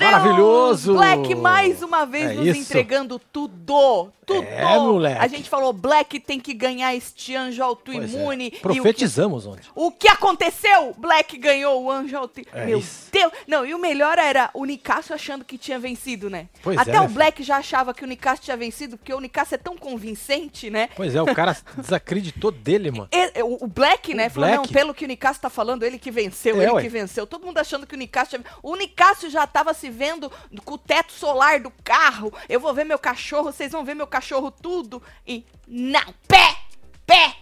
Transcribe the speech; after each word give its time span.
Deus! 0.00 0.12
Maravilhoso! 0.12 0.94
Black 0.94 1.34
mais 1.34 1.82
uma 1.82 2.04
vez 2.06 2.30
É 2.30 2.34
nos 2.34 2.46
isso. 2.46 2.60
entregando 2.60 3.18
tudo. 3.18 4.10
Tudo. 4.26 4.44
É, 4.46 4.78
moleque. 4.78 5.18
A 5.20 5.26
gente 5.26 5.50
falou, 5.50 5.72
Black 5.72 6.20
tem 6.20 6.38
que 6.38 6.54
ganhar 6.54 6.94
este 6.94 7.34
anjo 7.34 7.62
autoimune. 7.64 8.44
é. 8.44 8.48
O 8.48 8.50
que- 8.52 8.60
Profetizamos 8.60 9.44
ontem. 9.44 9.62
O 9.74 9.90
que 9.90 10.06
aconteceu? 10.08 10.94
Black 10.96 11.36
ganhou 11.36 11.82
o 11.82 11.90
anjo 11.90 12.16
autoimune. 12.16 12.52
É 12.54 12.66
Meu 12.66 12.78
isso. 12.78 13.08
Deus. 13.10 13.32
Não, 13.48 13.66
e 13.66 13.74
o 13.74 13.78
melhor 13.78 14.18
era 14.18 14.48
o 14.54 14.64
Nicasso 14.64 15.12
achando 15.12 15.44
que 15.44 15.58
tinha 15.58 15.80
vencido, 15.80 16.30
né? 16.30 16.46
Pois 16.62 16.78
Até 16.78 16.92
é, 16.92 17.00
o 17.00 17.02
né, 17.02 17.08
Black 17.08 17.42
já 17.42 17.56
achava 17.56 17.92
que 17.92 18.04
o 18.04 18.06
Nicasso 18.06 18.42
tinha 18.42 18.56
vencido, 18.56 18.96
porque 18.96 19.12
o 19.12 19.18
Nicasso 19.18 19.54
é 19.56 19.58
tão 19.58 19.76
convincente, 19.76 20.70
né? 20.70 20.88
Pois 20.94 21.14
é, 21.16 21.20
o 21.20 21.34
cara 21.34 21.56
desacreditou 21.76 22.52
dele, 22.52 22.90
mano. 22.92 23.08
E- 23.12 23.42
o, 23.42 23.66
Black, 23.66 24.12
O 24.12 24.16
né? 24.16 24.28
Falou, 24.28 24.48
não, 24.48 24.56
Black. 24.58 24.72
pelo 24.72 24.94
que 24.94 25.04
o 25.04 25.08
Nicasso 25.08 25.40
tá 25.40 25.50
falando, 25.50 25.82
ele 25.82 25.98
que 25.98 26.10
venceu, 26.10 26.60
É, 26.60 26.64
ele 26.64 26.72
ué. 26.72 26.82
que 26.82 26.88
venceu. 26.88 27.26
Todo 27.26 27.44
mundo 27.44 27.58
achando 27.58 27.84
que 27.86 27.94
o 27.96 27.98
Nicasso 27.98 28.30
tinha... 28.30 28.44
O 28.62 28.76
Nicasso 28.76 29.28
já 29.28 29.44
tava 29.46 29.74
se 29.74 29.90
vendo 30.00 30.32
com 30.64 30.74
o 30.74 30.78
teto 30.78 31.12
solar 31.12 31.60
do 31.60 31.70
carro. 31.84 32.32
Eu 32.48 32.58
vou 32.58 32.72
ver 32.72 32.84
meu 32.84 32.98
cachorro, 32.98 33.52
vocês 33.52 33.70
vão 33.70 33.84
ver 33.84 33.94
meu 33.94 34.06
cachorro 34.06 34.50
tudo. 34.50 35.02
E 35.26 35.44
não, 35.68 36.14
pé, 36.26 36.56
pé. 37.04 37.36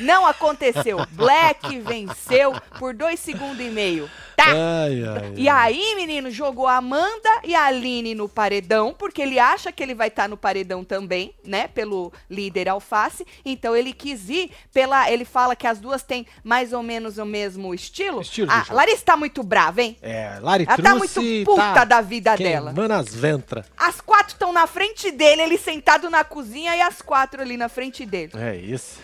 Não 0.00 0.26
aconteceu. 0.26 1.04
Black 1.10 1.78
venceu 1.80 2.54
por 2.78 2.94
dois 2.94 3.20
segundos 3.20 3.60
e 3.60 3.68
meio. 3.68 4.10
Tá? 4.38 4.52
Ai, 4.52 5.02
ai, 5.02 5.32
E 5.36 5.48
aí, 5.48 5.96
menino, 5.96 6.30
jogou 6.30 6.68
a 6.68 6.76
Amanda 6.76 7.28
e 7.42 7.56
a 7.56 7.64
Aline 7.64 8.14
no 8.14 8.28
paredão, 8.28 8.94
porque 8.96 9.20
ele 9.20 9.36
acha 9.36 9.72
que 9.72 9.82
ele 9.82 9.96
vai 9.96 10.06
estar 10.06 10.28
no 10.28 10.36
paredão 10.36 10.84
também, 10.84 11.34
né? 11.44 11.66
Pelo 11.66 12.12
líder 12.30 12.68
Alface. 12.68 13.26
Então 13.44 13.74
ele 13.74 13.92
quis 13.92 14.28
ir 14.28 14.52
pela. 14.72 15.10
Ele 15.10 15.24
fala 15.24 15.56
que 15.56 15.66
as 15.66 15.80
duas 15.80 16.04
têm 16.04 16.24
mais 16.44 16.72
ou 16.72 16.84
menos 16.84 17.18
o 17.18 17.24
mesmo 17.24 17.74
estilo. 17.74 18.20
Estilo, 18.20 18.48
a 18.52 18.60
bicho. 18.60 18.74
Larissa 18.74 19.04
tá 19.04 19.16
muito 19.16 19.42
brava, 19.42 19.82
hein? 19.82 19.96
É, 20.00 20.38
Lari 20.40 20.66
Ela 20.68 20.76
tá 20.76 20.94
muito 20.94 21.20
puta 21.44 21.72
tá 21.74 21.84
da 21.84 22.00
vida 22.00 22.36
dela. 22.36 22.72
as 22.96 23.12
ventras. 23.12 23.66
As 23.76 24.00
quatro 24.00 24.34
estão 24.34 24.52
na 24.52 24.68
frente 24.68 25.10
dele, 25.10 25.42
ele 25.42 25.58
sentado 25.58 26.08
na 26.08 26.22
cozinha 26.22 26.76
e 26.76 26.80
as 26.80 27.02
quatro 27.02 27.42
ali 27.42 27.56
na 27.56 27.68
frente 27.68 28.06
dele. 28.06 28.30
É 28.36 28.54
isso. 28.54 29.00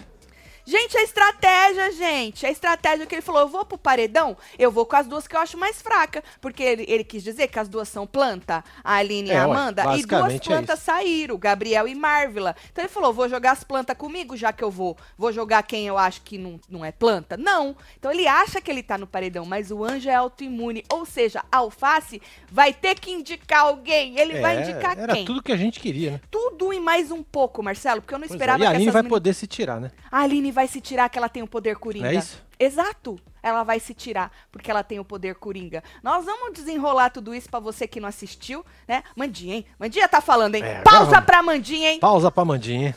Gente, 0.67 0.97
a 0.97 1.03
estratégia, 1.03 1.93
gente. 1.93 2.47
A 2.47 2.51
estratégia 2.51 3.05
que 3.07 3.15
ele 3.15 3.23
falou, 3.23 3.43
eu 3.43 3.49
vou 3.49 3.65
pro 3.65 3.77
paredão, 3.77 4.37
eu 4.59 4.71
vou 4.71 4.87
com 4.87 4.97
as 4.97 5.07
duas 5.07 5.27
que 5.29 5.37
eu 5.37 5.41
acho 5.41 5.59
mais 5.59 5.83
fraca. 5.83 6.23
Porque 6.41 6.63
ele, 6.63 6.85
ele 6.89 7.05
quis 7.05 7.23
dizer 7.23 7.49
que 7.49 7.59
as 7.59 7.69
duas 7.69 7.89
são 7.89 8.07
planta, 8.07 8.65
a 8.83 8.95
Aline 8.95 9.29
e 9.29 9.33
É, 9.33 9.39
a 9.39 9.47
ué, 9.47 9.53
Amanda, 9.53 9.83
e 9.97 10.05
duas 10.07 10.35
é 10.35 10.39
plantas 10.39 10.79
saíram, 10.79 11.37
Gabriel 11.37 11.87
e 11.87 11.95
Marvila. 11.95 12.57
Então 12.73 12.83
ele 12.83 12.93
falou, 12.93 13.13
vou 13.13 13.29
jogar 13.29 13.53
as 13.53 13.63
plantas 13.63 13.97
comigo, 13.97 14.37
já 14.37 14.53
que 14.53 14.65
eu 14.65 14.71
vou. 14.71 14.97
Vou 15.19 15.33
jogar 15.33 15.63
quem 15.65 15.87
eu 15.87 15.99
acho 15.99 16.23
que 16.23 16.39
não, 16.39 16.59
não 16.69 16.85
é 16.85 16.91
planta? 16.93 17.37
Não. 17.37 17.77
Então 17.99 18.11
ele 18.11 18.27
acha 18.27 18.61
que 18.61 18.71
ele 18.71 18.83
tá 18.83 18.97
no 18.97 19.07
paredão, 19.07 19.45
mas 19.45 19.71
o 19.71 19.85
anjo 19.85 20.09
é 20.09 20.15
autoimune. 20.15 20.83
Ou 20.91 21.05
seja, 21.05 21.45
a 21.53 21.59
alface 21.59 22.23
vai 22.51 22.73
ter 22.73 22.99
que 22.99 23.11
indicar 23.11 23.61
alguém. 23.65 24.19
Ele 24.19 24.41
vai 24.41 24.57
É, 24.57 24.61
indicar 24.63 24.99
era 24.99 25.13
quem? 25.13 25.25
tudo 25.27 25.43
que 25.43 25.53
a 25.53 25.57
gente 25.57 25.79
queria, 25.79 26.13
né? 26.13 26.21
Tudo 26.31 26.64
e 26.64 26.64
mais 26.85 27.11
um 27.11 27.23
pouco, 27.23 27.63
Marcelo, 27.63 28.01
porque 28.03 28.15
eu 28.15 28.19
não 28.19 28.29
Pois 28.29 28.33
é, 28.33 28.37
esperava 28.37 28.63
E 28.63 28.67
a 28.67 28.71
Aline 28.71 28.85
vai 28.91 29.03
meninas- 29.03 29.09
poder 29.19 29.35
se 29.35 29.47
tirar, 29.47 29.81
né? 29.81 29.91
a 30.13 30.21
Aline 30.21 30.53
vai 30.53 30.69
se 30.69 30.81
tirar 30.81 31.09
que 31.09 31.19
ela 31.19 31.29
tem 31.29 31.43
o 31.43 31.47
poder 31.49 31.77
coringa. 31.77 32.09
É 32.13 32.15
isso? 32.15 32.43
Exato. 32.59 33.19
Ela 33.43 33.63
vai 33.63 33.79
se 33.81 33.93
tirar 33.93 34.31
porque 34.51 34.71
ela 34.71 34.83
tem 34.83 34.99
o 34.99 35.05
poder 35.05 35.35
coringa. 35.35 35.83
Nós 36.03 36.25
vamos 36.25 36.53
desenrolar 36.55 37.11
tudo 37.11 37.35
isso 37.35 37.49
pra 37.51 37.61
você 37.61 37.87
que 37.87 38.01
não 38.01 38.09
assistiu, 38.09 38.65
né? 38.89 39.03
Mandinha, 39.17 39.57
hein? 39.57 39.67
Mandinha 39.79 40.09
tá 40.09 40.21
falando, 40.21 40.55
hein? 40.55 40.63
É, 40.65 40.81
Pausa 40.83 41.11
vamos. 41.11 41.25
pra 41.27 41.43
Mandinha, 41.43 41.91
hein? 41.91 41.99
Pausa 42.01 42.31
pra 42.31 42.45
Mandinha, 42.45 42.89
hein? 42.89 42.95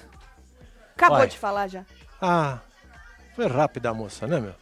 Acabou 0.95 1.25
de 1.27 1.37
falar 1.37 1.67
já. 1.67 1.85
Ah, 2.21 2.59
foi 3.35 3.47
rápida 3.47 3.89
a 3.89 3.93
moça, 3.93 4.25
né, 4.25 4.39
meu? 4.39 4.53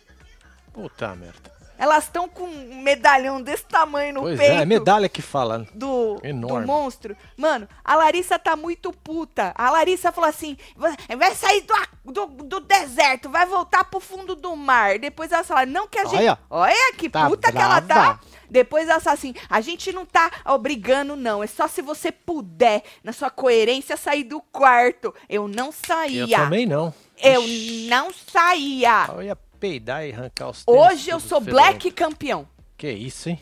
Puta 0.74 1.16
merda. 1.16 1.55
Elas 1.78 2.06
estão 2.06 2.28
com 2.30 2.44
um 2.44 2.82
medalhão 2.82 3.42
desse 3.42 3.66
tamanho 3.66 4.14
no 4.14 4.22
pois 4.22 4.38
peito. 4.38 4.54
é, 4.54 4.62
é 4.62 4.66
medalha 4.66 5.10
que 5.10 5.22
fala. 5.22 5.68
do, 5.74 6.16
do 6.16 6.26
Enorme. 6.26 6.66
monstro. 6.66 7.16
Mano, 7.38 7.68
a 7.84 7.96
Larissa 7.96 8.40
tá 8.40 8.56
muito 8.56 8.92
puta. 8.94 9.54
A 9.56 9.70
Larissa 9.72 10.12
falou 10.12 10.30
assim: 10.30 10.58
"Vai- 10.76 11.36
sair 11.36 11.66
do, 12.04 12.12
do, 12.12 12.44
do 12.44 12.60
deserto, 12.62 13.30
vai 13.30 13.46
voltar 13.46 13.84
pro 13.86 14.00
fundo 14.00 14.36
do 14.36 14.56
mar. 14.56 14.98
Depois 15.00 15.32
ela 15.32 15.44
fala: 15.44 15.66
não 15.66 15.88
que 15.88 16.00
a 16.00 16.06
gente. 16.06 16.16
Olha. 16.20 16.40
Olha 16.50 16.94
que 16.98 17.10
Tá 17.10 17.28
puta 17.28 17.52
que 17.52 17.58
ela 17.58 17.82
tá. 17.82 17.94
brava. 17.96 18.20
Depois 18.50 18.88
ela 18.88 19.00
fala 19.00 19.16
assim: 19.16 19.34
a 19.50 19.60
gente 19.60 19.92
não 19.92 20.06
tá 20.06 20.32
obrigando, 20.46 21.16
não. 21.16 21.44
É 21.44 21.48
só 21.48 21.68
se 21.68 21.82
você 21.82 22.12
puder, 22.12 22.84
na 23.04 23.12
sua 23.12 23.30
coerência, 23.30 23.98
sair 23.98 24.24
do 24.24 24.40
quarto. 24.40 25.14
Eu 25.28 25.48
não 25.48 25.68
Eu 25.68 25.72
saía. 25.74 26.38
também 26.38 26.66
não. 26.66 26.94
Eu 27.18 27.42
não 27.90 28.12
saía. 28.14 29.06
Eu 29.10 29.24
ia 29.24 29.36
peidar 29.56 30.06
e 30.06 30.12
arrancar 30.12 30.50
os 30.50 30.64
tênis 30.64 30.82
Hoje 30.82 31.10
eu 31.10 31.20
sou 31.20 31.40
black 31.42 31.90
campeão. 31.92 32.48
Que 32.78 32.92
isso, 32.92 33.30
hein? 33.30 33.42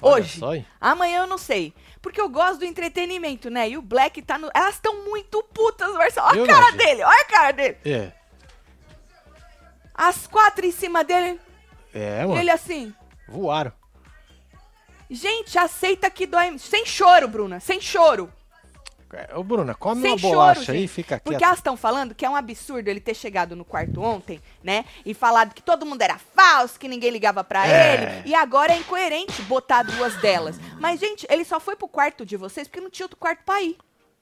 Olha 0.00 0.22
Hoje. 0.22 0.38
só, 0.38 0.54
hein? 0.54 0.66
Amanhã 0.80 1.22
eu 1.22 1.26
não 1.26 1.38
sei. 1.38 1.72
Porque 2.02 2.20
eu 2.20 2.28
gosto 2.28 2.58
do 2.60 2.64
entretenimento, 2.66 3.48
né? 3.50 3.68
E 3.70 3.76
o 3.78 3.82
Black 3.82 4.20
tá 4.22 4.38
no. 4.38 4.50
Elas 4.54 4.74
estão 4.74 5.04
muito 5.06 5.42
putas, 5.42 5.92
Marcelo. 5.94 6.26
Olha 6.28 6.38
Eu 6.38 6.44
a 6.44 6.46
cara 6.46 6.58
imagino. 6.68 6.78
dele, 6.78 7.02
olha 7.02 7.20
a 7.20 7.24
cara 7.24 7.50
dele. 7.52 7.76
É. 7.84 8.12
As 9.94 10.26
quatro 10.26 10.66
em 10.66 10.70
cima 10.70 11.02
dele, 11.02 11.40
É, 11.92 12.24
mano. 12.26 12.38
ele 12.38 12.50
assim. 12.50 12.94
Voaram. 13.26 13.72
Gente, 15.10 15.58
aceita 15.58 16.10
que 16.10 16.26
dói. 16.26 16.58
Sem 16.58 16.84
choro, 16.84 17.26
Bruna, 17.28 17.58
sem 17.60 17.80
choro. 17.80 18.30
É, 19.12 19.36
Ô, 19.36 19.44
Bruna, 19.44 19.74
come 19.74 20.02
Sem 20.02 20.10
uma 20.10 20.18
choro, 20.18 20.32
bolacha 20.34 20.72
aí 20.72 20.78
e 20.78 20.80
gente. 20.82 20.90
fica 20.90 21.16
Porque 21.20 21.30
quieta. 21.30 21.44
elas 21.44 21.58
estão 21.58 21.76
falando 21.76 22.14
que 22.14 22.26
é 22.26 22.30
um 22.30 22.34
absurdo 22.36 22.88
ele 22.88 23.00
ter 23.00 23.14
chegado 23.14 23.54
no 23.54 23.64
quarto 23.64 24.00
ontem, 24.02 24.40
né? 24.64 24.84
E 25.04 25.14
falado 25.14 25.54
que 25.54 25.62
todo 25.62 25.86
mundo 25.86 26.02
era 26.02 26.18
falso, 26.18 26.78
que 26.78 26.88
ninguém 26.88 27.10
ligava 27.10 27.44
pra 27.44 27.66
É. 27.68 27.94
ele. 27.94 28.28
E 28.30 28.34
agora 28.34 28.72
é 28.72 28.78
incoerente 28.78 29.40
botar 29.42 29.82
duas 29.84 30.14
delas. 30.16 30.58
Mas, 30.80 30.98
gente, 31.00 31.26
ele 31.30 31.44
só 31.44 31.60
foi 31.60 31.76
pro 31.76 31.86
quarto 31.88 32.26
de 32.26 32.36
vocês 32.36 32.66
porque 32.66 32.80
não 32.80 32.90
tinha 32.90 33.04
outro 33.04 33.16
quarto 33.18 33.40
pra 33.44 33.62
ir. 33.62 33.76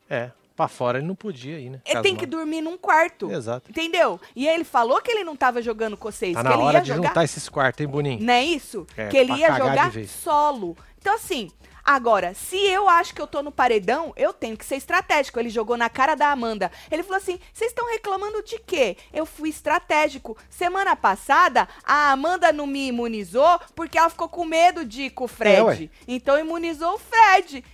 É, 0.09 0.31
pra 0.55 0.69
fora 0.69 0.99
ele 0.99 1.07
não 1.07 1.15
podia 1.15 1.59
ir, 1.59 1.71
né? 1.71 1.81
Ele 1.87 2.03
tem 2.03 2.15
que 2.15 2.27
dormir 2.27 2.61
num 2.61 2.77
quarto. 2.77 3.31
Exato. 3.33 3.71
Entendeu? 3.71 4.21
E 4.37 4.47
ele 4.47 4.65
falou 4.65 5.01
que 5.01 5.11
ele 5.11 5.25
não 5.25 5.35
tava 5.35 5.63
jogando 5.63 5.97
com 5.97 6.13
vocês, 6.13 6.35
Tá 6.35 6.43
que 6.43 6.49
na 6.49 6.55
ele 6.55 6.63
hora 6.63 6.77
ia 6.79 6.83
de 6.83 6.89
jogar. 6.89 7.09
juntar 7.09 7.25
esses 7.25 7.49
quartos, 7.49 7.81
hein, 7.81 7.89
Boninho? 7.89 8.23
Não 8.23 8.35
é 8.35 8.45
isso? 8.45 8.87
É, 8.97 9.09
que 9.09 9.17
ele 9.17 9.33
ia 9.33 9.53
jogar 9.57 9.91
solo. 10.07 10.77
Então, 11.01 11.15
assim, 11.15 11.51
agora, 11.85 12.35
se 12.35 12.57
eu 12.57 12.89
acho 12.89 13.15
que 13.15 13.21
eu 13.21 13.27
tô 13.27 13.43
no 13.43 13.53
paredão, 13.53 14.13
eu 14.17 14.33
tenho 14.33 14.57
que 14.57 14.65
ser 14.65 14.77
estratégico. 14.77 15.39
Ele 15.39 15.51
jogou 15.51 15.77
na 15.77 15.89
cara 15.89 16.15
da 16.15 16.31
Amanda. 16.31 16.71
Ele 16.91 17.03
falou 17.03 17.19
assim: 17.19 17.39
vocês 17.53 17.71
estão 17.71 17.91
reclamando 17.91 18.43
de 18.43 18.59
quê? 18.59 18.97
Eu 19.13 19.27
fui 19.27 19.49
estratégico. 19.51 20.37
Semana 20.49 20.97
passada, 20.97 21.69
a 21.85 22.13
Amanda 22.13 22.53
não 22.53 22.67
me 22.67 22.89
imunizou 22.89 23.61
porque 23.75 23.99
ela 23.99 24.11
ficou 24.11 24.29
com 24.29 24.45
medo 24.45 24.85
de 24.85 25.03
ir 25.03 25.11
com 25.11 25.25
o 25.25 25.29
Fred. 25.29 25.91
É, 25.93 26.05
então 26.09 26.39
imunizou 26.39 26.95
o 26.95 26.99
Fred. 26.99 27.65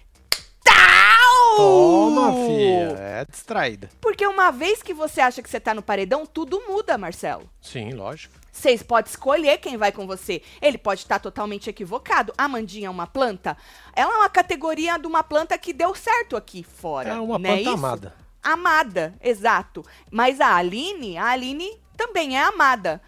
Tal! 0.63 1.57
Toma, 1.57 2.33
filha. 2.47 2.97
É 2.99 3.25
distraída. 3.25 3.91
Porque 4.01 4.27
uma 4.27 4.51
vez 4.51 4.83
que 4.83 4.95
você 4.95 5.21
acha 5.21 5.43
que 5.43 5.51
você 5.51 5.59
tá 5.61 5.75
no 5.75 5.83
paredão, 5.83 6.27
tudo 6.27 6.63
muda, 6.69 6.99
Marcelo. 6.99 7.49
Sim, 7.61 7.93
lógico. 7.93 8.40
Vocês 8.53 8.83
podem 8.83 9.11
escolher 9.11 9.59
quem 9.59 9.77
vai 9.77 9.93
com 9.93 10.07
você. 10.07 10.43
Ele 10.61 10.79
pode 10.79 11.01
estar 11.01 11.19
totalmente 11.19 11.71
equivocado. 11.71 12.33
A 12.37 12.49
Mandinha 12.49 12.89
é 12.89 12.91
uma 12.91 13.07
planta. 13.07 13.57
Ela 13.95 14.13
é 14.13 14.17
uma 14.19 14.29
categoria 14.29 14.99
de 14.99 15.07
uma 15.07 15.23
planta 15.23 15.57
que 15.57 15.73
deu 15.73 15.95
certo 15.95 16.37
aqui 16.37 16.63
fora. 16.63 17.11
É 17.11 17.21
uma 17.21 17.37
é 17.37 17.39
planta 17.39 17.61
isso? 17.61 17.71
amada. 17.71 18.15
Amada, 18.43 19.15
exato. 19.21 19.85
Mas 20.11 20.41
a 20.41 20.57
Aline, 20.57 21.19
a 21.19 21.27
Aline 21.27 21.79
também 21.97 22.39
é 22.39 22.43
amada. 22.43 23.01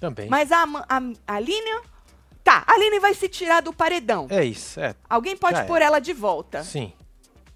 Também. 0.00 0.28
Mas 0.28 0.50
a, 0.50 0.62
a, 0.62 1.00
a 1.26 1.34
Aline. 1.34 1.80
Tá, 2.42 2.64
a 2.66 2.72
Aline 2.72 2.98
vai 2.98 3.12
se 3.12 3.28
tirar 3.28 3.60
do 3.60 3.74
paredão. 3.74 4.26
É 4.30 4.42
isso, 4.42 4.80
é. 4.80 4.94
Alguém 5.08 5.36
pode 5.36 5.58
já 5.58 5.64
pôr 5.64 5.82
é. 5.82 5.84
ela 5.84 5.98
de 5.98 6.14
volta. 6.14 6.64
Sim. 6.64 6.92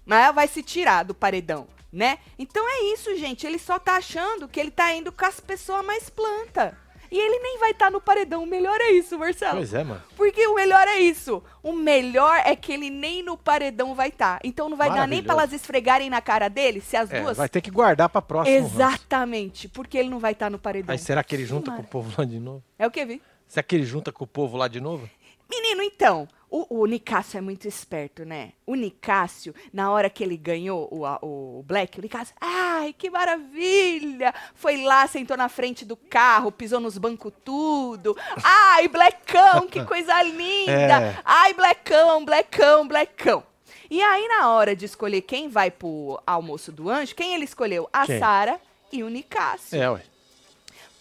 Mas 0.05 0.23
ela 0.23 0.33
vai 0.33 0.47
se 0.47 0.61
tirar 0.61 1.03
do 1.03 1.15
paredão, 1.15 1.67
né? 1.93 2.17
Então 2.37 2.67
é 2.67 2.91
isso, 2.93 3.15
gente. 3.15 3.45
Ele 3.47 3.59
só 3.59 3.77
tá 3.79 3.95
achando 3.97 4.47
que 4.47 4.59
ele 4.59 4.71
tá 4.71 4.91
indo 4.93 5.11
com 5.11 5.25
as 5.25 5.39
pessoas 5.39 5.85
mais 5.85 6.09
planta. 6.09 6.75
E 7.11 7.15
ele 7.19 7.37
nem 7.43 7.59
vai 7.59 7.69
estar 7.69 7.91
no 7.91 8.01
paredão. 8.01 8.41
O 8.41 8.47
melhor 8.47 8.81
é 8.81 8.89
isso, 8.89 9.19
Marcelo. 9.19 9.57
Pois 9.57 9.71
é, 9.71 9.83
mano. 9.83 10.01
Porque 10.17 10.47
o 10.47 10.55
melhor 10.55 10.87
é 10.87 10.97
isso. 10.97 11.43
O 11.61 11.71
melhor 11.71 12.41
é 12.43 12.55
que 12.55 12.73
ele 12.73 12.89
nem 12.89 13.21
no 13.21 13.37
paredão 13.37 13.93
vai 13.93 14.07
estar. 14.09 14.39
Então 14.43 14.67
não 14.67 14.75
vai 14.75 14.89
dar 14.89 15.07
nem 15.07 15.21
Maravilhoso. 15.21 15.39
elas 15.39 15.53
esfregarem 15.53 16.09
na 16.09 16.21
cara 16.21 16.49
dele, 16.49 16.81
se 16.81 16.97
as 16.97 17.11
É, 17.13 17.21
duas. 17.21 17.37
vai 17.37 17.47
ter 17.47 17.61
que 17.61 17.69
guardar 17.69 18.09
pra 18.09 18.19
próxima. 18.19 18.57
Exatamente. 18.57 19.67
Porque 19.69 19.95
ele 19.97 20.09
não 20.09 20.17
vai 20.17 20.31
estar 20.31 20.49
no 20.49 20.57
paredão. 20.57 20.91
Aí 20.91 20.97
será 20.97 21.23
que 21.23 21.35
ele 21.35 21.45
junta 21.45 21.69
mara- 21.69 21.83
com 21.83 21.87
o 21.87 21.89
povo 21.91 22.11
lá 22.17 22.25
de 22.25 22.39
novo? 22.39 22.63
É 22.79 22.87
o 22.87 22.91
que, 22.91 23.05
Vi? 23.05 23.21
Será 23.47 23.61
que 23.63 23.75
ele 23.75 23.85
junta 23.85 24.11
com 24.11 24.23
o 24.23 24.27
povo 24.27 24.57
lá 24.57 24.67
de 24.67 24.81
novo? 24.81 25.07
Menino, 25.47 25.83
então, 25.83 26.27
o, 26.55 26.81
o 26.81 26.85
Nicásio 26.85 27.37
é 27.37 27.41
muito 27.41 27.67
esperto, 27.67 28.23
né? 28.23 28.51
O 28.65 28.75
Nicásio, 28.75 29.55
na 29.73 29.89
hora 29.91 30.09
que 30.09 30.23
ele 30.23 30.37
ganhou 30.37 30.87
o, 30.91 31.05
a- 31.05 31.17
o 31.21 31.63
Black, 31.65 31.97
o 31.97 32.01
Nicásio, 32.01 32.35
ai, 32.39 32.93
que 32.93 33.09
maravilha! 33.09 34.33
Foi 34.55 34.83
lá, 34.83 35.07
sentou 35.07 35.35
na 35.35 35.49
frente 35.49 35.83
do 35.85 35.95
carro, 35.95 36.51
pisou 36.51 36.79
nos 36.79 36.97
bancos 36.97 37.33
tudo. 37.43 38.15
Ai, 38.43 38.87
Blackão, 38.87 39.67
que 39.67 39.83
coisa 39.85 40.21
linda! 40.21 40.73
É. 41.03 41.15
Ai, 41.25 41.53
Blackão, 41.53 42.23
Blackão, 42.25 42.87
Blackão. 42.87 43.43
E 43.89 44.01
aí, 44.01 44.27
na 44.27 44.49
hora 44.49 44.75
de 44.75 44.85
escolher 44.85 45.21
quem 45.21 45.47
vai 45.49 45.69
pro 45.71 46.19
almoço 46.25 46.71
do 46.71 46.89
anjo, 46.89 47.15
quem 47.15 47.33
ele 47.33 47.45
escolheu? 47.45 47.87
A? 47.91 48.05
Sara 48.19 48.59
e 48.91 49.03
o 49.03 49.09
Nicásio. 49.09 49.79
É, 49.81 49.89
ué. 49.89 50.01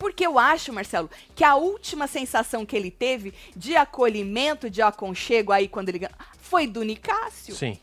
Porque 0.02 0.26
eu 0.26 0.37
acho, 0.37 0.72
Marcelo, 0.72 1.08
que 1.32 1.44
a 1.44 1.54
última 1.54 2.08
sensação 2.08 2.66
que 2.66 2.75
ele 2.75 2.90
teve 2.90 3.32
de 3.54 3.76
acolhimento, 3.76 4.69
de 4.69 4.82
aconchego 4.82 5.52
aí 5.52 5.69
quando 5.69 5.90
ele 5.90 6.00
ganhou, 6.00 6.16
foi 6.40 6.66
do 6.66 6.82
Nicásio. 6.82 7.54
Sim. 7.54 7.78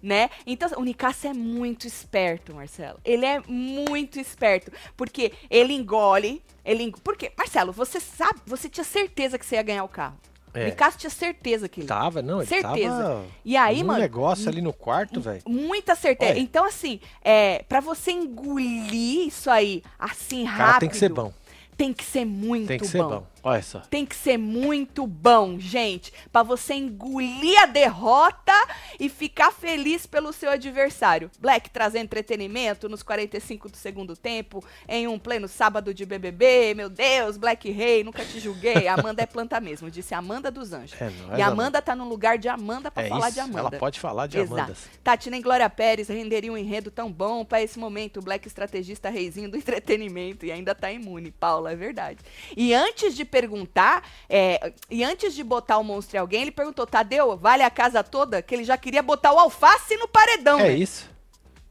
Né? 0.00 0.30
Então, 0.46 0.70
o 0.76 0.84
Nicásio 0.84 1.30
é 1.30 1.34
muito 1.34 1.84
esperto, 1.84 2.54
Marcelo. 2.54 3.00
Ele 3.04 3.26
é 3.26 3.40
muito 3.48 4.20
esperto. 4.20 4.70
Porque 4.96 5.32
ele 5.50 5.72
engole. 5.72 6.40
Ele 6.64 6.84
eng... 6.84 6.92
Porque, 7.02 7.32
Marcelo, 7.36 7.72
você 7.72 7.98
sabe, 7.98 8.38
você 8.46 8.68
tinha 8.68 8.84
certeza 8.84 9.36
que 9.36 9.44
você 9.44 9.56
ia 9.56 9.62
ganhar 9.62 9.82
o 9.82 9.88
carro. 9.88 10.16
É. 10.54 10.62
O 10.62 10.64
Nicásio 10.66 11.00
tinha 11.00 11.10
certeza 11.10 11.68
que 11.68 11.80
ele. 11.80 11.88
Tava, 11.88 12.22
não, 12.22 12.38
ele 12.38 12.46
Certeza. 12.46 12.96
tava 12.96 13.24
E 13.44 13.56
aí, 13.56 13.82
mano, 13.82 13.98
negócio 13.98 14.48
ali 14.48 14.62
no 14.62 14.72
quarto, 14.72 15.20
velho. 15.20 15.42
Muita 15.44 15.96
certeza. 15.96 16.30
Olha. 16.30 16.40
Então, 16.40 16.64
assim, 16.64 17.00
é, 17.22 17.64
para 17.68 17.80
você 17.80 18.12
engolir 18.12 19.26
isso 19.26 19.50
aí 19.50 19.82
assim 19.98 20.44
O 20.44 20.46
rápido. 20.46 20.66
cara 20.66 20.78
tem 20.78 20.88
que 20.88 20.96
ser 20.96 21.08
bom. 21.08 21.32
Tem 21.76 21.92
que 21.92 22.04
ser 22.04 22.24
muito 22.24 22.68
Tem 22.68 22.78
que 22.78 22.86
ser 22.86 22.98
bom. 22.98 23.26
Olha 23.44 23.62
só. 23.62 23.80
Tem 23.80 24.06
que 24.06 24.16
ser 24.16 24.38
muito 24.38 25.06
bom, 25.06 25.58
gente, 25.60 26.12
Pra 26.32 26.42
você 26.42 26.74
engolir 26.74 27.60
a 27.62 27.66
derrota 27.66 28.52
e 28.98 29.08
ficar 29.08 29.52
feliz 29.52 30.06
pelo 30.06 30.32
seu 30.32 30.50
adversário. 30.50 31.30
Black 31.38 31.68
trazendo 31.70 32.04
entretenimento 32.04 32.88
nos 32.88 33.02
45 33.02 33.68
do 33.68 33.76
segundo 33.76 34.16
tempo, 34.16 34.64
em 34.88 35.06
um 35.06 35.18
pleno 35.18 35.46
sábado 35.46 35.92
de 35.92 36.04
BBB. 36.06 36.74
Meu 36.74 36.88
Deus, 36.88 37.36
Black 37.36 37.70
Rei, 37.70 38.02
nunca 38.02 38.24
te 38.24 38.40
julguei. 38.40 38.88
Amanda 38.88 39.22
é 39.22 39.26
planta 39.26 39.60
mesmo, 39.60 39.90
disse 39.90 40.14
Amanda 40.14 40.50
dos 40.50 40.72
Anjos. 40.72 41.00
É 41.00 41.38
e 41.38 41.42
Amanda 41.42 41.82
tá 41.82 41.94
no 41.94 42.08
lugar 42.08 42.38
de 42.38 42.48
Amanda 42.48 42.90
pra 42.90 43.02
É 43.04 43.08
falar 43.08 43.26
isso. 43.28 43.34
de 43.34 43.40
Amanda. 43.40 43.58
Ela 43.60 43.70
pode 43.72 44.00
falar 44.00 44.26
de 44.26 44.38
Exato. 44.38 44.54
Amandas. 44.54 44.78
Tatina 45.02 45.36
e 45.36 45.42
Glória 45.42 45.68
Pérez 45.68 46.08
renderiam 46.08 46.54
um 46.54 46.58
enredo 46.58 46.90
tão 46.90 47.12
bom 47.12 47.44
pra 47.44 47.60
esse 47.62 47.78
momento. 47.78 48.20
O 48.20 48.22
Black 48.22 48.46
estrategista 48.48 49.10
reizinho 49.10 49.50
do 49.50 49.56
entretenimento 49.58 50.46
e 50.46 50.52
ainda 50.52 50.74
tá 50.74 50.90
imune. 50.90 51.30
Paula, 51.30 51.72
é 51.72 51.76
verdade. 51.76 52.18
E 52.56 52.72
antes 52.72 53.14
de 53.14 53.24
perguntar, 53.34 54.08
é, 54.28 54.72
e 54.88 55.02
antes 55.02 55.34
de 55.34 55.42
botar 55.42 55.78
o 55.78 55.82
monstro 55.82 56.16
em 56.16 56.20
alguém, 56.20 56.42
ele 56.42 56.52
perguntou: 56.52 56.86
Tadeu, 56.86 57.36
vale 57.36 57.64
a 57.64 57.70
casa 57.70 58.04
toda? 58.04 58.40
Que 58.40 58.54
ele 58.54 58.62
já 58.62 58.76
queria 58.76 59.02
botar 59.02 59.32
o 59.32 59.38
alface 59.40 59.96
no 59.96 60.06
paredão. 60.06 60.60
É 60.60 60.68
né? 60.68 60.74
isso. 60.74 61.12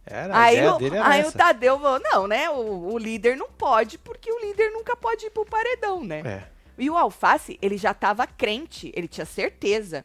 Era, 0.06 0.38
Aí, 0.38 0.60
o, 0.68 1.02
aí 1.02 1.24
o. 1.24 1.32
Tadeu 1.32 1.80
falou: 1.80 2.02
não, 2.04 2.28
né? 2.28 2.50
O, 2.50 2.92
o 2.92 2.98
líder 2.98 3.38
não 3.38 3.50
pode, 3.50 3.98
porque 3.98 4.30
o 4.30 4.40
líder 4.40 4.72
nunca 4.72 4.98
pode 4.98 5.26
ir 5.26 5.30
pro 5.30 5.46
paredão, 5.46 6.04
né? 6.04 6.22
É. 6.26 6.44
E 6.78 6.90
o 6.90 6.98
Alface, 6.98 7.58
ele 7.62 7.78
já 7.78 7.94
tava 7.94 8.28
crente, 8.28 8.92
ele 8.94 9.08
tinha 9.08 9.26
certeza 9.26 10.04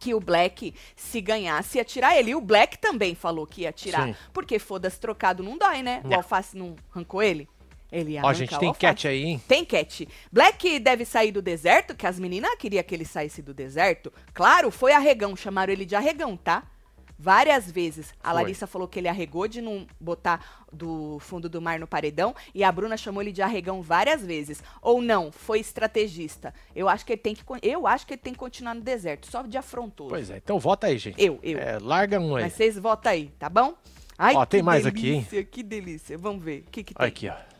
que 0.00 0.12
o 0.12 0.18
Black, 0.18 0.74
se 0.96 1.20
ganhasse, 1.20 1.78
ia 1.78 1.84
tirar 1.84 2.18
ele. 2.18 2.32
E 2.32 2.34
o 2.34 2.40
Black 2.40 2.78
também 2.78 3.14
falou 3.14 3.46
que 3.46 3.62
ia 3.62 3.72
tirar. 3.72 4.08
Sim. 4.08 4.16
Porque 4.32 4.58
foda-se 4.58 4.98
trocado 4.98 5.42
não 5.42 5.56
dói, 5.56 5.82
né? 5.82 6.00
O 6.04 6.08
Não. 6.08 6.16
Alface 6.16 6.56
não 6.56 6.74
arrancou 6.90 7.22
ele? 7.22 7.48
Ele 7.94 8.12
ia 8.12 8.22
Ó, 8.24 8.32
gente, 8.32 8.58
tem 8.58 8.74
cat 8.74 9.06
aí, 9.06 9.24
hein? 9.24 9.42
Tem 9.46 9.64
cat. 9.64 10.08
Black 10.32 10.78
deve 10.80 11.04
sair 11.04 11.30
do 11.30 11.40
deserto, 11.40 11.94
que 11.94 12.06
as 12.06 12.18
meninas 12.18 12.54
queriam 12.56 12.82
que 12.82 12.94
ele 12.94 13.04
saísse 13.04 13.40
do 13.40 13.54
deserto. 13.54 14.12
Claro, 14.32 14.70
foi 14.70 14.92
arregão, 14.92 15.36
chamaram 15.36 15.72
ele 15.72 15.84
de 15.84 15.94
arregão, 15.94 16.36
tá? 16.36 16.64
Várias 17.16 17.70
vezes. 17.70 18.12
A 18.20 18.32
Foi. 18.32 18.42
Larissa 18.42 18.66
falou 18.66 18.88
que 18.88 18.98
ele 18.98 19.06
arregou 19.06 19.46
de 19.46 19.60
não 19.60 19.86
botar 20.00 20.66
do 20.72 21.18
fundo 21.20 21.48
do 21.48 21.62
mar 21.62 21.78
no 21.78 21.86
paredão. 21.86 22.34
E 22.52 22.64
a 22.64 22.72
Bruna 22.72 22.96
chamou 22.96 23.22
ele 23.22 23.30
de 23.30 23.40
arregão 23.40 23.80
várias 23.80 24.26
vezes. 24.26 24.60
Ou 24.82 25.00
não, 25.00 25.30
foi 25.30 25.60
estrategista. 25.60 26.52
Eu 26.74 26.88
acho 26.88 27.06
que 27.06 27.12
ele 27.12 27.22
tem 27.22 27.34
que, 27.34 27.44
eu 27.62 27.86
acho 27.86 28.04
que 28.04 28.14
ele 28.14 28.20
tem 28.20 28.32
que 28.32 28.38
continuar 28.38 28.74
no 28.74 28.80
deserto, 28.80 29.30
só 29.30 29.42
de 29.42 29.56
afrontoso. 29.56 30.10
Pois 30.10 30.28
é, 30.28 30.38
então 30.38 30.58
vota 30.58 30.88
aí, 30.88 30.98
gente. 30.98 31.22
Eu, 31.22 31.38
eu. 31.42 31.56
É, 31.58 31.78
larga 31.78 32.18
um 32.18 32.34
aí. 32.34 32.42
Mas 32.44 32.54
vocês 32.54 32.76
votam 32.76 33.12
aí, 33.12 33.30
tá 33.38 33.48
bom? 33.48 33.74
Ai, 34.18 34.34
Ó, 34.34 34.44
tem 34.44 34.60
que 34.60 34.66
mais 34.66 34.84
aqui, 34.84 35.08
hein? 35.08 35.14
delícia, 35.20 35.44
Que 35.44 35.62
delícia. 35.62 36.18
Vamos 36.18 36.44
ver. 36.44 36.64
O 36.66 36.70
que, 36.70 36.82
que 36.82 36.94
tem? 36.94 37.06
Aqui, 37.06 37.28
ó. 37.28 37.53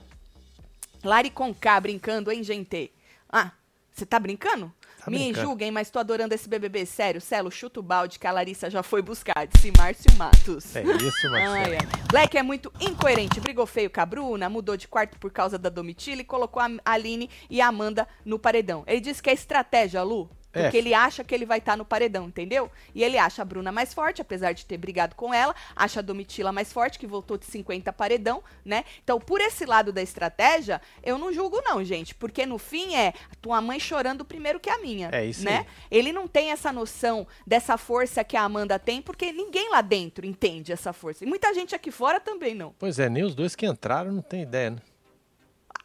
Lari 1.05 1.31
Conká 1.31 1.79
brincando, 1.81 2.33
hein, 2.33 2.43
gente? 2.43 2.91
Ah, 3.31 3.53
você 3.93 4.07
tá 4.07 4.19
brincando? 4.19 4.73
Tá 4.99 5.11
Me 5.11 5.19
brincando. 5.19 5.47
julguem, 5.47 5.71
mas 5.71 5.91
tô 5.91 5.99
adorando 5.99 6.35
esse 6.35 6.49
BBB. 6.49 6.87
Sério, 6.87 7.21
Celo, 7.21 7.51
chuta 7.51 7.79
o 7.79 7.83
balde 7.83 8.19
que 8.19 8.27
a 8.27 8.33
Larissa 8.33 8.71
já 8.71 8.83
foi 8.83 9.03
buscar. 9.03 9.47
Disse 9.47 9.71
Márcio 9.77 10.11
Matos. 10.17 10.75
É 10.75 10.83
isso, 10.83 11.31
Marcelo. 11.31 11.77
Black 12.11 12.39
é 12.39 12.43
muito 12.43 12.73
incoerente. 12.81 13.39
Brigou 13.39 13.67
feio 13.67 13.91
com 13.91 14.01
a 14.01 14.07
Bruna, 14.07 14.49
mudou 14.49 14.77
de 14.77 14.89
quarto 14.89 15.19
por 15.19 15.31
causa 15.31 15.59
da 15.59 15.69
Domitila 15.69 16.23
e 16.23 16.25
colocou 16.25 16.63
a 16.63 16.71
Aline 16.85 17.29
e 17.51 17.61
a 17.61 17.69
Amanda 17.69 18.09
no 18.25 18.39
paredão. 18.39 18.83
Ele 18.87 19.01
disse 19.01 19.23
que 19.23 19.29
é 19.29 19.35
estratégia, 19.35 20.03
Lu. 20.03 20.31
É. 20.55 20.63
Porque 20.63 20.77
ele 20.77 20.95
acha 20.95 21.25
que 21.25 21.35
ele 21.35 21.45
vai 21.45 21.59
estar 21.59 21.77
no 21.77 21.85
paredão, 21.85 22.27
entendeu? 22.27 22.71
E 22.95 23.03
ele 23.03 23.19
acha 23.19 23.43
a 23.43 23.45
Bruna 23.45 23.73
mais 23.73 23.93
forte, 23.93 24.23
apesar 24.23 24.53
de 24.53 24.65
ter 24.65 24.79
brigado 24.79 25.15
com 25.15 25.35
ela. 25.35 25.55
Acha 25.75 26.01
a 26.01 26.03
Domitila 26.03 26.53
mais 26.53 26.73
forte, 26.73 26.99
que 26.99 27.07
voltou 27.07 27.37
de 27.37 27.47
50 27.47 27.93
paredão, 27.93 28.43
né? 28.65 28.85
Então, 29.03 29.19
por 29.19 29.41
esse 29.41 29.67
lado 29.67 29.93
da 29.93 30.01
estratégia, 30.01 30.81
eu 31.03 31.19
não 31.19 31.33
julgo 31.33 31.61
não, 31.63 31.85
gente. 31.85 32.15
Porque 32.15 32.47
no 32.47 32.59
fim 32.59 32.95
é 32.95 33.13
tua 33.43 33.61
mãe 33.61 33.81
chorando 33.81 34.25
primeiro 34.25 34.61
que 34.61 34.71
a 34.71 34.79
minha. 34.79 35.11
É 35.13 35.25
isso 35.25 35.45
né? 35.45 35.59
aí. 35.59 35.67
Ele 35.91 36.13
não 36.13 36.29
tem 36.29 36.53
essa 36.53 36.73
noção 36.73 37.27
dessa 37.47 37.77
força 37.77 38.23
que 38.23 38.37
a 38.37 38.43
Amanda 38.43 38.79
tem, 38.79 39.03
porque 39.03 39.33
ninguém 39.33 39.71
lá 39.71 39.81
dentro 39.81 40.25
entende 40.25 40.73
essa 40.73 40.93
força. 40.93 41.25
E 41.25 41.27
muita 41.27 41.53
gente 41.53 41.75
aqui 41.75 41.91
fora 41.91 42.21
também 42.21 42.55
não. 42.55 42.75
Pois 42.79 42.99
é, 42.99 43.09
nem 43.09 43.25
os 43.25 43.35
dois 43.35 43.55
que 43.55 43.67
entraram 43.67 44.13
não 44.13 44.23
tem 44.23 44.43
ideia, 44.43 44.71
né? 44.71 44.79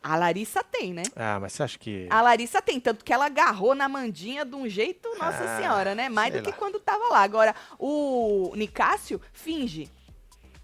A 0.01 0.15
Larissa 0.15 0.63
tem, 0.63 0.93
né? 0.93 1.03
Ah, 1.15 1.39
mas 1.41 1.53
você 1.53 1.63
acha 1.63 1.77
que. 1.77 2.07
A 2.09 2.21
Larissa 2.21 2.61
tem, 2.61 2.79
tanto 2.79 3.03
que 3.03 3.11
ela 3.11 3.25
agarrou 3.25 3.75
na 3.75 3.89
mandinha 3.89 4.45
de 4.45 4.55
um 4.55 4.67
jeito, 4.67 5.09
nossa 5.17 5.43
Ah, 5.43 5.57
senhora, 5.57 5.93
né? 5.93 6.07
Mais 6.07 6.31
do 6.31 6.37
sei 6.37 6.43
que 6.43 6.51
lá. 6.51 6.55
quando 6.57 6.79
tava 6.79 7.03
lá. 7.09 7.19
Agora, 7.21 7.53
o 7.77 8.53
Nicásio 8.55 9.19
finge, 9.33 9.89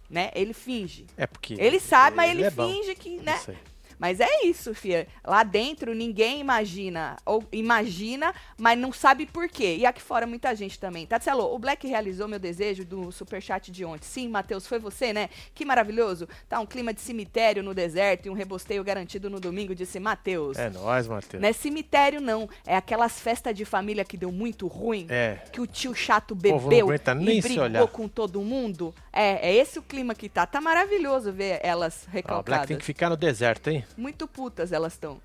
né? 0.10 0.32
Ele 0.34 0.54
finge. 0.54 1.06
É 1.18 1.28
porque. 1.28 1.56
Ele 1.60 1.80
sabe, 1.82 2.16
mas 2.16 2.32
ele, 2.32 2.44
é 2.44 2.50
bom. 2.50 2.66
finge 2.70 2.96
que, 2.96 3.18
né? 3.22 3.36
Isso 3.36 3.52
aí. 3.52 3.58
Mas 4.00 4.20
é 4.20 4.46
isso, 4.46 4.74
fia. 4.74 5.08
Lá 5.24 5.44
dentro 5.44 5.94
ninguém 5.94 6.40
imagina, 6.40 7.16
ou 7.26 7.44
imagina, 7.52 8.34
mas 8.58 8.78
não 8.78 8.92
sabe 8.92 9.26
por 9.26 9.48
quê. 9.48 9.78
E 9.80 9.86
aqui 9.86 10.02
fora 10.02 10.28
muita 10.28 10.56
gente 10.56 10.80
também. 10.80 11.06
Tatselo, 11.06 11.54
o 11.54 11.60
Black 11.60 11.88
realizou 11.88 12.28
meu 12.28 12.40
desejo 12.40 12.86
do 12.86 13.12
superchat 13.12 13.72
de 13.72 13.86
ontem. 13.86 14.06
Sim, 14.06 14.28
Matheus, 14.28 14.68
foi 14.68 14.80
você, 14.80 15.14
né? 15.14 15.30
Que 15.54 15.66
maravilhoso. 15.66 16.28
Tá 16.48 16.60
um 16.60 16.66
clima 16.66 16.94
de 16.94 17.02
cemitério 17.02 17.64
no 17.64 17.74
deserto 17.74 18.28
e 18.28 18.30
um 18.30 18.34
rebosteio 18.34 18.84
garantido 18.84 19.30
no 19.30 19.40
domingo, 19.40 19.76
disse 19.76 20.00
Matheus. 20.00 20.58
É 20.58 20.70
nóis, 20.70 21.08
Matheus. 21.08 21.42
Não 21.42 21.50
é 21.50 21.54
cemitério, 21.54 22.22
não. 22.22 22.50
É 22.66 22.76
aquelas 22.76 23.20
festas 23.20 23.56
de 23.56 23.66
família 23.66 24.04
que 24.04 24.18
deu 24.18 24.32
muito 24.32 24.68
ruim. 24.68 25.08
É. 25.10 25.40
Que 25.52 25.62
o 25.62 25.68
tio 25.68 25.94
chato 25.94 26.36
bebeu 26.36 26.94
e 26.94 27.42
brigou 27.42 27.88
com 27.88 28.08
todo 28.08 28.42
mundo. 28.42 28.94
É, 29.16 29.50
é 29.50 29.56
esse 29.56 29.80
o 29.80 29.82
clima 29.82 30.14
que 30.14 30.28
tá. 30.28 30.46
Tá 30.46 30.60
maravilhoso 30.60 31.32
ver 31.32 31.62
elas 31.64 32.06
recalcadas. 32.12 32.46
Black 32.46 32.68
tem 32.68 32.78
que 32.78 32.84
ficar 32.84 33.10
no 33.10 33.16
deserto, 33.16 33.70
hein? 33.70 33.86
Muito 33.96 34.28
putas 34.28 34.74
elas 34.74 34.94
estão. 34.94 35.22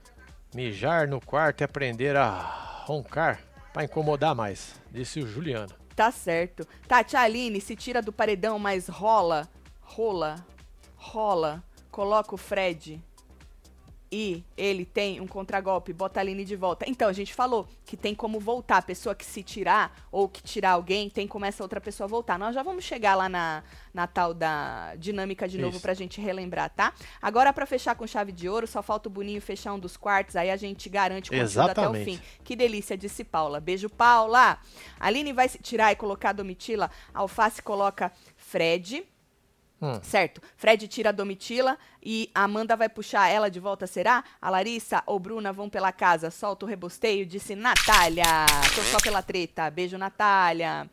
Mijar 0.55 1.09
no 1.09 1.21
quarto 1.21 1.63
e 1.63 1.65
aprender 1.65 2.17
a 2.17 2.85
roncar 2.87 3.41
pra 3.73 3.85
incomodar 3.85 4.35
mais, 4.35 4.75
disse 4.91 5.21
o 5.21 5.27
Juliano. 5.27 5.73
Tá 5.97 6.13
certo. 6.13 6.67
Tati 6.87 7.17
Aline 7.17 7.61
se 7.61 7.75
tira 7.75 8.01
do 8.01 8.13
paredão, 8.13 8.59
mas 8.59 8.89
rola, 8.89 9.49
rola, 9.81 10.37
rola. 10.97 11.63
Coloca 11.91 12.35
o 12.35 12.39
Fred 12.39 13.03
e 14.13 14.43
ele 14.57 14.85
tem 14.85 15.21
um 15.21 15.27
contragolpe, 15.27 15.93
bota 15.93 16.19
a 16.19 16.23
Aline 16.23 16.45
de 16.45 16.57
volta. 16.57 16.85
Então, 16.89 17.09
a 17.09 17.13
gente 17.13 17.33
falou 17.33 17.69
que 17.85 17.97
tem 17.97 18.13
como 18.13 18.41
voltar. 18.41 18.79
A 18.79 18.83
pessoa 18.83 19.15
que 19.15 19.25
se 19.25 19.43
tirar 19.43 19.97
ou 20.11 20.29
que 20.29 20.43
tirar 20.43 20.73
alguém, 20.73 21.09
tem 21.09 21.29
como 21.29 21.45
essa 21.45 21.63
outra 21.63 21.81
pessoa 21.81 22.09
voltar. 22.09 22.37
Nós 22.37 22.55
já 22.55 22.63
vamos 22.63 22.85
chegar 22.85 23.15
lá 23.15 23.29
na, 23.29 23.63
na 23.95 24.09
tal 24.09 24.35
da 24.35 24.97
dinâmica 24.97 25.47
de 25.47 25.59
novo 25.59 25.77
Isso. 25.77 25.83
pra 25.83 25.95
gente 25.95 26.21
relembrar, 26.21 26.71
tá? 26.71 26.93
Agora, 27.23 27.53
pra 27.53 27.67
fechar 27.67 27.95
com 27.95 28.05
chave 28.07 28.33
de 28.33 28.49
ouro, 28.49 28.67
só 28.67 28.83
falta 28.83 29.09
o 29.09 29.13
Boninho 29.13 29.41
fechar 29.41 29.75
um 29.75 29.79
dos 29.79 29.97
quartos, 29.97 30.35
aí 30.35 30.51
a 30.51 30.57
gente 30.57 30.89
garante 30.89 31.31
o 31.31 31.33
conteúdo 31.33 31.71
até 31.71 31.89
o 31.89 31.95
fim. 31.95 32.21
Que 32.43 32.57
delícia, 32.57 32.97
disse 32.97 33.23
Paula. 33.23 33.61
Beijo, 33.61 33.89
Paula. 33.89 34.59
Aline 34.99 35.33
vai 35.33 35.49
se 35.49 35.59
tirar 35.59 35.93
e 35.93 35.97
colocar 35.97 36.31
a 36.31 36.33
Domitila. 36.33 36.91
Alface 37.15 37.63
coloca 37.63 38.13
Fred. 38.37 39.05
Hum. 39.83 39.99
Certo. 40.03 40.43
Fred 40.57 40.87
tira 40.89 41.09
a 41.09 41.13
Domitila 41.13 41.79
e 42.03 42.31
a 42.35 42.45
Amanda 42.45 42.77
vai 42.77 42.89
puxar 42.89 43.29
ela 43.29 43.51
de 43.51 43.59
volta, 43.59 43.87
será? 43.87 44.23
A 44.41 44.51
Larissa 44.51 45.03
ou 45.07 45.19
Bruna 45.19 45.53
vão 45.53 45.71
pela 45.71 45.91
casa. 45.91 46.31
Solta 46.31 46.67
o 46.67 46.69
rebosteio, 46.69 47.25
disse 47.25 47.55
Natália. 47.55 48.25
Tô 48.75 48.83
só 48.83 48.99
pela 48.99 49.23
treta. 49.23 49.71
Beijo, 49.71 49.97
Natália. 49.97 50.89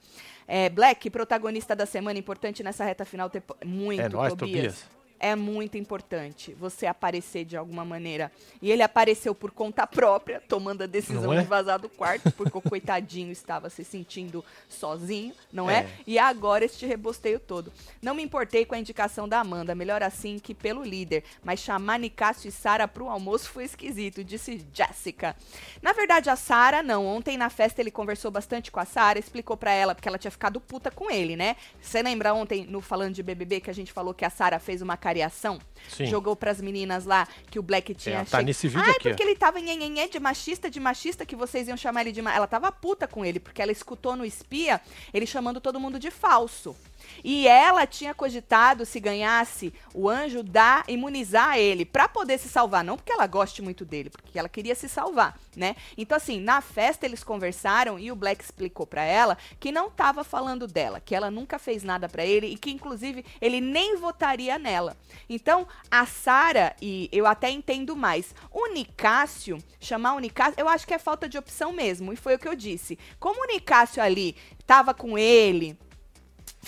É, 0.48 0.70
Black, 0.70 1.10
protagonista 1.10 1.75
da 1.75 1.86
semana, 1.86 2.17
importante 2.17 2.63
nessa 2.63 2.86
reta 2.86 3.03
final. 3.03 3.29
Ter... 3.29 3.44
Muito, 3.65 4.01
É 4.01 4.08
nóis, 4.08 4.34
Tobias. 4.34 4.75
Tobias. 4.75 4.96
É 5.19 5.36
muito 5.36 5.77
importante 5.77 6.53
você 6.53 6.86
aparecer 6.86 7.45
de 7.45 7.57
alguma 7.57 7.83
maneira. 7.83 8.31
E 8.62 8.71
ele 8.71 8.83
apareceu 8.83 9.33
por 9.33 9.51
conta 9.51 9.88
própria, 9.88 10.41
tomando 10.47 10.83
a 10.83 10.88
decisão 10.88 11.33
é? 11.33 11.41
de 11.41 11.45
vazar 11.45 11.79
do 11.79 11.89
quarto, 11.89 12.31
porque 12.31 12.57
o 12.57 12.62
coitadinho 12.62 13.31
estava 13.31 13.69
se 13.69 13.83
sentindo 13.83 14.43
sozinho, 14.69 15.33
não 15.51 15.69
é? 15.69 15.79
É. 15.79 15.89
E 16.05 16.19
agora 16.19 16.65
este 16.65 16.86
rebosteio 16.86 17.39
todo. 17.39 17.71
Não 18.01 18.13
me 18.13 18.24
importei 18.24 18.65
com 18.65 18.75
a 18.75 18.79
indicação 18.79 19.27
da 19.27 19.39
Amanda, 19.39 19.74
melhor 19.75 20.03
assim 20.03 20.39
que 20.39 20.53
pelo 20.53 20.83
líder. 20.83 21.24
Mas 21.43 21.59
chamar 21.59 22.00
Nicásio 22.00 22.50
e 22.50 22.51
Sara 22.51 22.88
pro 22.88 23.09
almoço 23.09 23.50
foi 23.50 23.63
esquisito, 23.63 24.24
disse 24.24 24.65
Jéssica. 24.74 25.36
Na 25.81 25.93
verdade, 25.93 26.29
a 26.29 26.36
Sara 26.36 26.83
não. 26.83 27.05
Ontem 27.05 27.38
na 27.38 27.50
festa 27.50 27.81
ele 27.81 27.91
conversou 27.91 28.31
bastante 28.31 28.71
com 28.71 28.79
a 28.79 28.86
Sara, 28.86 29.19
explicou 29.19 29.57
pra 29.57 29.71
ela, 29.71 29.95
porque 29.95 30.07
ela 30.07 30.17
tinha 30.17 30.31
ficado 30.31 30.59
puta 30.59 30.91
com 30.91 31.09
ele, 31.09 31.36
né? 31.36 31.55
Você 31.81 32.01
lembra 32.01 32.33
ontem, 32.33 32.65
no 32.65 32.81
falando 32.81 33.13
de 33.13 33.24
BBB, 33.24 33.62
que 33.62 33.69
a 33.69 33.74
gente 33.74 33.91
falou 33.91 34.13
que 34.13 34.25
a 34.25 34.29
Sara 34.29 34.59
fez 34.59 34.81
uma 34.81 34.97
cariação. 35.07 35.57
Sim. 35.89 36.05
Jogou 36.07 36.35
pras 36.35 36.59
meninas 36.59 37.05
lá 37.05 37.25
que 37.49 37.57
o 37.57 37.63
Black 37.63 37.93
tinha 37.95 38.17
É, 38.19 38.25
tá 38.25 38.39
che- 38.39 38.43
nesse 38.43 38.67
vídeo 38.67 38.83
Ai, 38.83 38.91
aqui, 38.91 39.07
ó. 39.07 39.11
porque 39.11 39.23
ele 39.23 39.35
tava 39.35 39.57
nhenhenhé 39.61 40.07
de 40.09 40.19
machista, 40.19 40.69
de 40.69 40.81
machista, 40.81 41.25
que 41.25 41.33
vocês 41.35 41.65
iam 41.69 41.77
chamar 41.77 42.01
ele 42.01 42.11
de... 42.11 42.21
ma- 42.21 42.35
Ela 42.35 42.45
tava 42.47 42.69
puta 42.73 43.07
com 43.07 43.23
ele, 43.23 43.39
porque 43.39 43.61
ela 43.61 43.71
escutou 43.71 44.13
no 44.17 44.25
espia 44.25 44.81
ele 45.13 45.25
chamando 45.25 45.61
todo 45.61 45.79
mundo 45.79 45.97
de 45.97 46.11
falso. 46.11 46.75
E 47.23 47.47
ela 47.47 47.85
tinha 47.85 48.13
cogitado, 48.13 48.85
se 48.85 48.99
ganhasse 48.99 49.73
o 49.93 50.09
anjo, 50.09 50.43
dar, 50.43 50.83
imunizar 50.87 51.57
ele, 51.57 51.85
pra 51.85 52.07
poder 52.07 52.37
se 52.37 52.49
salvar. 52.49 52.83
Não 52.83 52.97
porque 52.97 53.11
ela 53.11 53.27
goste 53.27 53.61
muito 53.61 53.85
dele, 53.85 54.09
porque 54.09 54.37
ela 54.37 54.49
queria 54.49 54.75
se 54.75 54.87
salvar, 54.87 55.39
né? 55.55 55.75
Então, 55.97 56.15
assim, 56.15 56.39
na 56.39 56.61
festa 56.61 57.05
eles 57.05 57.23
conversaram 57.23 57.99
e 57.99 58.11
o 58.11 58.15
Black 58.15 58.43
explicou 58.43 58.85
pra 58.85 59.03
ela 59.03 59.37
que 59.59 59.71
não 59.71 59.89
tava 59.89 60.23
falando 60.23 60.67
dela, 60.67 60.99
que 60.99 61.15
ela 61.15 61.31
nunca 61.31 61.57
fez 61.59 61.83
nada 61.83 62.07
pra 62.07 62.25
ele 62.25 62.47
e 62.47 62.57
que, 62.57 62.71
inclusive, 62.71 63.25
ele 63.41 63.59
nem 63.61 63.97
votaria 63.97 64.57
nela. 64.57 64.95
Então, 65.29 65.67
a 65.89 66.05
Sara, 66.05 66.75
e 66.81 67.09
eu 67.11 67.25
até 67.25 67.49
entendo 67.49 67.95
mais, 67.95 68.33
o 68.51 68.67
Nicásio, 68.73 69.57
chamar 69.79 70.13
o 70.13 70.19
Nicásio, 70.19 70.55
eu 70.57 70.67
acho 70.67 70.87
que 70.87 70.93
é 70.93 70.99
falta 70.99 71.27
de 71.27 71.37
opção 71.37 71.71
mesmo, 71.71 72.13
e 72.13 72.15
foi 72.15 72.35
o 72.35 72.39
que 72.39 72.47
eu 72.47 72.55
disse. 72.55 72.97
Como 73.19 73.43
o 73.43 73.47
Nicásio 73.47 74.01
ali 74.01 74.35
tava 74.65 74.93
com 74.93 75.17
ele, 75.17 75.77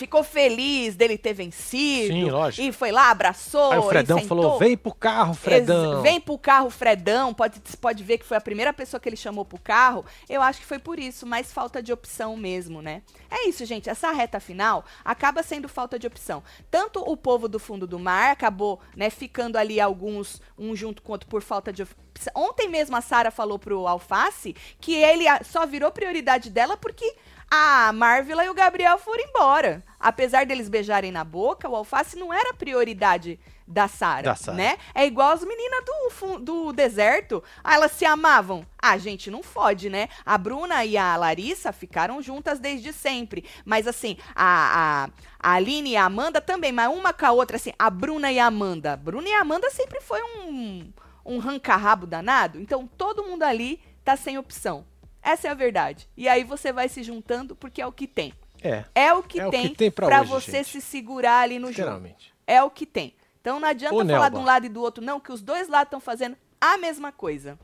ficou 0.00 0.24
feliz 0.24 0.96
dele 0.96 1.18
ter 1.18 1.34
vencido, 1.34 2.14
Sim, 2.14 2.30
lógico. 2.30 2.66
e 2.66 2.72
foi 2.72 2.90
lá, 2.90 3.10
abraçou, 3.10 3.70
Aí 3.72 3.78
o 3.78 3.82
Fredão 3.82 4.18
falou: 4.26 4.58
vem 4.58 4.76
pro 4.76 4.94
carro, 4.94 5.34
Fredão. 5.34 5.92
Ex- 5.94 6.02
Vem 6.02 6.20
pro 6.20 6.38
carro, 6.38 6.70
Fredão. 6.70 7.34
Pode, 7.34 7.60
pode 7.80 8.02
ver 8.02 8.16
que 8.18 8.24
foi 8.24 8.36
a 8.36 8.40
primeira 8.40 8.72
pessoa 8.72 8.98
que 8.98 9.08
ele 9.08 9.16
chamou 9.16 9.44
pro 9.44 9.58
carro. 9.60 10.04
Eu 10.28 10.40
acho 10.42 10.58
que 10.60 10.66
foi 10.66 10.78
por 10.78 10.98
isso, 10.98 11.26
mais 11.26 11.52
falta 11.52 11.82
de 11.82 11.92
opção 11.92 12.36
mesmo, 12.36 12.80
né? 12.80 13.02
É 13.30 13.46
isso, 13.48 13.64
gente. 13.66 13.90
Essa 13.90 14.10
reta 14.10 14.40
final 14.40 14.84
acaba 15.04 15.42
sendo 15.42 15.68
falta 15.68 15.98
de 15.98 16.06
opção. 16.06 16.42
Tanto 16.70 17.00
o 17.00 17.16
povo 17.16 17.46
do 17.46 17.58
fundo 17.58 17.86
do 17.86 17.98
mar 17.98 18.30
acabou, 18.32 18.80
né, 18.96 19.10
ficando 19.10 19.56
ali 19.56 19.80
alguns, 19.80 20.40
um 20.58 20.74
junto 20.74 21.02
com 21.02 21.12
o 21.12 21.14
outro 21.14 21.28
por 21.28 21.42
falta 21.42 21.72
de 21.72 21.82
opção. 21.82 22.00
Ontem 22.34 22.68
mesmo 22.68 22.96
a 22.96 23.00
Sara 23.00 23.30
falou 23.30 23.58
pro 23.58 23.86
Alface 23.86 24.54
que 24.80 24.94
ele 24.94 25.24
só 25.44 25.64
virou 25.64 25.90
prioridade 25.92 26.50
dela 26.50 26.76
porque 26.76 27.14
a 27.50 27.92
Marvila 27.92 28.44
e 28.44 28.48
o 28.48 28.54
Gabriel 28.54 28.96
foram 28.96 29.24
embora. 29.24 29.82
Apesar 29.98 30.46
deles 30.46 30.68
beijarem 30.68 31.10
na 31.10 31.24
boca, 31.24 31.68
o 31.68 31.74
Alface 31.74 32.16
não 32.16 32.32
era 32.32 32.54
prioridade 32.54 33.38
da 33.66 33.86
Sara, 33.86 34.34
né? 34.52 34.78
É 34.94 35.06
igual 35.06 35.30
as 35.30 35.44
meninas 35.44 35.84
do, 35.84 36.38
do 36.38 36.72
deserto. 36.72 37.42
Ah, 37.62 37.74
elas 37.74 37.92
se 37.92 38.04
amavam. 38.04 38.64
Ah, 38.80 38.96
gente, 38.96 39.30
não 39.30 39.42
fode, 39.42 39.90
né? 39.90 40.08
A 40.24 40.38
Bruna 40.38 40.84
e 40.84 40.96
a 40.96 41.16
Larissa 41.16 41.72
ficaram 41.72 42.22
juntas 42.22 42.58
desde 42.58 42.92
sempre. 42.92 43.44
Mas 43.64 43.86
assim, 43.86 44.16
a, 44.34 45.04
a, 45.04 45.50
a 45.50 45.54
Aline 45.54 45.90
e 45.90 45.96
a 45.96 46.04
Amanda 46.04 46.40
também, 46.40 46.72
mas 46.72 46.92
uma 46.92 47.12
com 47.12 47.26
a 47.26 47.32
outra, 47.32 47.56
assim, 47.56 47.72
a 47.78 47.90
Bruna 47.90 48.32
e 48.32 48.38
a 48.38 48.46
Amanda. 48.46 48.96
Bruna 48.96 49.28
e 49.28 49.34
a 49.34 49.40
Amanda 49.40 49.70
sempre 49.70 50.00
foi 50.00 50.22
um, 50.22 50.92
um 51.24 51.38
ranca-rabo 51.38 52.06
danado. 52.06 52.60
Então 52.60 52.86
todo 52.86 53.24
mundo 53.24 53.42
ali 53.42 53.80
tá 54.04 54.16
sem 54.16 54.38
opção. 54.38 54.84
Essa 55.22 55.48
é 55.48 55.50
a 55.50 55.54
verdade. 55.54 56.08
E 56.16 56.28
aí 56.28 56.44
você 56.44 56.72
vai 56.72 56.88
se 56.88 57.02
juntando 57.02 57.54
porque 57.54 57.80
é 57.82 57.86
o 57.86 57.92
que 57.92 58.06
tem. 58.06 58.32
É, 58.62 58.84
É 58.94 59.12
o 59.12 59.22
que 59.22 59.40
É 59.40 59.48
tem, 59.50 59.74
tem 59.74 59.90
pra 59.90 60.20
hoje, 60.20 60.30
você 60.30 60.52
gente. 60.58 60.66
se 60.68 60.80
segurar 60.80 61.40
ali 61.40 61.58
no 61.58 61.72
jogo. 61.72 62.08
É 62.46 62.62
o 62.62 62.70
que 62.70 62.84
tem. 62.86 63.14
Então 63.40 63.58
não 63.58 63.68
adianta 63.68 63.94
Ô, 63.94 63.98
falar 64.00 64.06
Nelba. 64.06 64.30
de 64.30 64.36
um 64.36 64.44
lado 64.44 64.66
e 64.66 64.68
do 64.68 64.82
outro, 64.82 65.02
não, 65.02 65.18
que 65.18 65.32
os 65.32 65.40
dois 65.40 65.68
lados 65.68 65.86
estão 65.86 66.00
fazendo 66.00 66.36
a 66.60 66.76
mesma 66.76 67.10
coisa, 67.10 67.58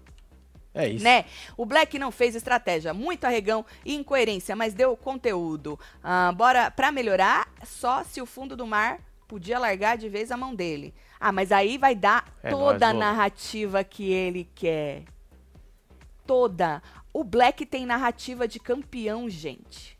É 0.74 0.88
isso. 0.88 1.04
né? 1.04 1.26
O 1.54 1.66
Black 1.66 1.98
não 1.98 2.10
fez 2.10 2.34
estratégia, 2.34 2.94
muito 2.94 3.24
arregão 3.26 3.64
e 3.84 3.94
incoerência, 3.94 4.56
mas 4.56 4.72
deu 4.72 4.96
conteúdo. 4.96 5.78
Ah, 6.02 6.32
bora, 6.32 6.70
pra 6.70 6.90
melhorar, 6.90 7.46
só 7.62 8.02
se 8.04 8.22
o 8.22 8.26
fundo 8.26 8.56
do 8.56 8.66
mar 8.66 9.00
podia 9.28 9.58
largar 9.58 9.98
de 9.98 10.08
vez 10.08 10.30
a 10.32 10.36
mão 10.36 10.54
dele. 10.54 10.94
Ah, 11.20 11.30
mas 11.32 11.52
aí 11.52 11.76
vai 11.76 11.94
dar 11.94 12.24
É 12.42 12.48
toda 12.50 12.72
nóis, 12.72 12.82
a 12.82 12.92
narrativa 12.94 13.84
que 13.84 14.10
ele 14.10 14.48
quer. 14.54 15.02
Toda. 16.26 16.82
O 17.16 17.24
Black 17.24 17.64
tem 17.64 17.86
narrativa 17.86 18.46
de 18.46 18.60
campeão, 18.60 19.26
gente. 19.26 19.96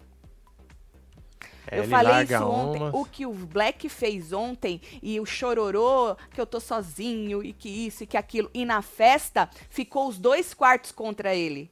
É, 1.67 1.79
eu 1.79 1.85
falei 1.85 2.25
isso 2.25 2.45
ontem. 2.45 2.83
umas. 2.83 2.95
O 2.95 3.07
que 3.07 3.25
o 3.25 3.33
Black 3.33 3.89
fez 3.89 4.35
ontem 4.35 4.83
e 5.03 5.19
o 5.19 5.25
chororô, 5.25 6.15
que 6.31 6.39
eu 6.39 6.47
tô 6.47 6.61
sozinho 6.61 7.43
e 7.43 7.55
que 7.55 7.71
isso 7.71 8.05
e 8.05 8.07
que 8.07 8.19
aquilo. 8.19 8.51
E 8.53 8.67
na 8.67 8.83
festa 8.83 9.49
ficou 9.71 10.09
os 10.09 10.19
dois 10.19 10.53
quartos 10.53 10.93
contra 10.93 11.35
ele. 11.35 11.71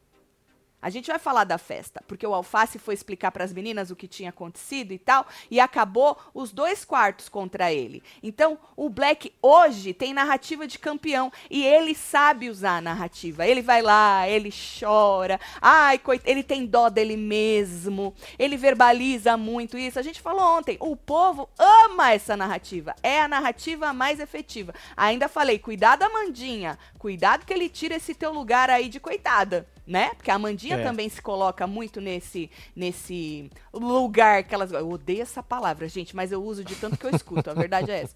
A 0.85 0.91
gente 0.91 1.07
vai 1.07 1.19
falar 1.19 1.45
da 1.45 1.57
festa, 1.57 2.05
porque 2.07 2.26
o 2.26 2.35
Alface 2.35 2.79
foi 2.79 2.93
explicar 2.93 3.31
para 3.31 3.43
as 3.43 3.55
meninas 3.55 3.91
o 3.91 3.97
que 3.97 4.07
tinha 4.07 4.29
acontecido 4.29 4.93
e 4.93 4.99
tal, 4.99 5.26
e 5.50 5.59
acabou 5.59 6.14
os 6.35 6.53
dois 6.53 6.85
quartos 6.85 7.26
contra 7.26 7.73
ele. 7.73 8.03
Então, 8.23 8.59
o 8.76 8.91
Black 8.91 9.33
hoje 9.41 9.95
tem 9.95 10.12
narrativa 10.12 10.67
de 10.67 10.79
campeão 10.79 11.33
e 11.49 11.64
ele 11.64 11.95
sabe 11.95 12.50
usar 12.50 12.76
a 12.76 12.81
narrativa. 12.83 13.47
Ele 13.47 13.62
vai 13.62 13.81
lá, 13.81 14.29
ele 14.29 14.50
chora, 14.53 15.41
ai, 15.59 15.97
coit... 15.97 16.21
ele 16.26 16.43
tem 16.43 16.67
dó 16.67 16.91
dele 16.91 17.17
mesmo, 17.17 18.14
ele 18.38 18.59
verbaliza 18.59 19.38
muito 19.38 19.79
isso. 19.79 19.99
A 19.99 20.03
gente 20.03 20.21
falou 20.21 20.59
ontem, 20.59 20.76
o 20.81 20.95
povo 20.95 21.49
ama 21.59 22.12
essa 22.12 22.37
narrativa, 22.37 22.95
é 23.03 23.23
a 23.23 23.29
narrativa 23.29 23.95
mais 23.95 24.21
efetiva. 24.21 24.75
Ainda 24.95 25.31
falei, 25.31 25.59
cuidado, 25.59 26.03
Amandinha, 26.03 26.79
cuidado 26.99 27.47
que 27.47 27.55
ele 27.55 27.71
tira 27.71 27.95
esse 27.95 28.14
teu 28.14 28.35
lugar 28.35 28.69
aí 28.69 28.91
de 28.91 29.00
coitada 29.00 29.67
né? 29.87 30.11
Porque 30.14 30.31
a 30.31 30.35
Amandinha 30.35 30.76
É. 30.76 30.83
também 30.83 31.09
se 31.09 31.21
coloca 31.21 31.67
muito 31.67 32.00
nesse 32.00 32.50
nesse 32.75 33.50
lugar 33.73 34.45
que 34.45 34.55
elas. 34.55 34.73
Eu 34.73 34.88
odeio 34.91 35.23
essa 35.23 35.43
palavra, 35.43 35.88
gente, 35.88 36.14
mas 36.17 36.33
eu 36.33 36.43
uso 36.43 36.64
de 36.64 36.75
tanto 36.76 36.97
que 36.97 37.05
eu 37.07 37.11
escuto. 37.14 37.50
A 37.50 37.55
verdade 37.55 37.91
é 37.91 38.00
essa. 38.03 38.14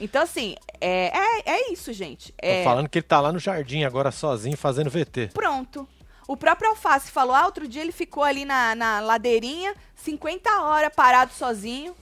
Então, 0.00 0.22
assim, 0.22 0.54
é, 0.80 1.10
é, 1.18 1.50
é 1.50 1.72
isso, 1.72 1.92
gente. 1.92 2.30
Tô 2.32 2.38
É, 2.46 2.62
falando 2.62 2.88
que 2.88 2.98
ele 2.98 3.06
tá 3.06 3.20
lá 3.20 3.32
no 3.32 3.38
jardim 3.38 3.82
agora 3.84 4.10
sozinho 4.12 4.56
fazendo 4.56 4.88
VT. 4.90 5.30
pronto. 5.34 5.88
O 6.28 6.36
próprio 6.36 6.70
Alface 6.70 7.10
falou: 7.10 7.34
ah, 7.34 7.46
outro 7.46 7.66
dia 7.66 7.80
ele 7.82 7.90
ficou 7.90 8.22
ali 8.22 8.44
na, 8.44 8.74
na 8.74 9.00
ladeirinha, 9.00 9.74
50 9.96 10.62
horas 10.62 10.92
parado 10.94 11.32
sozinho. 11.32 11.96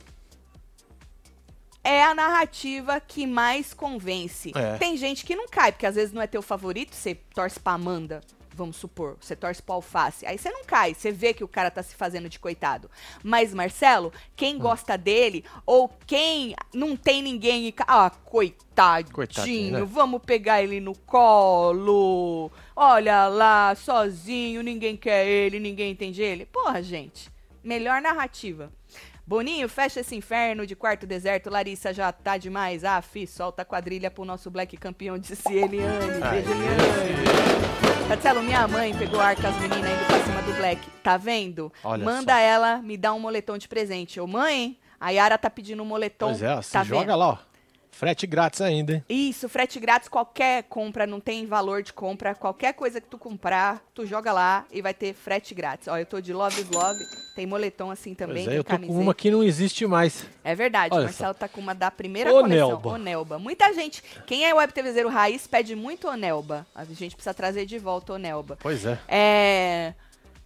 É 1.85 2.03
a 2.03 2.13
narrativa 2.13 3.01
que 3.01 3.25
mais 3.29 3.73
convence. 3.73 4.51
É. 4.57 4.77
Tem 4.77 4.97
gente 4.97 5.25
que 5.25 5.37
não 5.37 5.47
cai, 5.47 5.71
porque 5.71 5.87
às 5.87 5.95
vezes 5.95 6.13
não 6.13 6.21
é 6.21 6.27
teu 6.27 6.43
favorito, 6.43 6.93
você 6.95 7.15
torce 7.33 7.61
pra 7.61 7.75
Amanda, 7.75 8.21
vamos 8.57 8.77
supor, 8.77 9.17
você 9.21 9.37
torce 9.37 9.63
pro 9.63 9.75
Alface. 9.75 10.27
Aí 10.27 10.39
você 10.39 10.51
não 10.51 10.65
cai, 10.65 10.95
você 10.95 11.13
vê 11.13 11.35
que 11.35 11.45
o 11.45 11.49
cara 11.49 11.71
tá 11.71 11.83
se 11.83 11.95
fazendo 11.95 12.29
de 12.29 12.39
coitado. 12.39 12.91
Mas, 13.23 13.53
Marcelo, 13.53 14.13
quem 14.35 14.59
gosta 14.59 14.97
dele, 14.97 15.45
ou 15.65 15.89
quem 16.07 16.55
não 16.75 16.97
tem 16.97 17.23
ninguém 17.23 17.69
e. 17.69 17.75
Ah, 17.87 18.11
coitadinho, 18.11 19.15
Coitadinho, 19.15 19.79
né? 19.81 19.85
vamos 19.85 20.23
pegar 20.25 20.63
ele 20.63 20.81
no 20.81 20.97
colo. 20.97 22.51
Olha 22.75 23.29
lá, 23.29 23.75
sozinho, 23.75 24.63
ninguém 24.63 24.97
quer 24.97 25.27
ele, 25.27 25.61
ninguém 25.61 25.93
entende 25.93 26.23
ele. 26.23 26.47
Porra, 26.47 26.83
gente, 26.83 27.31
melhor 27.63 28.01
narrativa. 28.01 28.73
Boninho, 29.29 29.69
fecha 29.69 30.01
esse 30.01 30.15
inferno 30.15 30.65
de 30.65 30.77
quarto 30.77 31.05
deserto. 31.05 31.51
Larissa 31.51 31.93
já 31.93 32.13
tá 32.13 32.39
demais. 32.39 32.85
Ah, 32.85 33.03
fi, 33.03 33.27
solta 33.27 33.63
a 33.63 33.65
quadrilha 33.65 34.09
pro 34.09 34.25
nosso 34.25 34.49
Black 34.53 34.77
campeão, 34.77 35.19
disse 35.19 35.53
Eliane. 35.53 36.23
Ai, 36.23 36.31
Beijo, 36.31 36.51
Eliane. 36.53 37.86
Marcelo, 38.09 38.43
minha 38.43 38.67
mãe 38.69 38.95
pegou 38.97 39.21
ar 39.21 39.35
com 39.35 39.47
as 39.47 39.55
meninas 39.57 39.91
indo 39.91 40.07
pra 40.07 40.23
cima 40.25 40.43
do 40.43 40.53
Black. 40.55 40.81
Tá 41.03 41.17
vendo? 41.17 41.73
Olha 41.83 42.05
Manda 42.05 42.33
só. 42.35 42.39
ela 42.39 42.79
me 42.79 42.97
dar 42.97 43.13
um 43.15 43.19
moletom 43.19 43.59
de 43.59 43.67
presente. 43.67 44.21
Ô, 44.21 44.27
mãe, 44.27 44.77
a 45.01 45.11
Yara 45.11 45.37
tá 45.37 45.51
pedindo 45.51 45.83
um 45.83 45.87
moletom. 45.87 46.29
Pois 46.29 46.43
é, 46.43 46.63
se 46.63 46.73
tá 46.73 46.85
joga 46.85 47.01
vendo? 47.07 47.17
lá, 47.19 47.29
ó. 47.31 47.39
Frete 47.97 48.27
grátis 48.27 48.61
ainda, 48.61 48.93
hein? 48.93 49.05
Isso, 49.09 49.49
frete 49.49 49.81
grátis, 49.81 50.07
qualquer 50.07 50.65
compra, 50.65 51.07
não 51.07 51.19
tem 51.19 51.47
valor 51.47 51.83
de 51.83 51.95
compra. 51.95 52.35
Qualquer 52.35 52.75
coisa 52.75 53.01
que 53.01 53.09
tu 53.09 53.17
comprar, 53.17 53.83
tu 53.95 54.05
joga 54.05 54.35
lá 54.35 54.67
e 54.71 54.83
vai 54.83 54.93
ter 54.93 55.15
frete 55.15 55.55
grátis. 55.55 55.89
Ó, 55.89 55.97
eu 55.97 56.05
tô 56.05 56.21
de 56.21 56.31
Love 56.31 56.61
is 56.61 56.69
Love, 56.69 57.03
tem 57.35 57.47
moletom 57.47 57.91
assim 57.91 58.13
também, 58.15 58.45
Pois 58.45 58.55
é, 58.55 58.59
eu 58.59 58.65
tô 58.65 58.73
camiseta. 58.73 58.93
com 58.95 59.03
uma 59.03 59.15
que 59.15 59.31
não 59.31 59.43
existe 59.43 59.87
mais. 59.87 60.27
É 60.45 60.55
verdade, 60.55 60.93
Olha 60.95 61.01
o 61.01 61.05
Marcelo 61.05 61.33
tá 61.33 61.49
com 61.49 61.59
uma 61.59 61.75
da 61.75 61.91
primeira 61.91 62.31
Ô, 62.31 62.43
coleção, 62.43 62.69
Nelba. 62.69 62.91
o 62.91 62.99
Nelba. 62.99 63.39
Muita 63.39 63.73
gente, 63.73 64.05
quem 64.27 64.45
é 64.45 64.53
web 64.53 64.71
TVzeiro 64.75 65.09
raiz, 65.09 65.47
pede 65.47 65.75
muito 65.75 66.07
o 66.07 66.15
Nelba. 66.15 66.67
A 66.75 66.85
gente 66.85 67.17
precisa 67.17 67.33
trazer 67.33 67.65
de 67.65 67.79
volta 67.79 68.13
o 68.13 68.19
Nelba. 68.19 68.59
Pois 68.61 68.85
é. 68.85 68.99
É. 69.09 69.95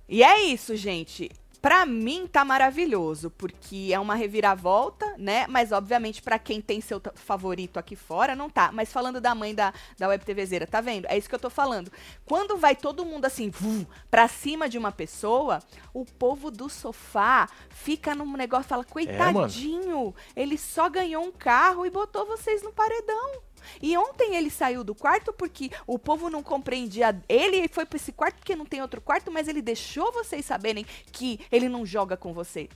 E 0.08 0.22
é 0.22 0.40
isso, 0.44 0.76
gente. 0.76 1.28
Pra 1.60 1.84
mim 1.84 2.26
tá 2.26 2.44
maravilhoso, 2.44 3.30
porque 3.30 3.90
é 3.92 4.00
uma 4.00 4.14
reviravolta, 4.14 5.14
né? 5.18 5.46
Mas 5.46 5.72
obviamente 5.72 6.22
pra 6.22 6.38
quem 6.38 6.60
tem 6.60 6.80
seu 6.80 7.00
favorito 7.14 7.78
aqui 7.78 7.94
fora 7.94 8.34
não 8.34 8.48
tá. 8.48 8.70
Mas 8.72 8.90
falando 8.90 9.20
da 9.20 9.34
mãe 9.34 9.54
da, 9.54 9.72
da 9.98 10.08
Web 10.08 10.24
TVzeira, 10.24 10.66
tá 10.66 10.80
vendo? 10.80 11.06
É 11.06 11.18
isso 11.18 11.28
que 11.28 11.34
eu 11.34 11.38
tô 11.38 11.50
falando. 11.50 11.92
Quando 12.24 12.56
vai 12.56 12.74
todo 12.74 13.04
mundo 13.04 13.26
assim, 13.26 13.50
vum, 13.50 13.84
pra 14.10 14.26
cima 14.26 14.68
de 14.68 14.78
uma 14.78 14.90
pessoa, 14.90 15.58
o 15.92 16.04
povo 16.06 16.50
do 16.50 16.68
sofá 16.68 17.48
fica 17.68 18.14
num 18.14 18.36
negócio 18.36 18.66
e 18.66 18.68
fala: 18.68 18.84
coitadinho, 18.84 20.14
ele 20.34 20.56
só 20.56 20.88
ganhou 20.88 21.22
um 21.22 21.32
carro 21.32 21.84
e 21.84 21.90
botou 21.90 22.24
vocês 22.26 22.62
no 22.62 22.72
paredão. 22.72 23.42
E 23.80 23.96
ontem 23.96 24.36
ele 24.36 24.50
saiu 24.50 24.82
do 24.84 24.94
quarto 24.94 25.32
porque 25.32 25.70
o 25.86 25.98
povo 25.98 26.30
não 26.30 26.42
compreendia 26.42 27.20
ele 27.28 27.64
e 27.64 27.68
foi 27.68 27.84
para 27.84 27.96
esse 27.96 28.12
quarto 28.12 28.36
porque 28.36 28.56
não 28.56 28.64
tem 28.64 28.82
outro 28.82 29.00
quarto, 29.00 29.30
mas 29.30 29.48
ele 29.48 29.62
deixou 29.62 30.12
vocês 30.12 30.44
saberem 30.44 30.84
que 31.12 31.40
ele 31.50 31.68
não 31.68 31.84
joga 31.84 32.16
com 32.16 32.32
você. 32.32 32.68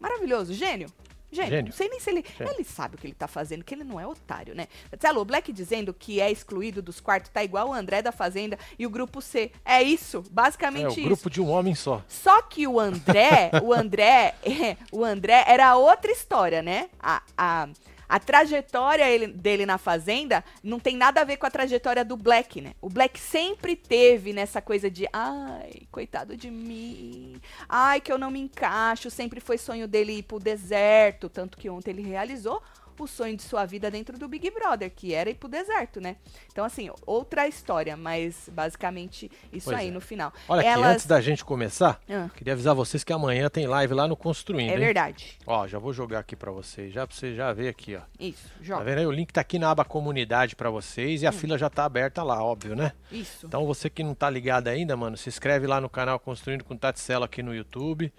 Maravilhoso, 0.00 0.52
gênio. 0.52 0.88
Gênio. 1.32 1.50
Gênio. 1.50 1.70
Não 1.70 1.72
sei 1.72 1.88
nem 1.88 1.98
se 1.98 2.10
ele. 2.10 2.24
Gênio. 2.36 2.52
Ele 2.52 2.62
sabe 2.62 2.94
o 2.94 2.98
que 2.98 3.06
ele 3.06 3.14
tá 3.14 3.26
fazendo, 3.26 3.64
que 3.64 3.74
ele 3.74 3.84
não 3.84 3.98
é 3.98 4.06
otário, 4.06 4.54
né? 4.54 4.68
Marcelo, 4.90 5.24
Black 5.24 5.50
dizendo 5.50 5.94
que 5.94 6.20
é 6.20 6.30
excluído 6.30 6.82
dos 6.82 7.00
quartos 7.00 7.30
tá 7.30 7.42
igual 7.42 7.70
o 7.70 7.72
André 7.72 8.02
da 8.02 8.12
Fazenda 8.12 8.58
e 8.78 8.86
o 8.86 8.90
grupo 8.90 9.22
C. 9.22 9.50
É 9.64 9.82
isso, 9.82 10.18
É 10.26 10.30
basicamente 10.30 10.86
o 10.86 10.90
isso. 10.90 11.02
grupo 11.02 11.30
de 11.30 11.40
um 11.40 11.48
homem 11.48 11.74
só. 11.74 12.02
Só 12.06 12.42
que 12.42 12.66
o 12.66 12.78
André, 12.78 13.50
o 13.64 13.72
André, 13.72 14.34
o 14.92 15.02
André 15.02 15.44
era 15.46 15.74
outra 15.74 16.12
história, 16.12 16.60
né? 16.60 16.90
A, 17.00 17.22
a, 17.36 17.68
a 18.12 18.18
trajetória 18.20 19.08
ele- 19.08 19.28
dele 19.28 19.64
na 19.64 19.78
Fazenda 19.78 20.44
não 20.62 20.78
tem 20.78 20.98
nada 20.98 21.22
a 21.22 21.24
ver 21.24 21.38
com 21.38 21.46
a 21.46 21.50
trajetória 21.50 22.04
do 22.04 22.14
Black, 22.14 22.60
né? 22.60 22.74
O 22.78 22.90
Black 22.90 23.18
sempre 23.18 23.74
teve 23.74 24.34
nessa 24.34 24.60
coisa 24.60 24.90
de, 24.90 25.08
ai, 25.10 25.84
coitado 25.90 26.36
de 26.36 26.50
mim, 26.50 27.40
ai, 27.66 28.02
que 28.02 28.12
eu 28.12 28.18
não 28.18 28.30
me 28.30 28.38
encaixo. 28.38 29.10
Sempre 29.10 29.40
foi 29.40 29.56
sonho 29.56 29.88
dele 29.88 30.18
ir 30.18 30.24
pro 30.24 30.38
deserto, 30.38 31.30
tanto 31.30 31.56
que 31.56 31.70
ontem 31.70 31.92
ele 31.92 32.02
realizou 32.02 32.62
o 33.02 33.06
sonho 33.08 33.36
de 33.36 33.42
sua 33.42 33.64
vida 33.64 33.90
dentro 33.90 34.18
do 34.18 34.28
Big 34.28 34.50
Brother, 34.50 34.90
que 34.94 35.12
era 35.14 35.28
ir 35.30 35.34
pro 35.34 35.48
deserto, 35.48 36.00
né? 36.00 36.16
Então, 36.50 36.64
assim, 36.64 36.90
outra 37.06 37.46
história, 37.48 37.96
mas 37.96 38.48
basicamente 38.52 39.30
isso 39.52 39.66
Pois 39.70 39.78
aí 39.78 39.88
é. 39.88 39.90
no 39.90 40.00
final. 40.00 40.32
Olha 40.48 40.60
aqui, 40.60 40.68
Elas- 40.70 40.92
antes 40.94 41.06
da 41.06 41.20
gente 41.20 41.44
começar, 41.44 42.00
Ah. 42.08 42.28
queria 42.36 42.52
avisar 42.52 42.74
vocês 42.74 43.04
que 43.04 43.12
amanhã 43.12 43.48
tem 43.48 43.66
live 43.66 43.94
lá 43.94 44.06
no 44.08 44.16
Construindo, 44.16 44.70
É 44.70 44.74
hein? 44.74 44.78
verdade. 44.78 45.38
Ó, 45.46 45.66
já 45.66 45.78
vou 45.78 45.92
jogar 45.92 46.20
aqui 46.20 46.36
pra 46.36 46.50
vocês, 46.50 46.92
já 46.92 47.06
pra 47.06 47.14
você 47.16 47.34
já 47.34 47.52
ver 47.52 47.68
aqui, 47.68 47.96
ó. 47.96 48.00
Isso, 48.18 48.48
Tá 48.48 48.54
joga. 48.62 48.84
vendo 48.84 48.98
aí? 48.98 49.06
O 49.06 49.10
link 49.10 49.32
tá 49.32 49.40
aqui 49.40 49.58
na 49.58 49.70
aba 49.70 49.84
comunidade 49.84 50.54
pra 50.56 50.70
vocês 50.70 51.22
e 51.22 51.26
a 51.26 51.30
Hum. 51.30 51.32
fila 51.32 51.58
já 51.58 51.68
tá 51.68 51.84
aberta 51.84 52.22
lá, 52.22 52.42
óbvio, 52.42 52.74
né? 52.76 52.92
Isso. 53.10 53.46
Então 53.46 53.66
você 53.66 53.90
que 53.90 54.02
não 54.02 54.14
tá 54.14 54.28
ligado 54.30 54.68
ainda, 54.68 54.96
mano, 54.96 55.16
se 55.16 55.28
inscreve 55.28 55.66
lá 55.66 55.80
no 55.80 55.88
canal 55.88 56.18
Construindo 56.18 56.64
com 56.64 56.76
Taticela 56.76 57.26
aqui 57.26 57.42
no 57.42 57.54
YouTube. 57.54 58.12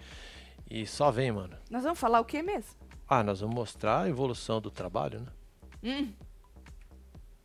E 0.70 0.86
só 0.86 1.10
vem, 1.10 1.30
mano. 1.30 1.56
Nós 1.70 1.82
vamos 1.84 1.98
falar 1.98 2.20
o 2.20 2.24
que 2.24 2.42
mesmo? 2.42 2.70
Ah, 3.08 3.22
nós 3.22 3.40
vamos 3.40 3.54
mostrar 3.54 4.02
a 4.02 4.08
evolução 4.08 4.60
do 4.60 4.70
trabalho, 4.70 5.20
né? 5.20 5.26
Hum, 5.82 6.12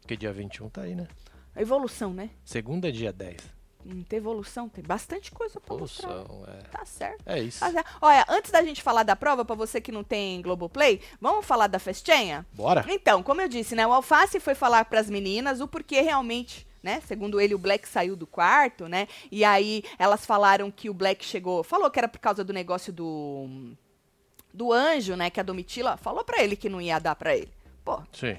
Porque 0.01 0.15
dia 0.15 0.31
21 0.31 0.69
tá 0.69 0.81
aí, 0.83 0.95
né? 0.95 1.07
a 1.55 1.61
evolução, 1.61 2.13
né? 2.13 2.29
Segunda 2.45 2.87
é 2.87 2.91
dia 2.91 3.11
10. 3.11 3.59
Hum, 3.85 4.03
tem 4.03 4.17
evolução, 4.17 4.69
tem 4.69 4.83
bastante 4.83 5.31
coisa 5.31 5.59
pra 5.59 5.75
mostrar. 5.75 6.09
Evolução, 6.11 6.45
é. 6.47 6.57
Tá 6.63 6.85
certo. 6.85 7.21
É 7.25 7.39
isso. 7.39 7.59
Tá 7.59 7.71
certo. 7.71 7.89
Olha, 8.01 8.25
antes 8.29 8.51
da 8.51 8.63
gente 8.63 8.81
falar 8.81 9.03
da 9.03 9.15
prova, 9.15 9.43
pra 9.43 9.55
você 9.55 9.81
que 9.81 9.91
não 9.91 10.03
tem 10.03 10.41
Globoplay, 10.41 11.01
vamos 11.19 11.45
falar 11.45 11.67
da 11.67 11.79
festinha? 11.79 12.45
Bora? 12.53 12.85
Então, 12.87 13.21
como 13.23 13.41
eu 13.41 13.47
disse, 13.47 13.75
né? 13.75 13.85
O 13.85 13.93
Alface 13.93 14.39
foi 14.39 14.55
falar 14.55 14.85
pras 14.85 15.09
meninas 15.09 15.59
o 15.59 15.67
porquê 15.67 16.01
realmente. 16.01 16.67
Né? 16.81 17.01
Segundo 17.01 17.41
ele, 17.41 17.53
o 17.53 17.59
Black 17.59 17.85
saiu 17.89 18.15
do 18.15 18.25
quarto, 18.25 18.87
né? 18.87 19.05
E 19.29 19.43
aí 19.43 19.83
elas 19.97 20.25
falaram 20.25 20.71
que 20.71 20.89
o 20.89 20.93
Black 20.93 21.25
chegou. 21.25 21.61
Falou 21.61 21.91
que 21.91 21.99
era 21.99 22.07
por 22.07 22.19
causa 22.19 22.41
do 22.41 22.53
negócio 22.53 22.93
do. 22.93 23.75
Do 24.53 24.73
anjo, 24.73 25.15
né? 25.15 25.29
Que 25.29 25.39
a 25.39 25.43
Domitila 25.43 25.97
falou 25.97 26.23
pra 26.23 26.41
ele 26.43 26.55
que 26.55 26.69
não 26.69 26.81
ia 26.81 26.99
dar 26.99 27.15
pra 27.15 27.35
ele. 27.35 27.51
Pô, 27.85 28.01
Sim. 28.11 28.37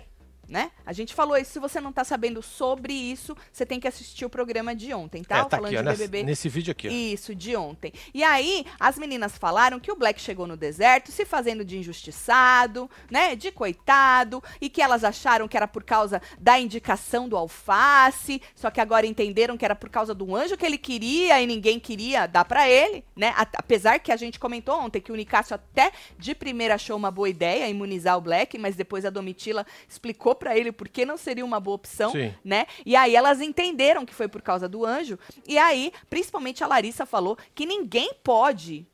Né? 0.51 0.71
A 0.85 0.93
gente 0.93 1.15
falou 1.15 1.37
isso. 1.37 1.53
Se 1.53 1.59
você 1.61 1.81
não 1.81 1.93
tá 1.93 2.03
sabendo 2.05 2.43
sobre 2.43 2.93
isso, 2.93 3.37
você 3.53 3.65
tem 3.65 3.79
que 3.81 3.87
assistir 3.89 4.25
o 4.25 4.29
programa 4.31 4.75
de 4.75 4.93
ontem, 4.93 5.23
tá? 5.23 5.39
é, 5.39 5.45
tá 5.45 5.57
Falando 5.57 5.67
aqui, 5.69 5.77
ó, 5.77 5.79
de 5.81 5.85
nessa- 5.87 5.99
BBB. 6.03 6.23
nesse 6.25 6.49
vídeo 6.49 6.73
aqui, 6.73 6.89
ó. 6.89 6.91
Isso, 6.91 7.35
de 7.35 7.55
ontem. 7.57 7.93
E 8.13 8.23
aí, 8.25 8.67
as 8.79 8.99
meninas 8.99 9.39
falaram 9.39 9.79
que 9.79 9.91
o 9.93 9.97
Black 9.97 10.21
chegou 10.21 10.47
no 10.47 10.57
deserto 10.57 11.13
se 11.13 11.25
fazendo 11.25 11.65
de 11.65 11.79
injustiçado, 11.79 12.91
né? 13.11 13.37
De 13.37 13.51
coitado, 13.53 14.43
e 14.61 14.69
que 14.69 14.83
elas 14.83 15.05
acharam 15.05 15.47
que 15.49 15.57
era 15.57 15.69
por 15.69 15.85
causa 15.85 16.21
da 16.39 16.59
indicação 16.59 17.29
do 17.29 17.37
alface, 17.37 18.43
só 18.55 18.71
que 18.71 18.81
agora 18.81 19.07
entenderam 19.07 19.57
que 19.57 19.65
era 19.65 19.77
por 19.77 19.89
causa 19.89 20.13
do 20.15 20.35
anjo 20.35 20.57
que 20.57 20.67
ele 20.67 20.79
queria 20.79 21.41
e 21.41 21.47
ninguém 21.47 21.79
queria 21.79 22.27
dar 22.27 22.45
pra 22.45 22.69
ele, 22.69 23.05
né? 23.15 23.33
Apesar 23.37 23.99
que 24.01 24.11
a 24.11 24.17
gente 24.17 24.39
comentou 24.39 24.79
ontem 24.81 25.01
que 25.01 25.13
o 25.13 25.17
Nicásio 25.17 25.55
até 25.55 25.93
de 26.19 26.35
primeira 26.35 26.75
achou 26.75 26.97
uma 26.97 27.11
boa 27.11 27.29
ideia 27.29 27.69
imunizar 27.69 28.17
o 28.17 28.21
Black, 28.21 28.59
mas 28.59 28.75
depois 28.77 29.05
a 29.05 29.11
Domitila 29.11 29.65
explicou 29.89 30.35
pra 30.41 30.57
ele 30.57 30.73
por 30.73 30.89
que 30.89 31.05
não 31.05 31.17
seria 31.17 31.45
uma 31.45 31.61
boa 31.61 31.77
opção 31.77 32.11
Sim. 32.11 32.35
né? 32.43 32.67
E 32.85 32.97
aí 32.97 33.15
elas 33.15 33.41
entenderam 33.41 34.05
que 34.05 34.15
foi 34.15 34.27
por 34.27 34.43
causa 34.43 34.69
do 34.69 34.85
anjo. 34.85 35.19
E 35.47 35.59
aí, 35.59 35.93
principalmente 36.09 36.65
a 36.65 36.67
Larissa 36.67 37.07
falou 37.07 37.39
que 37.55 37.67
ninguém 37.67 38.13
pode 38.25 38.87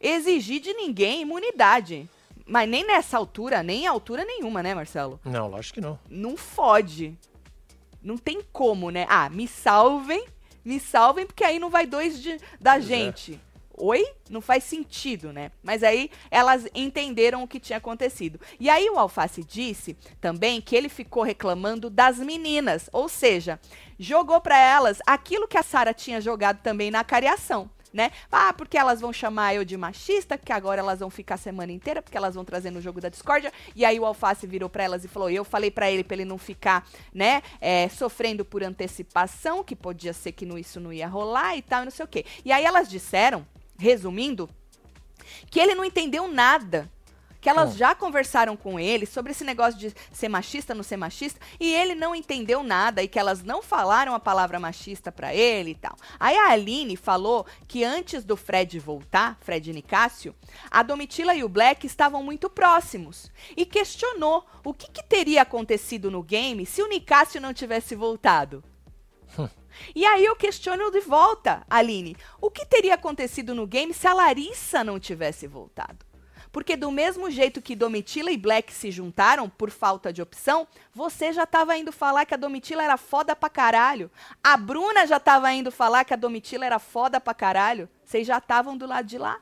exigir 0.00 0.60
de 0.60 0.72
ninguém 0.72 1.22
imunidade. 1.22 2.08
Mas 2.46 2.68
nem 2.68 2.86
nessa 2.86 3.18
altura, 3.18 3.62
nem 3.62 3.84
em 3.84 3.86
altura 3.86 4.24
nenhuma, 4.24 4.62
né, 4.62 4.74
Marcelo? 4.74 5.20
Não, 5.24 5.48
lógico 5.48 5.74
que 5.74 5.80
não. 5.80 5.98
Não 6.08 6.36
fode. 6.36 7.16
Não 8.02 8.16
tem 8.16 8.40
como, 8.52 8.90
né? 8.90 9.06
Ah, 9.08 9.28
me 9.28 9.46
salvem, 9.46 10.24
me 10.64 10.80
salvem, 10.80 11.26
porque 11.26 11.44
aí 11.44 11.58
não 11.58 11.70
vai 11.70 11.86
dois 11.86 12.20
de, 12.20 12.36
da 12.60 12.72
Pois 12.72 12.84
é. 12.90 13.51
Oi? 13.84 14.06
Não 14.30 14.40
faz 14.40 14.62
sentido, 14.62 15.32
né? 15.32 15.50
Mas 15.60 15.82
aí 15.82 16.08
elas 16.30 16.68
entenderam 16.72 17.42
o 17.42 17.48
que 17.48 17.58
tinha 17.58 17.78
acontecido. 17.78 18.38
E 18.60 18.70
aí 18.70 18.88
o 18.88 18.96
Alface 18.96 19.42
disse 19.42 19.96
também 20.20 20.60
que 20.60 20.76
ele 20.76 20.88
ficou 20.88 21.24
reclamando 21.24 21.90
das 21.90 22.16
meninas, 22.18 22.88
ou 22.92 23.08
seja, 23.08 23.58
jogou 23.98 24.40
pra 24.40 24.56
elas 24.56 24.98
aquilo 25.04 25.48
que 25.48 25.58
a 25.58 25.64
Sara 25.64 25.92
tinha 25.92 26.20
jogado 26.20 26.60
também 26.62 26.92
na 26.92 27.02
cariação. 27.02 27.68
Né? 27.92 28.10
Ah, 28.30 28.54
porque 28.54 28.78
elas 28.78 29.00
vão 29.00 29.12
chamar 29.12 29.54
eu 29.54 29.64
de 29.66 29.76
machista, 29.76 30.38
que 30.38 30.50
agora 30.52 30.80
elas 30.80 31.00
vão 31.00 31.10
ficar 31.10 31.34
a 31.34 31.38
semana 31.38 31.72
inteira, 31.72 32.00
porque 32.00 32.16
elas 32.16 32.34
vão 32.36 32.42
trazer 32.44 32.70
no 32.70 32.80
jogo 32.80 33.00
da 33.00 33.08
discórdia. 33.10 33.52
E 33.76 33.84
aí 33.84 33.98
o 34.00 34.06
Alface 34.06 34.46
virou 34.46 34.70
pra 34.70 34.84
elas 34.84 35.04
e 35.04 35.08
falou: 35.08 35.28
Eu 35.28 35.44
falei 35.44 35.70
pra 35.72 35.90
ele 35.90 36.02
pra 36.04 36.14
ele 36.14 36.24
não 36.24 36.38
ficar, 36.38 36.88
né, 37.12 37.42
é, 37.60 37.88
sofrendo 37.90 38.44
por 38.46 38.62
antecipação, 38.62 39.62
que 39.62 39.74
podia 39.76 40.12
ser 40.14 40.32
que 40.32 40.46
não- 40.46 40.56
isso 40.56 40.80
não 40.80 40.90
ia 40.92 41.06
rolar 41.06 41.54
e 41.56 41.60
tal, 41.60 41.82
e 41.82 41.84
não 41.84 41.90
sei 41.90 42.04
o 42.04 42.08
quê. 42.08 42.24
E 42.46 42.50
aí 42.50 42.64
elas 42.64 42.88
disseram, 42.88 43.44
resumindo, 43.78 44.48
que 45.50 45.60
ele 45.60 45.74
não 45.74 45.84
entendeu 45.84 46.28
nada. 46.28 46.90
Que 47.40 47.48
elas 47.48 47.70
Bom. 47.70 47.76
já 47.76 47.92
conversaram 47.92 48.56
com 48.56 48.78
ele 48.78 49.04
sobre 49.04 49.32
esse 49.32 49.42
negócio 49.42 49.76
de 49.76 49.92
ser 50.12 50.28
machista, 50.28 50.76
não 50.76 50.84
ser 50.84 50.96
machista, 50.96 51.40
e 51.58 51.74
ele 51.74 51.92
não 51.92 52.14
entendeu 52.14 52.62
nada 52.62 53.02
e 53.02 53.08
que 53.08 53.18
elas 53.18 53.42
não 53.42 53.60
falaram 53.60 54.14
a 54.14 54.20
palavra 54.20 54.60
machista 54.60 55.10
pra 55.10 55.34
ele 55.34 55.72
e 55.72 55.74
tal. 55.74 55.96
Aí 56.20 56.36
a 56.36 56.50
Aline 56.50 56.96
falou 56.96 57.44
que 57.66 57.82
antes 57.82 58.22
do 58.22 58.36
Fred 58.36 58.78
voltar, 58.78 59.36
Fred 59.40 59.68
e 59.68 59.74
Nicásio, 59.74 60.36
a 60.70 60.84
Domitila 60.84 61.34
e 61.34 61.42
o 61.42 61.48
Black 61.48 61.84
estavam 61.84 62.22
muito 62.22 62.48
próximos 62.48 63.28
e 63.56 63.66
questionou 63.66 64.46
o 64.64 64.72
que, 64.72 64.88
que 64.88 65.02
teria 65.02 65.42
acontecido 65.42 66.12
no 66.12 66.22
game 66.22 66.64
se 66.64 66.80
o 66.80 66.88
Nicásio 66.88 67.40
não 67.40 67.52
tivesse 67.52 67.96
voltado. 67.96 68.62
E 69.94 70.04
aí 70.04 70.24
eu 70.24 70.36
questiono 70.36 70.90
de 70.90 71.00
volta, 71.00 71.64
Aline, 71.68 72.16
o 72.40 72.50
que 72.50 72.66
teria 72.66 72.94
acontecido 72.94 73.54
no 73.54 73.66
game 73.66 73.92
se 73.92 74.06
a 74.06 74.12
Larissa 74.12 74.82
não 74.84 74.98
tivesse 74.98 75.46
voltado? 75.46 76.04
Porque 76.52 76.76
do 76.76 76.90
mesmo 76.90 77.30
jeito 77.30 77.62
que 77.62 77.74
Domitila 77.74 78.30
e 78.30 78.36
Black 78.36 78.72
se 78.72 78.90
juntaram 78.90 79.48
por 79.48 79.70
falta 79.70 80.12
de 80.12 80.20
opção, 80.20 80.68
você 80.92 81.32
já 81.32 81.44
estava 81.44 81.76
indo 81.78 81.90
falar 81.90 82.26
que 82.26 82.34
a 82.34 82.36
Domitila 82.36 82.82
era 82.82 82.98
foda 82.98 83.34
pra 83.34 83.48
caralho. 83.48 84.10
A 84.44 84.54
Bruna 84.58 85.06
já 85.06 85.16
estava 85.16 85.50
indo 85.50 85.72
falar 85.72 86.04
que 86.04 86.12
a 86.12 86.16
Domitila 86.16 86.66
era 86.66 86.78
foda 86.78 87.18
pra 87.18 87.32
caralho. 87.32 87.88
Vocês 88.04 88.26
já 88.26 88.36
estavam 88.36 88.76
do 88.76 88.86
lado 88.86 89.06
de 89.06 89.16
lá. 89.16 89.40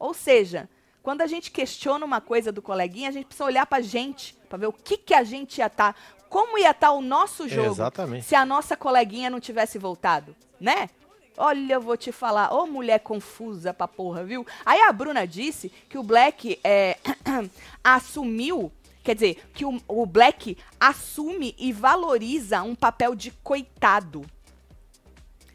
Ou 0.00 0.12
seja, 0.12 0.68
quando 1.00 1.22
a 1.22 1.28
gente 1.28 1.52
questiona 1.52 2.04
uma 2.04 2.20
coisa 2.20 2.50
do 2.50 2.60
coleguinha, 2.60 3.08
a 3.08 3.12
gente 3.12 3.26
precisa 3.26 3.44
olhar 3.44 3.64
pra 3.64 3.80
gente, 3.80 4.34
pra 4.48 4.58
ver 4.58 4.66
o 4.66 4.72
que, 4.72 4.96
que 4.96 5.14
a 5.14 5.22
gente 5.22 5.58
ia 5.58 5.66
estar, 5.66 5.96
como 6.32 6.56
ia 6.56 6.70
estar 6.70 6.92
o 6.92 7.02
nosso 7.02 7.46
jogo 7.46 7.72
Exatamente. 7.72 8.24
se 8.24 8.34
a 8.34 8.46
nossa 8.46 8.74
coleguinha 8.74 9.28
não 9.28 9.38
tivesse 9.38 9.78
voltado, 9.78 10.34
né? 10.58 10.88
Olha, 11.36 11.74
eu 11.74 11.80
vou 11.80 11.94
te 11.94 12.10
falar, 12.10 12.54
ô 12.54 12.66
mulher 12.66 13.00
confusa 13.00 13.74
pra 13.74 13.86
porra, 13.86 14.24
viu? 14.24 14.46
Aí 14.64 14.80
a 14.80 14.90
Bruna 14.90 15.26
disse 15.26 15.68
que 15.90 15.98
o 15.98 16.02
Black 16.02 16.58
é, 16.64 16.96
assumiu, 17.84 18.72
quer 19.04 19.14
dizer, 19.14 19.44
que 19.52 19.66
o, 19.66 19.78
o 19.86 20.06
Black 20.06 20.56
assume 20.80 21.54
e 21.58 21.70
valoriza 21.70 22.62
um 22.62 22.74
papel 22.74 23.14
de 23.14 23.30
coitado. 23.30 24.24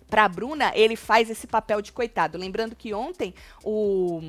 Pra 0.08 0.30
Bruna, 0.30 0.72
ele 0.76 0.96
faz 0.96 1.28
esse 1.28 1.48
papel 1.48 1.82
de 1.82 1.92
coitado. 1.92 2.38
Lembrando 2.38 2.76
que 2.76 2.94
ontem 2.94 3.34
o, 3.64 4.22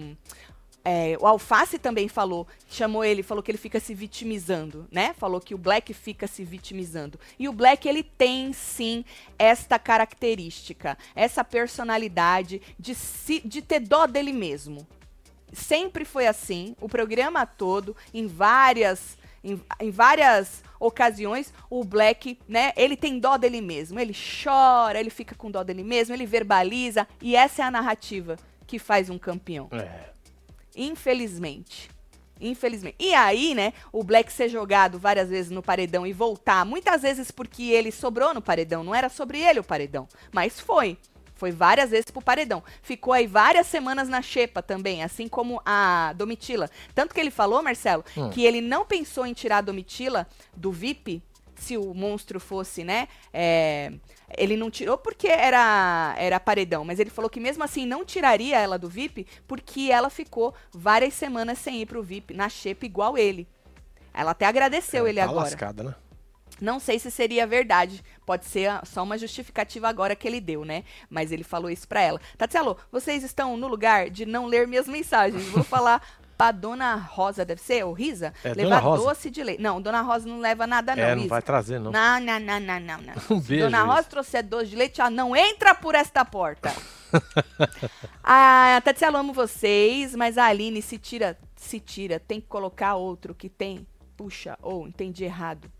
é, 0.84 1.16
o 1.20 1.26
Alface 1.26 1.78
também 1.78 2.08
falou, 2.08 2.46
chamou 2.68 3.04
ele, 3.04 3.22
falou 3.22 3.42
que 3.42 3.50
ele 3.50 3.58
fica 3.58 3.78
se 3.78 3.94
vitimizando, 3.94 4.86
né? 4.90 5.14
Falou 5.18 5.40
que 5.40 5.54
o 5.54 5.58
Black 5.58 5.92
fica 5.92 6.26
se 6.26 6.44
vitimizando. 6.44 7.18
E 7.38 7.48
o 7.48 7.52
Black, 7.52 7.88
ele 7.88 8.02
tem 8.02 8.52
sim 8.52 9.04
esta 9.38 9.78
característica, 9.78 10.96
essa 11.14 11.44
personalidade 11.44 12.62
de, 12.78 12.96
de 13.44 13.62
ter 13.62 13.80
dó 13.80 14.06
dele 14.06 14.32
mesmo. 14.32 14.86
Sempre 15.52 16.04
foi 16.04 16.26
assim, 16.26 16.74
o 16.80 16.88
programa 16.88 17.44
todo, 17.44 17.96
em 18.12 18.26
várias. 18.26 19.16
Em, 19.42 19.60
em 19.80 19.90
várias 19.90 20.64
ocasiões, 20.80 21.54
o 21.70 21.84
Black, 21.84 22.38
né, 22.48 22.72
ele 22.76 22.96
tem 22.96 23.18
dó 23.18 23.36
dele 23.36 23.60
mesmo. 23.60 24.00
Ele 24.00 24.12
chora, 24.14 24.98
ele 24.98 25.10
fica 25.10 25.34
com 25.34 25.50
dó 25.50 25.62
dele 25.62 25.84
mesmo, 25.84 26.14
ele 26.14 26.26
verbaliza. 26.26 27.06
E 27.22 27.36
essa 27.36 27.62
é 27.62 27.64
a 27.64 27.70
narrativa 27.70 28.36
que 28.66 28.78
faz 28.78 29.08
um 29.08 29.18
campeão. 29.18 29.68
É. 29.72 30.17
Infelizmente. 30.78 31.90
Infelizmente. 32.40 32.96
E 33.00 33.12
aí, 33.14 33.54
né, 33.54 33.72
o 33.92 34.04
Black 34.04 34.32
ser 34.32 34.48
jogado 34.48 34.98
várias 34.98 35.28
vezes 35.28 35.50
no 35.50 35.62
paredão 35.62 36.06
e 36.06 36.12
voltar, 36.12 36.64
muitas 36.64 37.02
vezes 37.02 37.30
porque 37.32 37.64
ele 37.64 37.90
sobrou 37.90 38.32
no 38.32 38.40
paredão, 38.40 38.84
não 38.84 38.94
era 38.94 39.08
sobre 39.08 39.40
ele 39.40 39.58
o 39.58 39.64
paredão, 39.64 40.06
mas 40.32 40.60
foi. 40.60 40.96
Foi 41.34 41.52
várias 41.52 41.90
vezes 41.90 42.10
pro 42.10 42.20
paredão. 42.20 42.64
Ficou 42.82 43.12
aí 43.12 43.24
várias 43.26 43.68
semanas 43.68 44.08
na 44.08 44.20
xepa 44.20 44.60
também, 44.60 45.04
assim 45.04 45.28
como 45.28 45.62
a 45.64 46.12
Domitila. 46.16 46.68
Tanto 46.96 47.14
que 47.14 47.20
ele 47.20 47.30
falou, 47.30 47.62
Marcelo, 47.62 48.04
Hum. 48.16 48.28
que 48.30 48.44
ele 48.44 48.60
não 48.60 48.84
pensou 48.84 49.24
em 49.24 49.32
tirar 49.32 49.58
a 49.58 49.60
Domitila 49.60 50.26
do 50.56 50.72
VIP, 50.72 51.22
se 51.58 51.76
o 51.76 51.92
monstro 51.94 52.38
fosse, 52.40 52.84
né? 52.84 53.08
é, 53.32 53.92
ele 54.36 54.56
não 54.56 54.70
tirou 54.70 54.98
porque 54.98 55.28
era, 55.28 56.14
era 56.18 56.40
paredão, 56.40 56.84
mas 56.84 56.98
ele 56.98 57.10
falou 57.10 57.30
que 57.30 57.40
mesmo 57.40 57.64
assim 57.64 57.86
não 57.86 58.04
tiraria 58.04 58.58
ela 58.58 58.78
do 58.78 58.88
VIP 58.88 59.26
porque 59.46 59.88
ela 59.90 60.10
ficou 60.10 60.54
várias 60.72 61.14
semanas 61.14 61.58
sem 61.58 61.80
ir 61.80 61.86
pro 61.86 62.02
VIP, 62.02 62.34
na 62.34 62.48
xepa 62.48 62.84
igual 62.84 63.16
ele. 63.16 63.46
Ela 64.12 64.32
até 64.32 64.46
agradeceu 64.46 65.06
ele 65.06 65.20
tá 65.20 65.24
agora. 65.24 65.44
lascada, 65.44 65.82
né? 65.82 65.94
Não 66.60 66.80
sei 66.80 66.98
se 66.98 67.10
seria 67.10 67.46
verdade. 67.46 68.02
Pode 68.26 68.44
ser 68.44 68.68
só 68.84 69.04
uma 69.04 69.16
justificativa 69.16 69.88
agora 69.88 70.16
que 70.16 70.26
ele 70.26 70.40
deu, 70.40 70.64
né? 70.64 70.82
Mas 71.08 71.30
ele 71.30 71.44
falou 71.44 71.70
isso 71.70 71.86
pra 71.86 72.00
ela. 72.00 72.20
Tatielo, 72.36 72.76
vocês 72.90 73.22
estão 73.22 73.56
no 73.56 73.68
lugar 73.68 74.10
de 74.10 74.26
não 74.26 74.46
ler 74.46 74.66
minhas 74.66 74.88
mensagens. 74.88 75.44
Vou 75.50 75.62
falar 75.64 76.02
pra 76.38 76.52
Dona 76.52 76.94
Rosa, 76.94 77.44
deve 77.44 77.60
ser? 77.60 77.84
Ou 77.84 77.92
Risa? 77.92 78.32
É, 78.44 78.54
levar 78.54 78.80
doce 78.80 79.28
de 79.28 79.42
leite. 79.42 79.60
Não, 79.60 79.82
Dona 79.82 80.00
Rosa 80.02 80.28
não 80.28 80.38
leva 80.38 80.66
nada, 80.68 80.94
não, 80.94 81.02
é, 81.02 81.14
não 81.14 81.22
Risa. 81.22 81.28
vai 81.28 81.42
trazer, 81.42 81.80
não. 81.80 81.90
Não, 81.90 82.20
não, 82.20 82.38
não, 82.38 82.60
não, 82.60 82.80
não, 82.80 82.98
não. 83.02 83.14
Um 83.36 83.40
beijo, 83.40 83.64
Dona. 83.64 83.82
Rosa 83.82 84.04
trouxer 84.04 84.44
doce 84.44 84.66
de 84.66 84.76
leite, 84.76 85.00
ela 85.00 85.10
não 85.10 85.34
entra 85.34 85.74
por 85.74 85.96
esta 85.96 86.24
porta. 86.24 86.72
ah, 88.22 88.80
Tatielo, 88.84 89.16
amo 89.16 89.32
vocês, 89.32 90.14
mas 90.14 90.38
a 90.38 90.44
Aline 90.46 90.80
se 90.80 90.96
tira, 90.96 91.36
se 91.56 91.80
tira, 91.80 92.20
tem 92.20 92.40
que 92.40 92.46
colocar 92.46 92.94
outro 92.94 93.34
que 93.34 93.48
tem. 93.48 93.84
Puxa, 94.16 94.56
ou 94.62 94.86
entendi 94.86 95.24
errado. 95.24 95.70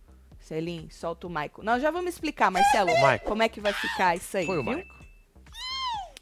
Celim, 0.41 0.89
solta 0.91 1.27
o 1.27 1.31
Maico. 1.31 1.63
Nós 1.63 1.83
já 1.83 1.91
vamos 1.91 2.15
explicar, 2.15 2.51
Marcelo, 2.51 2.91
como 3.25 3.43
é 3.43 3.49
que 3.49 3.61
vai 3.61 3.73
ficar 3.73 4.17
isso 4.17 4.37
aí, 4.37 4.47
Foi 4.47 4.59
o? 4.59 4.65
Maico. 4.65 4.98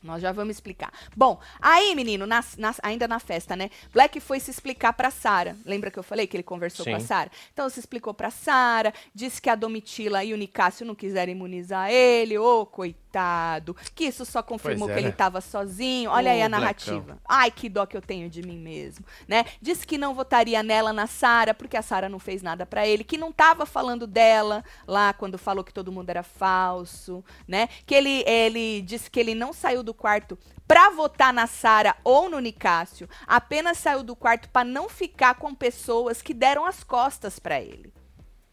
Nós 0.07 0.23
já 0.23 0.33
vamos 0.33 0.57
explicar. 0.57 0.93
Bom, 1.17 1.39
aí, 1.61 1.95
menino, 1.95 2.27
nas- 2.27 2.57
nas- 2.57 2.81
ainda 2.83 3.07
na 3.09 3.19
festa, 3.19 3.55
né? 3.57 3.71
Black 3.93 4.21
foi 4.21 4.41
se 4.41 4.51
explicar 4.51 4.93
pra 4.93 5.11
Sara. 5.11 5.57
Lembra 5.65 5.91
que 5.91 5.99
eu 5.99 6.03
falei 6.03 6.27
que 6.27 6.37
ele 6.37 6.43
conversou 6.43 6.85
com 6.87 6.95
a 6.95 7.01
Sim. 7.01 7.07
Sara? 7.07 7.31
Então 7.53 7.69
se 7.69 7.81
explicou 7.81 8.15
pra 8.15 8.31
Sara, 8.31 8.93
disse 9.15 9.43
que 9.43 9.51
a 9.51 9.55
Domitila 9.55 10.23
e 10.25 10.33
o 10.33 10.37
Nicásio 10.37 10.87
não 10.87 10.95
quiseram 10.95 11.33
imunizar 11.33 11.91
ele, 11.91 12.39
ô 12.39 12.65
coitado. 12.65 13.75
Que 13.95 14.05
isso 14.05 14.25
só 14.27 14.43
confirmou 14.43 14.91
é, 14.91 14.93
que 14.93 14.99
ele 14.99 15.07
né? 15.09 15.13
tava 15.13 15.41
sozinho. 15.41 16.11
Olha 16.11 16.31
aí 16.33 16.43
Ô, 16.43 16.45
a 16.45 16.49
narrativa. 16.49 17.19
Ai, 17.27 17.51
que 17.51 17.69
dó 17.69 17.87
que 17.87 17.97
eu 17.97 18.03
tenho 18.03 18.29
de 18.29 18.43
mim 18.43 18.59
mesmo, 18.59 19.05
né? 19.27 19.45
Disse 19.61 19.87
que 19.87 19.97
não 19.97 20.15
votaria 20.15 20.63
nela 20.63 20.93
na 20.93 21.07
Sara, 21.07 21.55
porque 21.55 21.77
a 21.77 21.83
Sara 21.83 22.09
não 22.09 22.19
fez 22.19 22.43
nada 22.43 22.67
pra 22.67 22.87
ele, 22.87 23.03
que 23.05 23.17
não 23.17 23.33
tava 23.33 23.65
falando 23.65 24.07
dela 24.07 24.63
lá 24.87 25.13
quando 25.15 25.39
falou 25.39 25.65
que 25.65 25.73
todo 25.73 25.91
mundo 25.91 26.11
era 26.11 26.23
falso, 26.23 27.25
né? 27.49 27.69
Que 27.87 27.95
ele 27.95 28.23
ele 28.27 28.83
disse 28.83 29.11
que 29.11 29.19
ele 29.19 29.35
não 29.35 29.53
saiu 29.53 29.83
do 29.83 29.95
quarto 29.97 30.39
pra 30.69 30.91
votar 30.91 31.33
na 31.33 31.47
Sara 31.47 31.97
ou 32.05 32.31
no 32.31 32.39
Nicásio, 32.39 33.09
apenas 33.27 33.79
saiu 33.79 34.03
do 34.03 34.15
quarto 34.15 34.49
pra 34.51 34.63
não 34.63 34.89
ficar 34.89 35.35
com 35.35 35.55
pessoas 35.55 36.23
que 36.23 36.33
deram 36.33 36.65
as 36.65 36.85
costas 36.85 37.39
pra 37.39 37.61
ele. 37.61 37.93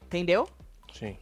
Entendeu? 0.04 0.48
Sim. 0.92 1.18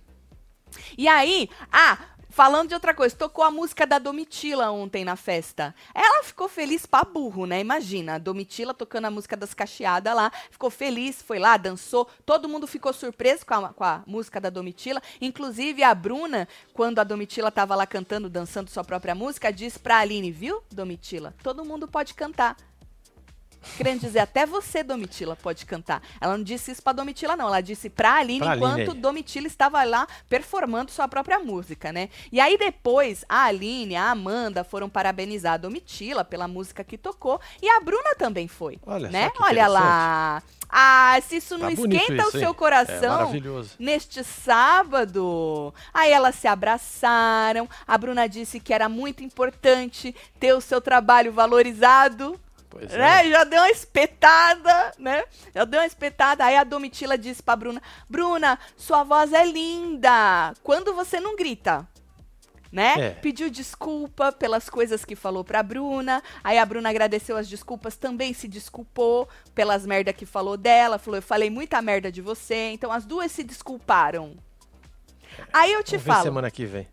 E 0.97 1.07
aí, 1.07 1.49
ah, 1.71 1.97
falando 2.31 2.69
de 2.69 2.73
outra 2.73 2.93
coisa, 2.93 3.15
tocou 3.15 3.43
a 3.43 3.51
música 3.51 3.85
da 3.85 3.99
Domitila 3.99 4.71
ontem 4.71 5.05
na 5.05 5.15
festa. 5.15 5.75
Ela 5.93 6.23
ficou 6.23 6.47
feliz 6.49 6.85
pra 6.85 7.03
burro, 7.03 7.45
né? 7.45 7.59
Imagina, 7.59 8.15
a 8.15 8.17
Domitila 8.17 8.73
tocando 8.73 9.05
a 9.05 9.11
música 9.11 9.37
das 9.37 9.53
cacheadas 9.53 10.15
lá, 10.15 10.31
ficou 10.49 10.69
feliz, 10.69 11.21
foi 11.21 11.37
lá, 11.37 11.57
dançou. 11.57 12.07
Todo 12.25 12.49
mundo 12.49 12.65
ficou 12.65 12.93
surpreso 12.93 13.45
com 13.45 13.53
a, 13.53 13.69
com 13.69 13.83
a 13.83 14.03
música 14.07 14.39
da 14.39 14.49
Domitila. 14.49 15.01
Inclusive 15.19 15.83
a 15.83 15.93
Bruna, 15.93 16.47
quando 16.73 16.99
a 16.99 17.03
Domitila 17.03 17.51
tava 17.51 17.75
lá 17.75 17.85
cantando, 17.85 18.29
dançando 18.29 18.69
sua 18.69 18.83
própria 18.83 19.13
música, 19.13 19.51
disse 19.51 19.77
pra 19.77 19.99
Aline, 19.99 20.31
viu, 20.31 20.63
Domitila? 20.71 21.35
Todo 21.43 21.65
mundo 21.65 21.87
pode 21.87 22.13
cantar. 22.13 22.55
Querendo 23.77 24.01
dizer, 24.01 24.19
até 24.19 24.45
você, 24.45 24.83
Domitila, 24.83 25.35
pode 25.35 25.65
cantar. 25.65 26.01
Ela 26.19 26.37
não 26.37 26.43
disse 26.43 26.71
isso 26.71 26.81
pra 26.81 26.93
Domitila, 26.93 27.35
não. 27.35 27.47
Ela 27.47 27.61
disse 27.61 27.89
pra 27.89 28.15
Aline, 28.15 28.39
Pra 28.39 28.51
Aline 28.51 28.65
enquanto 28.65 28.91
aí. 28.91 28.97
Domitila 28.97 29.47
estava 29.47 29.83
lá 29.83 30.07
performando 30.27 30.91
sua 30.91 31.07
própria 31.07 31.39
música, 31.39 31.91
né? 31.91 32.09
E 32.31 32.39
aí 32.39 32.57
depois, 32.57 33.23
a 33.29 33.45
Aline, 33.45 33.95
a 33.95 34.09
Amanda 34.09 34.63
foram 34.63 34.89
parabenizar 34.89 35.53
a 35.53 35.57
Domitila 35.57 36.23
pela 36.25 36.47
música 36.47 36.83
que 36.83 36.97
tocou. 36.97 37.39
E 37.61 37.69
a 37.69 37.79
Bruna 37.79 38.15
também 38.17 38.47
foi, 38.47 38.79
Olha 38.85 39.09
né? 39.09 39.31
Olha 39.39 39.67
lá. 39.67 40.43
Ah, 40.73 41.19
se 41.21 41.35
isso 41.35 41.57
não 41.57 41.69
Tá 41.69 41.75
bonito 41.75 42.01
esquenta 42.01 42.21
isso, 42.21 42.29
o 42.29 42.31
seu 42.31 42.41
hein? 42.41 42.47
É 42.49 42.53
coração 42.53 43.15
maravilhoso. 43.17 43.71
neste 43.77 44.23
sábado. 44.23 45.73
Aí 45.93 46.11
elas 46.11 46.35
se 46.35 46.47
abraçaram. 46.47 47.67
A 47.85 47.97
Bruna 47.97 48.27
disse 48.27 48.57
que 48.59 48.73
era 48.73 48.87
muito 48.87 49.21
importante 49.21 50.15
ter 50.39 50.53
o 50.53 50.61
seu 50.61 50.79
trabalho 50.79 51.33
valorizado 51.33 52.39
Pois 52.71 52.91
é. 52.93 52.97
né? 52.97 53.29
Já 53.29 53.43
deu 53.43 53.59
uma 53.59 53.69
espetada, 53.69 54.93
né? 54.97 55.25
Já 55.53 55.65
deu 55.65 55.81
uma 55.81 55.85
espetada. 55.85 56.45
Aí 56.45 56.55
a 56.55 56.63
Domitila 56.63 57.17
disse 57.17 57.43
pra 57.43 57.55
Bruna: 57.55 57.81
Bruna, 58.09 58.57
sua 58.77 59.03
voz 59.03 59.33
é 59.33 59.45
linda. 59.45 60.53
Quando 60.63 60.93
você 60.93 61.19
não 61.19 61.35
grita? 61.35 61.85
Né? 62.71 62.93
É. 62.97 63.09
Pediu 63.09 63.49
desculpa 63.49 64.31
pelas 64.31 64.69
coisas 64.69 65.03
que 65.03 65.13
falou 65.17 65.43
pra 65.43 65.61
Bruna. 65.61 66.23
Aí 66.41 66.57
a 66.57 66.65
Bruna 66.65 66.89
agradeceu 66.89 67.35
as 67.35 67.49
desculpas, 67.49 67.97
também 67.97 68.33
se 68.33 68.47
desculpou 68.47 69.27
pelas 69.53 69.85
merda 69.85 70.13
que 70.13 70.25
falou 70.25 70.55
dela. 70.55 70.97
Falou: 70.97 71.17
Eu 71.17 71.21
falei 71.21 71.49
muita 71.49 71.81
merda 71.81 72.09
de 72.09 72.21
você. 72.21 72.71
Então 72.71 72.89
as 72.89 73.05
duas 73.05 73.33
se 73.33 73.43
desculparam. 73.43 74.37
Aí 75.51 75.73
eu 75.73 75.83
te 75.83 75.97
Vamos 75.97 76.05
falo. 76.05 76.23
semana 76.23 76.49
que 76.49 76.65
vem. 76.65 76.87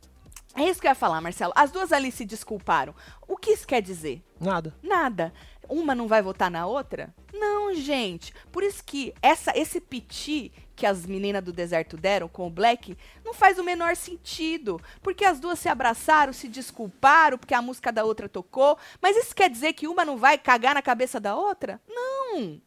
É 0.56 0.62
isso 0.62 0.80
que 0.80 0.88
eu 0.88 0.90
ia 0.90 0.94
falar, 0.96 1.20
Marcelo. 1.20 1.52
As 1.54 1.70
duas 1.70 1.92
ali 1.92 2.10
se 2.10 2.24
desculparam. 2.24 2.92
O 3.28 3.36
que 3.36 3.52
isso 3.52 3.64
quer 3.66 3.80
dizer? 3.80 4.20
Nada. 4.40 4.74
Nada. 4.82 5.32
Uma 5.68 5.94
não 5.94 6.08
vai 6.08 6.22
votar 6.22 6.50
na 6.50 6.66
outra? 6.66 7.14
Não, 7.32 7.74
gente. 7.74 8.32
Por 8.50 8.62
isso 8.62 8.82
que 8.84 9.14
essa, 9.20 9.52
esse 9.56 9.80
piti 9.80 10.52
que 10.74 10.86
as 10.86 11.04
meninas 11.04 11.42
do 11.42 11.52
deserto 11.52 11.96
deram 11.96 12.28
com 12.28 12.46
o 12.46 12.50
Black 12.50 12.96
não 13.24 13.34
faz 13.34 13.58
o 13.58 13.64
menor 13.64 13.96
sentido. 13.96 14.80
Porque 15.02 15.24
as 15.24 15.40
duas 15.40 15.58
se 15.58 15.68
abraçaram, 15.68 16.32
se 16.32 16.48
desculparam, 16.48 17.36
porque 17.36 17.52
a 17.52 17.60
música 17.60 17.90
da 17.92 18.04
outra 18.04 18.28
tocou. 18.28 18.78
Mas 19.02 19.16
isso 19.16 19.34
quer 19.34 19.50
dizer 19.50 19.72
que 19.72 19.88
uma 19.88 20.04
não 20.04 20.16
vai 20.16 20.38
cagar 20.38 20.74
na 20.74 20.82
cabeça 20.82 21.18
da 21.18 21.34
outra? 21.34 21.80
Não. 21.88 22.60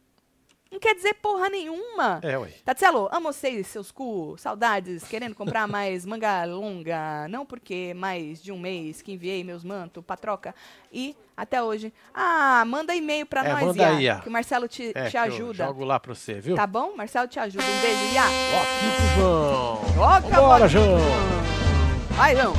Não 0.71 0.79
quer 0.79 0.95
dizer 0.95 1.15
porra 1.15 1.49
nenhuma. 1.49 2.19
É, 2.23 2.38
ué. 2.38 2.49
Tatielo, 2.63 3.10
amo 3.12 3.34
vocês, 3.34 3.67
seus 3.67 3.91
cu, 3.91 4.36
saudades, 4.38 5.03
querendo 5.03 5.36
comprar 5.36 5.67
mais 5.69 6.05
manga 6.05 6.45
longa, 6.45 7.27
não 7.27 7.45
porque 7.45 7.93
mais 7.93 8.41
de 8.41 8.53
um 8.53 8.57
mês 8.57 9.01
que 9.01 9.12
enviei 9.12 9.43
meus 9.43 9.65
mantos 9.65 10.01
pra 10.05 10.15
troca 10.15 10.55
e 10.91 11.13
até 11.36 11.62
hoje. 11.62 11.91
Ah, 12.13 12.63
manda 12.65 12.95
e-mail 12.95 13.25
pra 13.25 13.45
É, 13.45 13.51
nós, 13.51 13.63
manda 13.65 13.84
Iá, 13.84 13.89
aí, 13.89 14.03
Iá. 14.05 14.19
que 14.21 14.29
o 14.29 14.31
Marcelo 14.31 14.67
te, 14.69 14.91
É, 14.95 15.05
te 15.05 15.12
que 15.12 15.17
eu 15.17 15.21
ajuda. 15.23 15.65
jogo 15.65 15.84
lá 15.84 15.99
pra 15.99 16.15
você, 16.15 16.36
viu? 16.39 16.55
Tá 16.55 16.65
bom? 16.65 16.95
Marcelo 16.95 17.27
te 17.27 17.38
ajuda. 17.38 17.63
Um 17.65 17.81
beijo, 17.81 18.13
Iá. 18.13 18.23
Ó, 18.23 18.62
aqui 18.62 18.95
pro 18.95 19.21
João. 19.21 20.21
Toca, 20.21 20.36
bola. 20.41 20.67
João. 20.69 20.97
Vai, 22.12 22.34
João. 22.36 22.53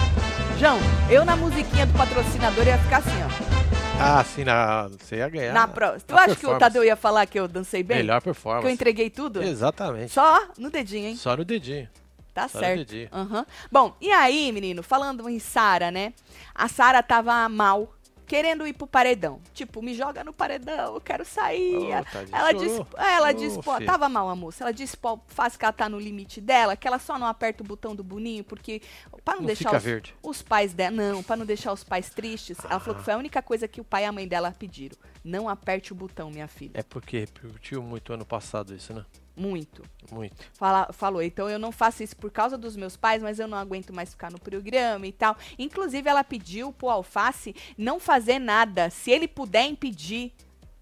João, 0.59 0.79
eu 1.11 1.25
na 1.25 1.35
musiquinha 1.35 1.87
do 1.87 1.96
patrocinador 1.96 2.66
ia 2.66 2.77
ficar 2.79 2.98
assim, 2.98 3.11
ó. 3.48 3.52
Ah, 3.98 4.24
sim, 4.24 4.44
na... 4.44 4.88
você 4.88 5.16
ia 5.16 5.28
ganhar. 5.28 5.52
na 5.52 5.68
próxima. 5.68 6.02
Tu 6.07 6.14
acha 6.16 6.24
que 6.26 6.33
o 6.33 6.35
performance. 6.35 6.61
Tadeu 6.61 6.85
ia 6.85 6.96
falar 6.96 7.24
que 7.26 7.38
eu 7.38 7.46
dancei 7.46 7.83
bem? 7.83 7.98
Melhor 7.98 8.20
Que 8.20 8.28
eu 8.28 8.35
performance. 8.35 8.72
entreguei 8.72 9.09
tudo? 9.11 9.42
Exatamente. 9.42 10.11
Só 10.12 10.48
no 10.59 10.70
dedinho, 10.70 11.09
hein? 11.09 11.16
Só 11.16 11.37
no 11.37 11.44
dedinho. 11.44 11.88
Tá 12.35 12.48
Só 12.48 12.59
no 12.59 12.64
certo. 12.64 12.78
dedinho. 12.78 13.09
Aham. 13.12 13.46
Bom, 13.70 13.94
e 14.00 14.11
aí, 14.11 14.50
menino, 14.50 14.83
falando 14.83 15.28
em 15.28 15.38
Sara, 15.38 15.90
né? 15.90 16.12
A 16.55 16.66
Sara 16.68 17.02
tava 17.02 17.48
mal, 17.48 17.94
querendo 18.33 18.66
ir 18.66 18.73
pro 18.73 18.87
paredão. 18.87 19.38
Tipo, 19.53 19.83
me 19.83 19.92
joga 19.95 20.25
no 20.25 20.33
paredão, 20.33 20.95
eu 20.95 21.01
quero 21.03 21.23
sair. 21.23 22.03
Tadinha, 22.11 22.38
ela 22.38 22.53
disse, 22.53 22.87
ela 22.97 23.29
Ô, 23.29 23.33
disse, 23.35 23.61
pô, 23.61 23.75
filho. 23.75 23.85
tava 23.85 24.09
mal 24.09 24.27
a 24.31 24.35
moça. 24.35 24.64
Ela 24.64 24.73
disse, 24.73 24.97
pô, 24.97 25.21
faz 25.27 25.55
que 25.55 25.66
ela 25.66 25.73
tá 25.73 25.87
no 25.87 25.99
limite 26.01 26.40
dela, 26.40 26.75
que 26.75 26.88
ela 26.88 26.99
só 26.99 27.18
não 27.18 27.27
aperta 27.27 27.62
o 27.62 27.66
botão 27.66 27.95
do 27.95 28.03
boninho, 28.03 28.42
porque 28.42 28.81
pra 29.23 29.35
não, 29.35 29.42
Não 29.42 29.47
deixar 29.49 29.77
os, 29.77 29.85
os 30.23 30.40
pais 30.40 30.73
dela, 30.73 30.97
não, 30.97 31.23
pra 31.23 31.37
não 31.37 31.45
deixar 31.45 31.75
os 31.75 31.85
pais 31.85 32.09
tristes. 32.09 32.57
Ela 32.64 32.81
falou 32.81 32.95
Ah. 32.97 32.99
que 33.01 33.05
foi 33.05 33.12
a 33.12 33.18
única 33.18 33.42
coisa 33.42 33.68
que 33.68 33.83
o 33.83 33.85
pai 33.85 34.05
e 34.05 34.07
a 34.07 34.12
mãe 34.12 34.27
dela 34.27 34.51
pediram. 34.51 34.97
Não 35.23 35.47
aperte 35.47 35.92
o 35.92 35.95
botão, 35.95 36.31
minha 36.31 36.49
filha. 36.49 36.71
É 36.73 36.83
porque 36.83 37.27
curtiu 37.38 37.83
muito 37.83 38.14
ano 38.14 38.25
passado 38.25 38.75
isso, 38.75 38.95
né? 38.95 39.05
Muito. 39.35 39.83
Muito. 40.11 40.37
Fala- 40.53 40.92
falou, 40.92 41.23
então 41.23 41.49
eu 41.49 41.59
não 41.59 41.73
faço 41.73 42.03
isso 42.03 42.14
por 42.16 42.31
causa 42.31 42.59
dos 42.59 42.77
meus 42.77 42.97
pais, 42.97 43.23
mas 43.23 43.38
eu 43.38 43.49
não 43.49 43.57
aguento 43.57 43.92
mais 43.92 44.11
ficar 44.11 44.31
no 44.31 44.38
programa 44.38 45.07
e 45.07 45.12
tal. 45.12 45.37
Inclusive, 45.59 46.09
ela 46.09 46.23
pediu 46.23 46.73
pro 46.73 46.90
Alface 46.90 47.55
não 47.79 47.99
fazer 47.99 48.38
nada, 48.38 48.90
se 48.90 49.11
ele 49.11 49.27
puder 49.27 49.64
impedir 49.66 50.33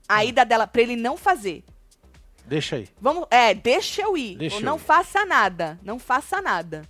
a 0.09 0.25
ida 0.25 0.45
dela, 0.45 0.67
pra 0.67 0.83
ele 0.83 0.97
não 0.97 1.17
fazer. 1.17 1.63
Deixa 2.45 2.75
aí. 2.77 2.89
Vamos, 3.01 3.27
é, 3.31 3.55
deixa 3.55 4.03
eu 4.03 4.17
ir, 4.17 4.37
Deixa 4.37 4.57
eu 4.57 4.61
não 4.63 4.77
ir. 4.77 4.81
faça 4.81 5.25
nada, 5.25 5.79
não 5.85 6.01
faça 6.01 6.43
nada. 6.43 6.83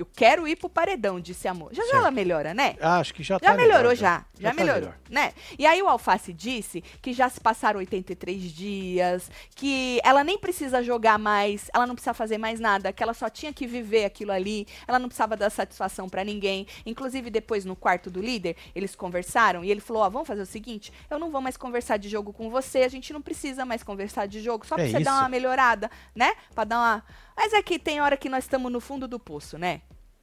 Eu 0.00 0.06
quero 0.06 0.46
ir 0.48 0.56
pro 0.56 0.68
paredão, 0.68 1.20
disse 1.20 1.46
a 1.48 1.54
moça. 1.54 1.74
Já 1.74 1.82
já 1.82 1.88
Certo. 1.90 1.98
ela 2.02 2.10
melhora, 2.10 2.54
né? 2.54 2.76
Ah, 2.80 2.98
acho 3.00 3.12
que 3.14 3.22
já, 3.22 3.34
Já 3.34 3.40
tá 3.40 3.54
melhorou, 3.54 3.78
melhor, 3.90 3.96
já. 3.96 4.24
Já, 4.38 4.48
tá 4.50 4.54
melhorou, 4.54 4.80
melhor. 4.82 4.98
né? 5.08 5.32
E 5.58 5.66
aí 5.66 5.82
o 5.82 5.88
Alface 5.88 6.32
disse 6.32 6.82
que 7.02 7.12
já 7.12 7.28
se 7.28 7.40
passaram 7.40 7.78
83 7.80 8.40
dias, 8.52 9.30
que 9.54 10.00
ela 10.04 10.22
nem 10.24 10.38
precisa 10.38 10.82
jogar 10.82 11.18
mais, 11.18 11.70
ela 11.74 11.86
não 11.86 11.94
precisa 11.94 12.14
fazer 12.14 12.38
mais 12.38 12.60
nada, 12.60 12.92
que 12.92 13.02
ela 13.02 13.12
só 13.14 13.28
tinha 13.28 13.52
que 13.52 13.66
viver 13.66 14.04
aquilo 14.04 14.32
ali, 14.32 14.66
ela 14.86 14.98
não 14.98 15.08
precisava 15.08 15.36
dar 15.36 15.50
satisfação 15.50 16.08
pra 16.08 16.24
ninguém. 16.24 16.66
Inclusive, 16.86 17.30
depois, 17.30 17.64
no 17.64 17.76
quarto 17.76 18.10
do 18.10 18.20
líder, 18.20 18.56
eles 18.74 18.94
conversaram 18.94 19.64
e 19.64 19.70
ele 19.70 19.80
falou: 19.80 20.02
Ó, 20.02 20.10
vamos 20.10 20.28
fazer 20.28 20.42
o 20.42 20.46
seguinte: 20.46 20.92
eu 21.10 21.18
não 21.18 21.30
vou 21.30 21.40
mais 21.40 21.56
conversar 21.56 21.96
de 21.96 22.08
jogo 22.08 22.32
com 22.32 22.50
você, 22.50 22.78
a 22.78 22.88
gente 22.88 23.12
não 23.12 23.20
precisa 23.20 23.64
mais 23.64 23.82
conversar 23.82 24.26
de 24.26 24.40
jogo, 24.40 24.66
só 24.66 24.76
pra 24.76 24.84
É 24.84 24.88
você 24.88 25.00
dar 25.00 25.10
isso. 25.12 25.20
uma 25.20 25.28
melhorada, 25.28 25.90
né? 26.14 26.32
Pra 26.54 26.64
dar 26.64 26.78
uma. 26.78 27.04
Mas 27.36 27.52
é 27.54 27.62
que 27.62 27.78
tem 27.78 28.00
hora 28.00 28.16
que 28.16 28.28
nós 28.28 28.44
estamos 28.44 28.70
no 28.70 28.80
fundo 28.80 29.08
do 29.08 29.18
poço, 29.18 29.56
né? 29.56 29.80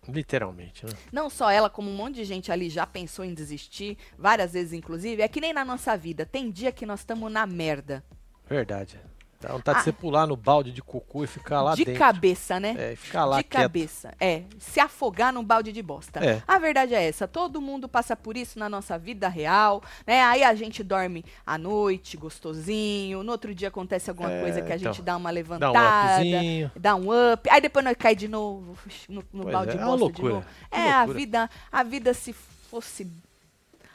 Literalmente, 0.08 0.86
né? 0.86 0.92
Não 1.12 1.30
só 1.30 1.50
ela, 1.50 1.70
como 1.70 1.90
um 1.90 1.96
monte 1.96 2.16
de 2.16 2.26
gente 2.26 2.52
ali 2.52 2.70
já 2.70 2.86
pensou 2.88 3.26
em 3.26 3.34
desistir, 3.34 3.98
várias 4.18 4.54
vezes 4.54 4.74
inclusive. 4.74 5.22
É 5.22 5.28
que 5.28 5.42
nem 5.42 5.54
na 5.54 5.66
nossa 5.66 5.98
vida. 5.98 6.26
Tem 6.26 6.50
dia 6.50 6.72
que 6.72 6.86
nós 6.86 7.02
estamos 7.02 7.32
na 7.32 7.46
merda. 7.46 8.04
Verdade. 8.50 9.00
Dá 9.40 9.50
vontade 9.54 9.78
Ah. 9.78 9.82
de 9.82 9.86
você 9.86 9.92
pular 9.92 10.26
no 10.26 10.36
balde 10.36 10.72
de 10.72 10.82
cocô 10.82 11.24
e 11.24 11.28
ficar 11.28 11.62
lá 11.62 11.76
de 11.76 11.86
dentro. 11.86 12.00
cabeça, 12.00 12.60
né? 12.60 12.76
É, 12.78 12.96
ficar 12.96 13.24
lá 13.26 13.38
de 13.38 13.44
quieto. 13.44 13.62
cabeça. 13.62 14.14
É, 14.20 14.44
se 14.58 14.80
afogar 14.80 15.32
num 15.32 15.44
balde 15.44 15.72
de 15.72 15.82
bosta. 15.84 16.20
É. 16.26 16.42
A 16.48 16.58
verdade 16.58 16.96
é 16.96 17.08
essa, 17.08 17.28
todo 17.28 17.62
mundo 17.62 17.88
passa 17.88 18.16
por 18.16 18.36
isso 18.36 18.58
na 18.58 18.68
nossa 18.68 18.98
vida 18.98 19.28
real, 19.30 19.84
né? 20.08 20.24
Aí 20.24 20.44
a 20.44 20.56
gente 20.56 20.84
dorme 20.84 21.24
à 21.46 21.56
noite, 21.58 22.18
gostosinho, 22.18 23.22
no 23.22 23.32
outro 23.32 23.54
dia 23.54 23.68
acontece 23.68 24.10
alguma 24.10 24.32
É, 24.32 24.42
coisa 24.42 24.62
que 24.62 24.72
a 24.72 24.76
então, 24.76 24.92
gente 24.94 25.04
dá 25.04 25.16
uma 25.16 25.28
Dá 25.28 25.32
um 25.32 25.36
levantada, 25.36 26.72
dá 26.76 26.96
um 26.96 27.34
up, 27.34 27.50
aí 27.50 27.62
depois 27.62 27.86
nós 27.86 27.96
cai 27.98 28.16
de 28.16 28.28
novo 28.28 28.76
no, 29.08 29.24
no 29.32 29.44
balde 29.46 29.72
é, 29.72 29.76
de 29.76 29.78
é 29.78 29.82
uma 29.86 29.92
bosta 29.98 30.04
loucura, 30.04 30.28
de 30.30 30.34
novo. 30.36 30.48
É, 30.72 30.92
a 30.92 30.98
loucura. 31.00 31.18
vida, 31.20 31.50
a 31.72 31.84
vida 31.84 32.14
se 32.14 32.34
fosse 32.34 33.08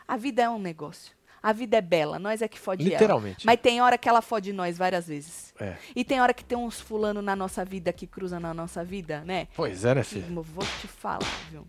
a 0.07 0.17
vida 0.17 0.43
é 0.43 0.49
um 0.49 0.59
negócio. 0.59 1.13
A 1.43 1.53
vida 1.53 1.77
é 1.77 1.81
bela, 1.81 2.19
nós 2.19 2.41
é 2.41 2.49
que 2.49 2.59
fode 2.59 2.83
ela. 2.83 2.93
Literalmente. 2.93 3.45
Mas 3.45 3.61
tem 3.61 3.81
hora 3.81 3.99
que 3.99 4.09
ela 4.09 4.23
fode 4.23 4.53
nós 4.53 4.79
várias 4.79 5.09
vezes. 5.09 5.53
É. 5.59 5.75
E 5.95 6.05
tem 6.05 6.21
hora 6.21 6.33
que 6.33 6.45
tem 6.45 6.57
uns 6.57 6.81
fulano 6.81 7.21
na 7.21 7.35
nossa 7.35 7.65
vida 7.65 7.93
que 7.93 8.07
cruza 8.07 8.39
na 8.39 8.55
nossa 8.55 8.85
vida, 8.85 9.23
né? 9.25 9.49
Pois 9.57 9.85
é, 9.85 9.95
né, 9.95 10.03
filho? 10.03 10.43
vou 10.43 10.65
te 10.81 10.87
falar, 10.87 11.21
viu? 11.51 11.67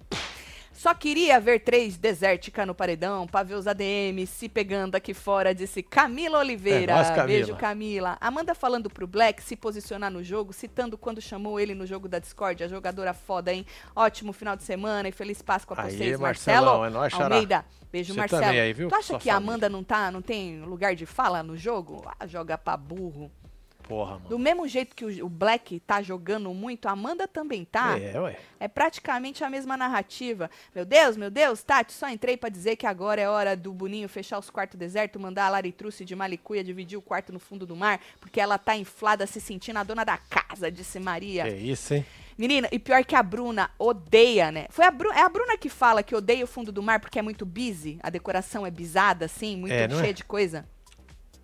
Só 0.84 0.93
queria 0.93 1.39
ver 1.39 1.62
três 1.62 1.96
desértica 1.96 2.65
no 2.65 2.76
paredão 2.76 3.26
pra 3.26 3.41
ver 3.41 3.54
os 3.54 3.67
ADMs 3.67 4.28
se 4.28 4.50
pegando 4.50 4.96
aqui 4.96 5.13
fora, 5.13 5.56
disse 5.56 5.82
Camila 5.82 6.39
Oliveira. 6.39 6.91
É 6.91 6.96
nóis, 6.96 7.08
Camila. 7.08 7.26
Beijo, 7.26 7.56
Camila. 7.56 8.17
Amanda 8.19 8.54
falando 8.54 8.89
pro 8.89 9.08
Black 9.08 9.41
se 9.41 9.56
posicionar 9.56 10.12
no 10.12 10.22
jogo, 10.22 10.52
citando 10.52 10.98
quando 10.98 11.22
chamou 11.22 11.58
ele 11.58 11.74
no 11.74 11.86
jogo 11.86 12.10
da 12.10 12.19
Discord. 12.19 12.62
A 12.65 12.67
jogadora 12.67 13.13
foda, 13.13 13.54
hein? 13.54 13.65
Ótimo 13.96 14.34
final 14.34 14.58
de 14.58 14.63
semana 14.63 15.08
e 15.08 15.13
feliz 15.13 15.41
Páscoa 15.41 15.74
pra 15.74 15.86
Aí, 15.86 15.96
vocês, 15.96 16.19
Marcelão, 16.19 16.80
Marcelo. 16.82 16.86
é 16.86 16.89
nóis. 16.89 17.13
Almeida. 17.13 17.65
Beijo, 17.89 18.13
Você 18.13 18.19
Marcelo. 18.19 18.43
aí? 18.43 18.74
Tu 18.74 18.93
acha 18.93 19.04
Sua 19.04 19.19
que 19.19 19.30
a. 19.30 19.38
Amanda 19.38 19.69
não 19.69 19.86
tá, 19.86 20.12
não 20.12 20.22
tem 20.22 20.63
lugar 20.63 20.96
de 20.96 21.06
fala 21.06 21.41
no 21.41 21.56
jogo? 21.56 22.04
Ah, 22.19 22.28
joga 22.28 22.58
pra 22.58 22.76
burro. 22.76 23.32
Porra, 23.88 24.13
mano. 24.13 24.30
Do 24.30 24.39
mesmo 24.39 24.67
jeito 24.67 24.96
que 24.96 25.22
o, 25.22 25.30
Black 25.30 25.80
tá 25.82 26.02
jogando 26.02 26.54
muito, 26.54 26.88
a 26.88 26.91
Amanda 26.91 27.28
também 27.28 27.65
tá. 27.65 28.00
É, 28.00 28.19
ué. 28.19 28.38
É 28.60 28.67
praticamente 28.67 29.43
a 29.43 29.50
mesma 29.50 29.76
narrativa. 29.76 30.50
Meu 30.74 30.86
Deus, 30.86 31.17
meu 31.17 31.30
Deus, 31.30 31.63
Tati, 31.63 31.91
só 31.91 32.10
entrei 32.10 32.38
pra 32.38 32.50
dizer 32.50 32.76
que 32.76 32.88
agora 32.88 33.22
é 33.22 33.28
hora 33.28 33.58
do 33.58 33.74
Boninho 33.74 34.08
fechar 34.08 34.39
os 34.39 34.50
quartos 34.50 34.80
deserto, 34.80 35.19
mandar 35.19 35.46
a 35.46 35.50
Laritruce 35.50 36.06
de 36.06 36.15
Malicuia 36.15 36.63
dividir 36.63 36.98
o 36.98 37.02
quarto 37.02 37.34
no 37.34 37.39
fundo 37.39 37.65
do 37.65 37.76
mar, 37.76 38.00
porque 38.19 38.39
ela 38.39 38.58
tá 38.58 38.76
inflada 38.76 39.28
se 39.28 39.41
sentindo 39.41 39.78
a 39.78 39.84
dona 39.84 40.04
da 40.04 40.17
casa, 40.17 40.72
disse 40.72 41.00
Maria. 41.00 41.48
É 41.48 41.58
isso, 41.58 41.93
hein? 41.93 42.06
Menina, 42.38 42.67
e 42.72 42.80
pior 42.80 43.04
que 43.06 43.15
a 43.15 43.22
Bruna 43.22 43.69
odeia, 43.78 44.52
né? 44.52 44.65
Foi 44.69 44.86
a 44.86 44.91
Bru 44.91 45.12
é 45.12 45.22
a 45.22 45.30
Bruna 45.30 45.58
que 45.58 45.69
fala 45.69 46.02
que 46.02 46.15
odeia 46.15 46.43
o 46.43 46.48
fundo 46.48 46.72
do 46.72 46.82
mar 46.82 47.00
porque 47.00 47.19
é 47.19 47.22
muito 47.22 47.46
busy, 47.46 48.00
a 48.02 48.10
decoração 48.10 48.65
é 48.65 48.72
bisada, 48.72 49.26
assim, 49.26 49.56
muito 49.56 49.74
É, 49.74 49.88
cheia 49.89 50.10
é? 50.10 50.13
de 50.13 50.24
coisa. 50.24 50.65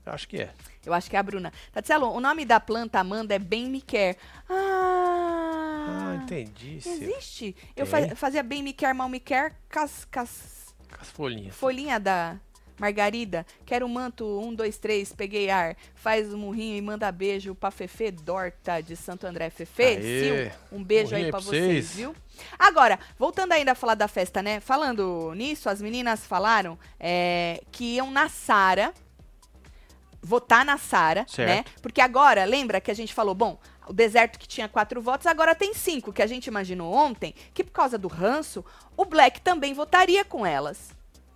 Acho 0.05 0.27
que 0.27 0.37
é. 0.41 0.49
Eu 0.85 0.93
acho 0.93 1.09
que 1.09 1.15
é 1.15 1.19
a 1.19 1.23
Bruna. 1.23 1.51
Tatielo, 1.71 2.09
o 2.11 2.19
nome 2.19 2.45
da 2.45 2.59
planta 2.59 2.99
Amanda 2.99 3.35
é 3.35 3.39
Bem 3.39 3.69
Me 3.69 3.81
Quer. 3.81 4.15
Ah, 4.49 6.11
Ah, 6.11 6.15
entendi. 6.23 6.77
Existe. 6.77 7.55
Eu 7.75 7.85
fa- 7.85 8.15
fazia 8.15 8.43
Bem 8.43 8.61
Me 8.63 8.73
Quer, 8.73 8.93
Mal 8.93 9.09
Me 9.09 9.19
Quer, 9.19 9.53
cas, 9.67 10.05
cas, 10.09 10.73
Com 10.93 11.01
as 11.01 11.09
folhinhas. 11.09 11.55
folhinha 11.55 11.99
da 11.99 12.37
Margarida. 12.79 13.45
Quero 13.65 13.85
um 13.85 13.89
manto, 13.89 14.25
um, 14.39 14.53
dois, 14.53 14.77
três, 14.77 15.11
peguei 15.11 15.49
ar. 15.49 15.75
Faz 15.95 16.33
um 16.33 16.37
murrinho 16.37 16.77
e 16.77 16.81
manda 16.81 17.11
beijo 17.11 17.53
pra 17.55 17.71
Fefe 17.71 18.09
Dorta, 18.11 18.81
de 18.81 18.95
Santo 18.95 19.25
André. 19.27 19.49
Fefe, 19.49 19.99
Sil, 19.99 20.35
um 20.71 20.83
beijo 20.83 21.13
aí 21.15 21.23
pra 21.23 21.31
pra 21.31 21.39
vocês, 21.41 21.61
vocês. 21.87 21.95
viu? 21.95 22.15
Agora, 22.57 22.97
voltando 23.17 23.51
ainda 23.51 23.73
a 23.73 23.75
falar 23.75 23.95
da 23.95 24.07
festa, 24.07 24.41
né? 24.41 24.59
Falando 24.61 25.33
nisso, 25.35 25.69
as 25.69 25.81
meninas 25.81 26.25
falaram 26.25 26.79
é, 26.99 27.61
que 27.71 27.95
iam 27.95 28.09
na 28.11 28.29
Sara 28.29 28.93
votar 30.21 30.65
na 30.65 30.77
Sara, 30.77 31.25
né? 31.45 31.63
Porque 31.81 32.01
agora, 32.01 32.45
lembra 32.45 32.81
que 32.81 32.91
a 32.91 32.93
gente 32.93 33.13
falou, 33.13 33.33
bom, 33.33 33.59
o 33.87 33.93
deserto 33.93 34.37
que 34.37 34.47
tinha 34.47 34.67
quatro 34.67 35.01
votos, 35.01 35.25
agora 35.27 35.55
tem 35.55 35.73
cinco, 35.73 36.13
que 36.13 36.21
a 36.21 36.27
gente 36.27 36.47
imaginou 36.47 36.93
ontem, 36.93 37.33
que 37.53 37.63
por 37.63 37.71
causa 37.71 37.97
do 37.97 38.07
ranço, 38.07 38.63
o 38.95 39.05
Black 39.05 39.41
também 39.41 39.73
votaria 39.73 40.23
com 40.23 40.45
elas. 40.45 40.91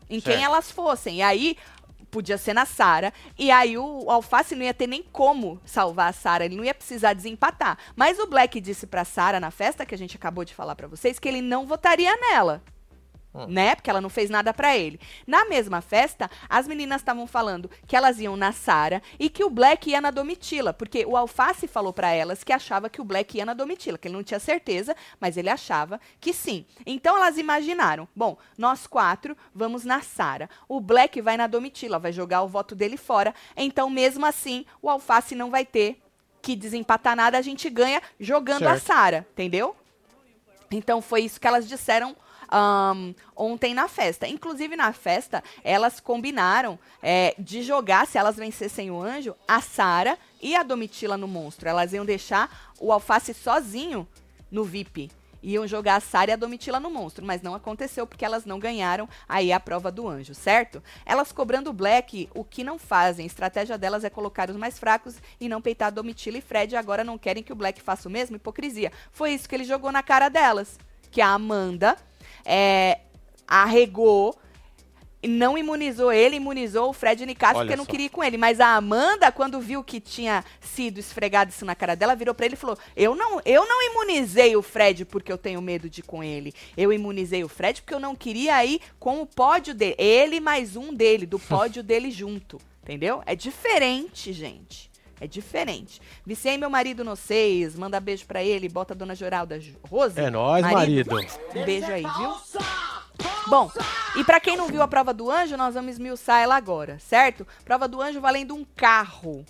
Em 0.09 0.19
quem 0.19 0.33
Certo. 0.33 0.45
elas 0.45 0.69
fossem. 0.69 1.17
E 1.17 1.21
aí, 1.21 1.57
podia 2.13 2.37
ser 2.37 2.53
na 2.53 2.65
Sara. 2.65 3.11
E 3.37 3.49
aí 3.49 3.75
o, 3.75 4.03
o 4.05 4.11
Alface 4.11 4.55
não 4.55 4.63
ia 4.63 4.73
ter 4.73 4.85
nem 4.85 5.01
como 5.01 5.59
salvar 5.65 6.09
a 6.09 6.13
Sara, 6.13 6.45
ele 6.45 6.55
não 6.55 6.63
ia 6.63 6.75
precisar 6.75 7.13
desempatar. 7.13 7.77
Mas 7.95 8.19
o 8.19 8.27
Black 8.27 8.61
disse 8.61 8.85
pra 8.85 9.03
Sara 9.03 9.39
na 9.39 9.49
festa 9.49 9.85
que 9.85 9.95
a 9.95 9.97
gente 9.97 10.15
acabou 10.15 10.45
de 10.45 10.53
falar 10.53 10.75
pra 10.75 10.87
vocês 10.87 11.17
que 11.17 11.27
ele 11.27 11.41
não 11.41 11.65
votaria 11.65 12.15
nela. 12.15 12.61
Hum. 13.33 13.47
Né? 13.47 13.75
Porque 13.75 13.89
ela 13.89 14.01
não 14.01 14.09
fez 14.09 14.29
nada 14.29 14.53
pra 14.53 14.77
ele. 14.77 14.99
Na 15.25 15.45
mesma 15.45 15.81
festa, 15.81 16.29
as 16.47 16.67
meninas 16.67 17.01
estavam 17.01 17.25
falando 17.25 17.69
que 17.87 17.95
elas 17.95 18.19
iam 18.19 18.35
na 18.35 18.51
Sara 18.51 19.01
e 19.19 19.29
que 19.29 19.43
o 19.43 19.49
Black 19.49 19.89
ia 19.89 19.99
na 19.99 20.11
Domitila, 20.11 20.71
porque 20.71 21.03
o 21.05 21.17
Alface 21.17 21.67
falou 21.67 21.91
pra 21.91 22.11
elas 22.11 22.43
que 22.43 22.53
achava 22.53 22.89
que 22.89 23.01
o 23.01 23.03
Black 23.03 23.37
ia 23.37 23.45
na 23.45 23.53
Domitila, 23.53 23.97
que 23.97 24.07
ele 24.07 24.15
não 24.15 24.23
tinha 24.23 24.39
certeza, 24.39 24.95
mas 25.19 25.35
ele 25.35 25.49
achava 25.49 25.99
que 26.19 26.31
sim. 26.31 26.65
Então 26.85 27.17
elas 27.17 27.37
imaginaram, 27.37 28.07
bom, 28.15 28.37
nós 28.57 28.85
quatro 28.85 29.35
vamos 29.53 29.83
na 29.83 30.01
Sara. 30.01 30.49
O 30.67 30.79
Black 30.79 31.19
vai 31.19 31.35
na 31.35 31.47
Domitila, 31.47 31.97
vai 31.97 32.11
jogar 32.11 32.43
o 32.43 32.47
voto 32.47 32.75
dele 32.75 32.97
fora. 32.97 33.33
Então, 33.57 33.89
mesmo 33.89 34.25
assim, 34.25 34.65
o 34.81 34.89
Alface 34.89 35.33
não 35.33 35.49
vai 35.49 35.65
ter 35.65 35.99
que 36.41 36.55
desempatar 36.55 37.15
nada, 37.15 37.37
a 37.37 37.41
gente 37.41 37.69
ganha 37.69 38.01
jogando 38.19 38.67
a 38.67 38.73
Certo. 38.73 38.85
Sara, 38.85 39.27
entendeu? 39.31 39.75
Então 40.69 41.01
foi 41.01 41.21
isso 41.21 41.39
que 41.39 41.47
elas 41.47 41.67
disseram 41.67 42.15
ahn, 42.53 43.13
ontem 43.35 43.73
na 43.73 43.87
festa. 43.87 44.27
Inclusive 44.27 44.75
na 44.75 44.93
festa, 44.93 45.43
elas 45.63 45.99
combinaram 45.99 46.77
é, 47.01 47.33
de 47.39 47.63
jogar, 47.63 48.05
se 48.05 48.17
elas 48.17 48.35
vencessem 48.35 48.91
o 48.91 49.01
anjo, 49.01 49.35
a 49.47 49.59
Sara 49.59 50.17
e 50.39 50.55
a 50.55 50.61
Domitila 50.61 51.17
no 51.17 51.27
monstro. 51.27 51.67
Elas 51.67 51.91
iam 51.93 52.05
deixar 52.05 52.71
o 52.79 52.91
Alface 52.91 53.33
sozinho 53.33 54.07
no 54.51 54.63
VIP. 54.63 55.09
Iam 55.41 55.67
jogar 55.67 55.97
a 55.97 55.99
Sara 55.99 56.31
e 56.31 56.33
a 56.33 56.37
Domitila 56.37 56.79
no 56.79 56.89
monstro, 56.89 57.25
mas 57.25 57.41
não 57.41 57.53
aconteceu 57.53 58.07
porque 58.07 58.23
elas 58.23 58.45
não 58.45 58.59
ganharam 58.59 59.09
aí 59.27 59.51
a 59.51 59.59
prova 59.59 59.91
do 59.91 60.07
anjo, 60.07 60.33
certo? 60.33 60.81
Elas 61.05 61.33
cobrando 61.33 61.69
o 61.69 61.73
Black, 61.73 62.29
o 62.33 62.45
que 62.45 62.63
não 62.63 62.79
fazem. 62.79 63.25
A 63.25 63.27
estratégia 63.27 63.77
delas 63.77 64.05
é 64.05 64.09
colocar 64.09 64.49
os 64.49 64.55
mais 64.55 64.79
fracos 64.79 65.15
e 65.41 65.49
não 65.49 65.61
peitar 65.61 65.91
Domitila 65.91 66.37
e 66.37 66.41
Fred. 66.41 66.77
Agora 66.77 67.03
não 67.03 67.17
querem 67.17 67.43
que 67.43 67.51
o 67.51 67.57
Black 67.57 67.81
faça 67.81 68.07
o 68.07 68.11
mesmo? 68.11 68.37
Hipocrisia. 68.37 68.89
Foi 69.11 69.31
isso 69.33 69.49
que 69.49 69.55
ele 69.55 69.65
jogou 69.65 69.91
na 69.91 70.01
cara 70.01 70.29
delas. 70.29 70.79
Que 71.11 71.19
a 71.19 71.27
Amanda 71.27 71.97
é, 72.45 72.99
arregou, 73.47 74.38
não 75.27 75.58
imunizou 75.58 76.12
ele, 76.12 76.36
imunizou 76.36 76.89
o 76.89 76.93
Fred 76.93 77.23
Olha 77.23 77.53
porque 77.53 77.75
não 77.75 77.86
só. 77.86 77.91
queria 77.91 78.08
ir 78.08 78.10
com 78.10 78.23
ele. 78.23 78.38
Mas 78.38 78.60
a 78.60 78.75
Amanda, 78.75 79.32
quando 79.32 79.60
viu 79.60 79.84
que 79.84 79.99
tinha 79.99 80.43
sido 80.60 80.99
esfregado 80.99 81.51
isso 81.51 81.65
na 81.65 81.75
cara 81.75 81.95
dela, 81.95 82.15
virou 82.15 82.36
pra 82.36 82.45
ele 82.45 82.56
e 82.56 82.58
falou: 82.58 82.77
eu 82.95 83.15
não, 83.15 83.41
eu 83.45 83.65
não 83.65 83.82
imunizei 83.91 84.56
o 84.56 84.62
Fred 84.62 85.06
porque 85.06 85.32
eu 85.32 85.38
tenho 85.38 85.62
medo 85.62 85.89
de 85.89 86.01
ir 86.01 86.03
com 86.03 86.23
ele. 86.23 86.53
Eu 86.75 86.91
imunizei 86.91 87.43
o 87.43 87.49
Fred 87.49 87.82
porque 87.82 87.93
eu 87.93 87.99
não 87.99 88.15
queria 88.15 88.63
ir 88.65 88.82
com 88.99 89.21
o 89.21 89.25
pódio 89.25 89.73
dele. 89.73 89.95
Ele 89.97 90.39
mais 90.39 90.75
um 90.75 90.93
dele, 90.93 91.25
do 91.25 91.39
pódio 91.39 91.82
dele 91.82 92.12
junto. 92.12 92.60
Entendeu? 92.82 93.23
É 93.25 93.34
diferente, 93.34 94.34
gente. 94.34 94.91
É 95.23 95.27
diferente. 95.27 96.01
Viciei 96.25 96.57
meu 96.57 96.69
marido 96.69 97.01
no 97.01 97.15
seis, 97.15 97.75
manda 97.77 97.97
beijo 97.97 98.25
pra 98.25 98.43
ele, 98.43 98.67
bota 98.67 98.93
a 98.93 98.97
dona 98.97 99.15
Joralda 99.15 99.57
Ju- 99.57 99.77
Rose. 99.89 100.19
É 100.19 100.29
nóis, 100.29 100.65
marido. 100.73 101.15
Um 101.55 101.63
beijo 101.65 101.89
aí, 101.89 102.03
viu? 102.03 102.33
Bom, 103.47 103.71
e 104.17 104.23
pra 104.25 104.39
quem 104.41 104.57
não 104.57 104.67
viu 104.67 104.81
a 104.81 104.88
prova 104.88 105.13
do 105.13 105.31
anjo, 105.31 105.55
nós 105.55 105.75
vamos 105.75 105.91
esmiuçar 105.93 106.41
ela 106.41 106.57
agora, 106.57 106.99
certo? 106.99 107.47
Prova 107.63 107.88
do 107.88 108.01
anjo 108.01 108.19
valendo 108.19 108.53
um 108.53 108.65
carro. 108.75 109.45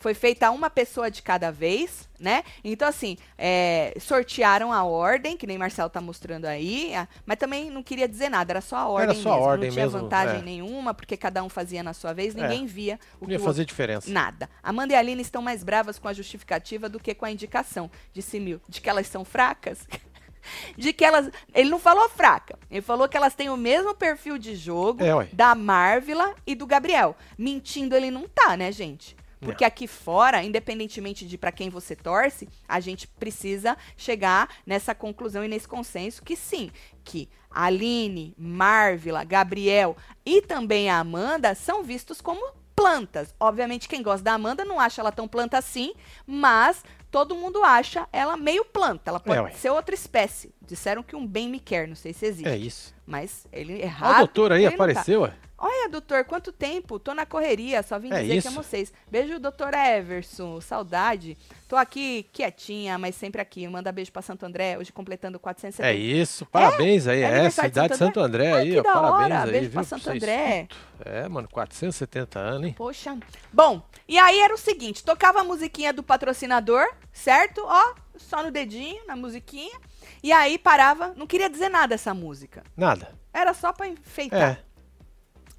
Foi 0.00 0.14
feita 0.14 0.50
uma 0.52 0.70
pessoa 0.70 1.10
de 1.10 1.20
cada 1.22 1.50
vez, 1.50 2.08
né? 2.20 2.44
Então, 2.62 2.86
assim, 2.86 3.16
é, 3.36 3.92
sortearam 4.00 4.72
a 4.72 4.84
ordem, 4.84 5.36
que 5.36 5.46
nem 5.46 5.58
Marcelo 5.58 5.90
tá 5.90 6.00
mostrando 6.00 6.44
aí, 6.44 6.94
a- 6.94 7.08
mas 7.26 7.36
também 7.36 7.68
não 7.68 7.82
queria 7.82 8.06
dizer 8.08 8.28
nada, 8.28 8.52
era 8.52 8.60
só 8.60 8.76
a 8.76 8.88
ordem 8.88 9.20
só 9.20 9.30
a 9.30 9.34
mesmo. 9.34 9.48
ordem 9.48 9.68
não 9.70 9.74
tinha 9.74 9.84
mesmo, 9.86 10.00
vantagem 10.00 10.38
é. 10.38 10.42
nenhuma, 10.42 10.94
porque 10.94 11.16
cada 11.16 11.42
um 11.42 11.48
fazia 11.48 11.82
na 11.82 11.92
sua 11.92 12.12
vez, 12.12 12.32
ninguém 12.34 12.64
via 12.64 12.98
o 13.16 13.22
Não 13.22 13.26
que 13.28 13.34
ia 13.34 13.40
o 13.40 13.44
fazer 13.44 13.64
diferença. 13.64 14.08
Nada. 14.10 14.48
Amanda 14.62 14.92
e 14.92 14.96
a 14.96 15.00
Aline 15.00 15.20
estão 15.22 15.42
mais 15.42 15.64
bravas 15.64 15.98
com 15.98 16.06
a 16.06 16.12
justificativa 16.12 16.88
do 16.88 17.00
que 17.00 17.12
com 17.14 17.24
a 17.24 17.30
indicação, 17.32 17.90
disse 18.12 18.38
Mil. 18.38 18.60
De 18.68 18.80
que 18.80 18.88
elas 18.88 19.06
são 19.08 19.24
fracas? 19.24 19.80
de 20.78 20.92
que 20.92 21.04
elas. 21.04 21.28
Ele 21.52 21.68
não 21.70 21.78
falou 21.78 22.08
fraca. 22.08 22.56
Ele 22.70 22.80
falou 22.80 23.08
que 23.08 23.16
elas 23.16 23.34
têm 23.34 23.50
o 23.50 23.56
mesmo 23.56 23.94
perfil 23.94 24.38
de 24.38 24.54
jogo 24.54 25.02
É, 25.02 25.28
da 25.32 25.54
Marvila 25.54 26.34
e 26.46 26.54
do 26.54 26.66
Gabriel. 26.66 27.16
Mentindo 27.36 27.96
ele 27.96 28.10
não 28.10 28.28
tá, 28.28 28.56
né, 28.56 28.70
gente? 28.70 29.16
Porque 29.40 29.64
aqui 29.64 29.86
fora, 29.86 30.42
independentemente 30.42 31.26
de 31.26 31.38
pra 31.38 31.52
quem 31.52 31.70
você 31.70 31.94
torce, 31.94 32.48
a 32.68 32.80
gente 32.80 33.06
precisa 33.06 33.76
chegar 33.96 34.48
nessa 34.66 34.94
conclusão 34.94 35.44
e 35.44 35.48
nesse 35.48 35.68
consenso 35.68 36.22
que 36.22 36.36
sim, 36.36 36.70
que 37.04 37.28
Aline, 37.50 38.34
Marvila, 38.36 39.24
Gabriel 39.24 39.96
e 40.24 40.42
também 40.42 40.90
a 40.90 40.98
Amanda 40.98 41.54
são 41.54 41.82
vistos 41.82 42.20
como 42.20 42.52
plantas. 42.74 43.34
Obviamente, 43.40 43.88
quem 43.88 44.02
gosta 44.02 44.22
da 44.22 44.34
Amanda 44.34 44.64
não 44.64 44.78
acha 44.78 45.00
ela 45.00 45.10
tão 45.10 45.26
planta 45.26 45.58
assim, 45.58 45.94
mas 46.26 46.84
todo 47.10 47.34
mundo 47.34 47.62
acha 47.64 48.06
ela 48.12 48.36
meio 48.36 48.64
planta. 48.64 49.10
Ela 49.10 49.18
pode 49.18 49.50
É, 49.50 49.52
ser 49.52 49.70
outra 49.70 49.94
espécie. 49.94 50.54
Disseram 50.62 51.02
que 51.02 51.16
um 51.16 51.26
bem 51.26 51.48
me 51.48 51.58
quer, 51.58 51.88
não 51.88 51.96
sei 51.96 52.12
se 52.12 52.26
existe. 52.26 52.48
É 52.48 52.56
isso. 52.56 52.94
Mas 53.06 53.46
ele 53.52 53.80
errado. 53.82 54.14
o 54.14 54.18
doutor 54.18 54.52
aí 54.52 54.62
tá. 54.62 54.74
apareceu, 54.74 55.22
ué. 55.22 55.34
Olha, 55.60 55.88
doutor, 55.88 56.24
quanto 56.24 56.52
tempo? 56.52 57.00
Tô 57.00 57.12
na 57.12 57.26
correria, 57.26 57.82
só 57.82 57.98
vim 57.98 58.12
É 58.12 58.20
dizer 58.22 58.36
isso. 58.36 58.48
que 58.48 58.54
amo 58.54 58.62
vocês. 58.62 58.92
Beijo, 59.10 59.40
doutor 59.40 59.74
Everson, 59.74 60.60
saudade. 60.60 61.36
Tô 61.66 61.74
aqui 61.74 62.26
quietinha, 62.32 62.96
mas 62.96 63.16
sempre 63.16 63.40
aqui. 63.42 63.66
Manda 63.66 63.90
beijo 63.90 64.12
pra 64.12 64.22
Santo 64.22 64.46
André, 64.46 64.78
hoje 64.78 64.92
completando 64.92 65.36
470. 65.40 65.88
É 65.88 65.94
isso. 65.94 66.46
Parabéns 66.46 67.08
aí. 67.08 67.22
É 67.22 67.46
É, 67.46 67.50
cidade 67.50 67.72
de 67.72 67.80
Santo 67.80 67.96
Santo 67.96 68.20
André 68.20 68.52
aí, 68.52 68.70
que 68.70 68.78
ó. 68.78 68.82
da 68.84 68.92
Parabéns 68.92 69.24
hora. 69.32 69.42
aí, 69.44 69.50
Beijo 69.50 69.64
viu? 69.64 69.72
pra 69.72 69.82
Santo 69.82 70.10
André. 70.10 70.68
É, 71.04 71.28
mano, 71.28 71.48
470 71.50 72.38
anos, 72.38 72.68
hein? 72.68 72.74
Poxa. 72.78 73.18
Bom, 73.52 73.82
e 74.06 74.16
aí 74.16 74.38
era 74.38 74.54
o 74.54 74.58
seguinte, 74.58 75.02
tocava 75.04 75.40
a 75.40 75.44
musiquinha 75.44 75.92
do 75.92 76.04
patrocinador, 76.04 76.86
certo? 77.12 77.62
Ó, 77.64 77.94
só 78.16 78.44
no 78.44 78.52
dedinho, 78.52 79.04
na 79.08 79.16
musiquinha. 79.16 79.76
E 80.22 80.30
aí 80.30 80.56
parava, 80.56 81.12
não 81.16 81.26
queria 81.26 81.50
dizer 81.50 81.68
nada 81.68 81.94
essa 81.96 82.14
música. 82.14 82.62
Nada. 82.76 83.10
Era 83.32 83.52
só 83.54 83.72
pra 83.72 83.86
enfeitar. 83.88 84.40
É. 84.52 84.67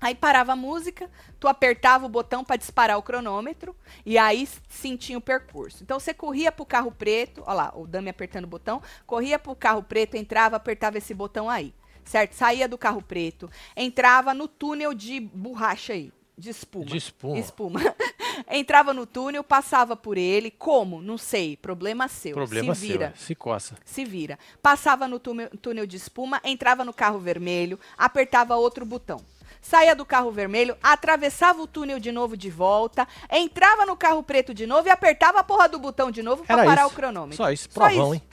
Aí 0.02 0.16
parava 0.16 0.54
a 0.54 0.56
música, 0.56 1.10
tu 1.40 1.48
apertava 1.48 2.06
o 2.06 2.10
botão 2.10 2.44
para 2.44 2.56
disparar 2.56 2.98
o 2.98 3.04
cronômetro 3.04 3.76
e 4.06 4.18
aí 4.18 4.48
sentia 4.70 5.18
o 5.18 5.22
percurso. 5.22 5.84
Então 5.84 6.00
você 6.00 6.14
corria 6.14 6.52
pro 6.52 6.66
carro 6.66 6.92
preto, 6.92 7.44
ó 7.46 7.54
lá, 7.54 7.74
o 7.76 7.86
Dami 7.86 8.10
apertando 8.10 8.46
o 8.46 8.48
botão, 8.48 8.82
corria 9.06 9.38
pro 9.38 9.56
carro 9.56 9.84
preto, 9.84 10.16
entrava, 10.16 10.56
apertava 10.56 10.98
esse 10.98 11.14
botão 11.14 11.50
aí, 11.50 11.74
certo? 12.06 12.34
Saía 12.34 12.68
do 12.68 12.78
carro 12.78 13.02
preto, 13.02 13.50
entrava 13.76 14.34
no 14.34 14.48
túnel 14.48 14.94
de 14.94 15.20
borracha 15.20 15.92
aí, 15.92 16.14
de 16.38 16.50
espuma. 16.50 16.86
De 16.86 16.96
espuma. 16.96 17.38
Espuma. 17.38 17.80
entrava 18.50 18.94
no 18.94 19.06
túnel, 19.06 19.44
passava 19.44 19.98
por 19.98 20.18
ele, 20.18 20.50
como? 20.50 21.02
Não 21.02 21.18
sei, 21.18 21.58
problema 21.58 22.08
seu. 22.08 22.34
Problema 22.34 22.74
se 22.74 22.82
seu. 22.82 22.90
vira 22.90 23.14
é. 23.14 23.20
Se 23.20 23.36
coça. 23.36 23.76
se 23.84 24.06
vira. 24.06 24.40
Passava 24.62 25.10
no 25.10 25.20
túnel 25.20 25.86
de 25.86 25.98
espuma, 25.98 26.40
entrava 26.46 26.86
no 26.86 26.94
carro 26.94 27.20
vermelho, 27.20 27.78
apertava 27.98 28.56
outro 28.56 28.86
botão. 28.86 29.20
Saía 29.62 29.96
do 29.96 30.06
carro 30.06 30.32
vermelho, 30.32 30.78
atravessava 30.82 31.62
o 31.62 31.68
túnel 31.68 32.00
de 32.00 32.12
novo 32.12 32.38
de 32.38 32.50
volta, 32.50 33.08
entrava 33.32 33.86
no 33.86 33.96
carro 33.96 34.24
preto 34.24 34.54
de 34.54 34.66
novo 34.66 34.88
e 34.88 34.92
apertava 34.92 35.40
a 35.40 35.44
porra 35.44 35.68
do 35.68 35.78
botão 35.80 36.10
de 36.10 36.24
novo 36.24 36.44
pra 36.46 36.56
Era 36.56 36.66
parar 36.66 36.82
isso. 36.86 36.92
o 36.92 36.96
cronômetro. 36.96 37.38
Só 37.38 37.52
isso. 37.52 37.70
Provão, 37.70 38.14
isso. 38.14 38.14
hein? 38.16 38.24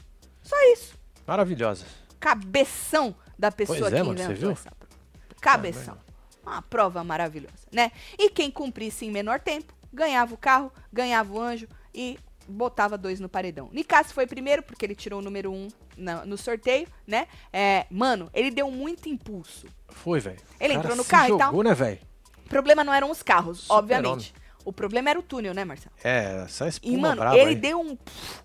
Só 0.43 0.57
isso. 0.73 0.95
Maravilhosa. 1.27 1.85
Cabeção 2.21 3.15
da 3.39 3.51
pessoa 3.53 3.79
Pois 3.81 3.93
é, 3.93 3.97
que 3.97 4.03
mano, 4.03 4.17
você 4.19 4.25
inventou 4.25 4.41
viu? 4.41 4.51
essa 4.53 4.71
prova. 4.71 4.95
Cabeção. 5.41 5.99
Uma 6.43 6.63
prova 6.63 7.03
maravilhosa, 7.03 7.67
né? 7.73 7.91
E 8.19 8.31
quem 8.31 8.51
cumprisse 8.51 9.05
em 9.05 9.11
menor 9.11 9.41
tempo, 9.41 9.75
ganhava 9.93 10.33
o 10.33 10.39
carro, 10.39 10.73
ganhava 10.93 11.33
o 11.33 11.41
anjo 11.41 11.67
e 11.93 12.19
botava 12.49 12.97
dois 12.99 13.19
no 13.21 13.29
paredão. 13.29 13.69
Nicásio 13.73 14.15
foi 14.15 14.27
primeiro, 14.27 14.63
porque 14.63 14.85
ele 14.85 14.95
tirou 14.95 15.21
o 15.21 15.23
número 15.23 15.53
um 15.53 15.69
na- 15.97 16.25
no 16.25 16.37
sorteio, 16.39 16.87
né? 17.07 17.27
É, 17.53 17.87
mano, 17.91 18.31
ele 18.35 18.51
deu 18.51 18.71
muito 18.71 19.09
impulso. 19.09 19.67
Foi, 19.89 20.21
velho. 20.21 20.39
Ele 20.61 20.75
cara 20.75 20.79
entrou 20.85 20.97
no 20.97 21.05
carro 21.05 21.25
e 21.25 21.29
jogou, 21.29 21.39
tal. 21.51 21.63
né, 21.63 21.75
velho? 21.75 21.99
O 22.45 22.49
problema 22.49 22.85
não 22.85 22.93
eram 22.95 23.11
os 23.11 23.23
carros, 23.23 23.61
Super-homem. 23.63 23.83
obviamente. 23.97 24.35
O 24.65 24.73
problema 24.73 25.11
era 25.11 25.19
o 25.19 25.23
túnel, 25.23 25.55
né, 25.55 25.65
Marcelo? 25.65 25.95
É, 26.03 26.43
essa 26.45 26.67
espuma 26.67 26.93
E, 26.93 26.97
mano, 27.01 27.21
brava 27.21 27.37
ele 27.39 27.51
aí. 27.51 27.55
deu 27.55 27.81
um, 27.81 27.97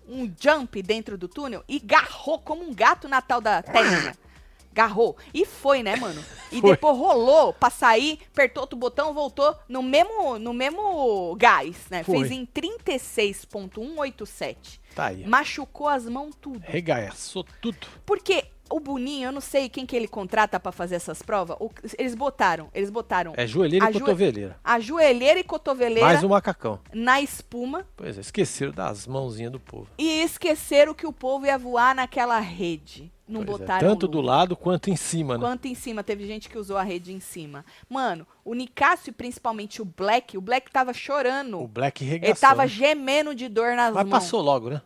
um 0.08 0.32
jump 0.40 0.80
dentro 0.82 1.18
do 1.18 1.26
túnel 1.26 1.64
e 1.68 1.80
garrou 1.80 2.38
como 2.38 2.62
um 2.62 2.72
gato 2.72 3.08
na 3.08 3.20
tal 3.20 3.40
da 3.40 3.60
telinha. 3.60 4.16
Garrou. 4.72 5.16
E 5.34 5.44
foi, 5.44 5.82
né, 5.82 5.96
mano? 5.96 6.24
E 6.50 6.60
Foi. 6.60 6.70
depois 6.72 6.96
rolou 6.96 7.52
pra 7.52 7.70
sair, 7.70 8.18
apertou 8.32 8.62
outro 8.62 8.78
botão, 8.78 9.14
voltou 9.14 9.56
no 9.68 9.82
mesmo, 9.82 10.38
no 10.38 10.52
mesmo 10.52 11.34
gás, 11.36 11.76
né? 11.90 12.02
Foi. 12.02 12.18
Fez 12.18 12.30
em 12.30 12.46
36.187. 12.46 14.80
Tá 14.94 15.06
aí. 15.06 15.26
Machucou 15.26 15.88
as 15.88 16.04
mãos 16.06 16.34
tudo. 16.40 16.62
Regaçou 16.64 17.44
tudo. 17.60 17.86
Porque 18.04 18.44
o 18.72 18.80
Boninho, 18.80 19.28
eu 19.28 19.32
não 19.32 19.40
sei 19.40 19.68
quem 19.68 19.84
que 19.86 19.94
ele 19.94 20.08
contrata 20.08 20.58
pra 20.58 20.72
fazer 20.72 20.94
essas 20.96 21.22
provas. 21.22 21.56
o- 21.60 21.70
eles 21.98 22.14
botaram, 22.14 22.68
eles 22.74 22.90
botaram 22.90 23.32
É 23.36 23.46
joelheira 23.46 23.86
A 23.86 23.90
e 23.90 23.92
cotoveleira. 23.94 24.56
a 24.64 24.80
joelheira 24.80 25.38
e 25.40 25.44
cotoveleira 25.44 26.06
Mais 26.06 26.24
um 26.24 26.28
macacão. 26.28 26.80
na 26.92 27.20
espuma 27.20 27.86
Pois 27.96 28.16
é, 28.16 28.20
esqueceram 28.20 28.72
das 28.72 29.06
mãozinhas 29.06 29.52
do 29.52 29.60
povo. 29.60 29.86
e 29.98 30.20
esqueceram 30.22 30.94
que 30.94 31.06
o 31.06 31.12
povo 31.12 31.46
ia 31.46 31.58
voar 31.58 31.94
naquela 31.94 32.38
rede. 32.40 33.12
Não 33.28 33.44
Pois 33.44 33.56
é, 33.56 33.60
botaram 33.60 33.88
Tanto 33.88 34.06
do 34.08 34.20
lado 34.20 34.54
quanto 34.56 34.90
em 34.90 34.96
cima, 34.96 35.38
né? 35.38 35.40
Quanto 35.40 35.66
em 35.66 35.74
cima, 35.74 36.02
teve 36.02 36.26
gente 36.26 36.50
que 36.50 36.58
usou 36.58 36.76
a 36.76 36.82
rede 36.82 37.12
em 37.14 37.20
cima. 37.20 37.64
Mano, 37.88 38.26
o 38.44 38.52
Nicásio 38.52 39.08
e 39.10 39.12
principalmente 39.12 39.80
o 39.80 39.84
Black, 39.86 40.36
o 40.36 40.40
Black 40.40 40.70
tava 40.70 40.92
chorando. 40.92 41.58
O 41.60 41.66
Black 41.68 42.02
Ele 42.04 42.10
regaçou. 42.10 42.36
tava 42.40 42.62
né? 42.62 42.68
gemendo 42.68 43.34
de 43.34 43.48
dor 43.48 43.74
nas 43.74 43.94
Mas 43.94 44.04
mãos. 44.06 44.10
passou 44.10 44.42
logo, 44.42 44.68
né? 44.68 44.82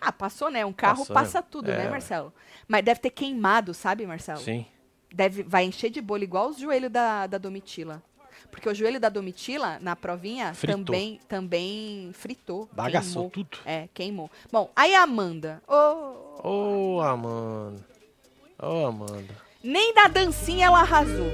Ah, 0.00 0.12
passou, 0.12 0.50
né? 0.50 0.64
Um 0.64 0.72
carro 0.72 0.98
Passou, 0.98 1.14
né? 1.14 1.20
passa 1.20 1.42
tudo, 1.42 1.70
É, 1.70 1.76
né. 1.76 1.90
Marcelo? 1.90 2.32
Mas 2.66 2.82
deve 2.84 3.00
ter 3.00 3.10
queimado, 3.10 3.74
sabe, 3.74 4.06
Marcelo? 4.06 4.40
Sim. 4.40 4.64
Deve, 5.12 5.42
vai 5.42 5.64
encher 5.64 5.90
de 5.90 6.00
bolha, 6.00 6.24
igual 6.24 6.48
os 6.50 6.58
joelhos 6.58 6.90
da, 6.90 7.26
da 7.26 7.36
Domitila. 7.38 8.02
Porque 8.50 8.68
o 8.68 8.74
joelho 8.74 8.98
da 8.98 9.08
Domitila, 9.08 9.78
na 9.80 9.94
provinha, 9.94 10.54
Fritou. 10.54 10.84
também, 10.84 11.20
também 11.28 12.10
fritou. 12.14 12.68
Bagaçou 12.72 13.30
queimou. 13.30 13.30
tudo. 13.30 13.58
É, 13.64 13.88
queimou. 13.92 14.30
Bom, 14.50 14.70
aí 14.74 14.94
a 14.94 15.02
Amanda. 15.02 15.62
ô, 15.68 16.38
Ô, 16.96 17.00
Amanda. 17.00 17.84
Ô, 18.60 18.86
Amanda. 18.86 19.34
nem 19.62 19.92
da 19.94 20.08
dancinha 20.08 20.66
ela 20.66 20.80
arrasou. 20.80 21.30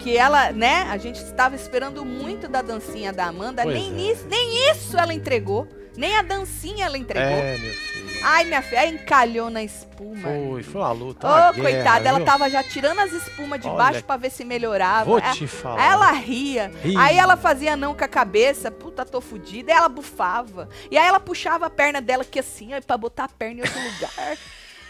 Que 0.00 0.16
ela, 0.16 0.52
né? 0.52 0.82
A 0.90 0.98
gente 0.98 1.16
estava 1.16 1.54
esperando 1.56 2.04
muito 2.04 2.48
da 2.48 2.60
dancinha 2.62 3.12
da 3.12 3.26
Amanda. 3.26 3.62
Pois 3.62 3.74
nem, 3.74 3.88
é. 3.88 3.92
nisso, 3.92 4.26
nem 4.28 4.70
isso 4.72 4.96
ela 4.98 5.14
entregou. 5.14 5.66
Nem 5.96 6.16
a 6.16 6.22
dancinha 6.22 6.86
ela 6.86 6.98
entregou. 6.98 7.22
É, 7.38 7.58
meu 7.58 7.72
filho. 7.72 8.06
Ai, 8.22 8.44
minha 8.44 8.62
filha, 8.62 8.80
aí 8.80 8.94
encalhou 8.94 9.50
na 9.50 9.62
espuma. 9.62 10.20
Foi, 10.22 10.62
foi 10.62 10.80
uma 10.80 10.92
luta. 10.92 11.26
Ô, 11.26 11.30
uma 11.30 11.52
guerra, 11.52 11.62
coitada, 11.70 12.08
ela 12.08 12.18
viu? 12.18 12.26
tava 12.26 12.50
já 12.50 12.62
tirando 12.62 12.98
as 13.00 13.12
espumas 13.12 13.60
de 13.60 13.68
Olha, 13.68 13.76
baixo 13.76 14.04
pra 14.04 14.16
ver 14.16 14.30
se 14.30 14.44
melhorava. 14.44 15.04
Vou 15.04 15.18
É- 15.18 15.32
te 15.32 15.46
falar. 15.46 15.82
Ela 15.82 16.10
ria. 16.12 16.72
Aí 16.98 17.16
ela 17.18 17.36
fazia 17.36 17.76
não 17.76 17.94
com 17.94 18.04
a 18.04 18.08
cabeça. 18.08 18.70
Puta, 18.70 19.04
tô 19.04 19.20
fudida. 19.20 19.72
Aí 19.72 19.78
ela 19.78 19.88
bufava. 19.88 20.68
E 20.90 20.98
aí 20.98 21.06
ela 21.06 21.20
puxava 21.20 21.66
a 21.66 21.70
perna 21.70 22.00
dela 22.00 22.24
que 22.24 22.38
assim, 22.38 22.74
ó, 22.74 22.80
pra 22.80 22.96
botar 22.96 23.24
a 23.24 23.28
perna 23.28 23.60
em 23.60 23.62
outro 23.62 23.78
lugar. 23.80 24.36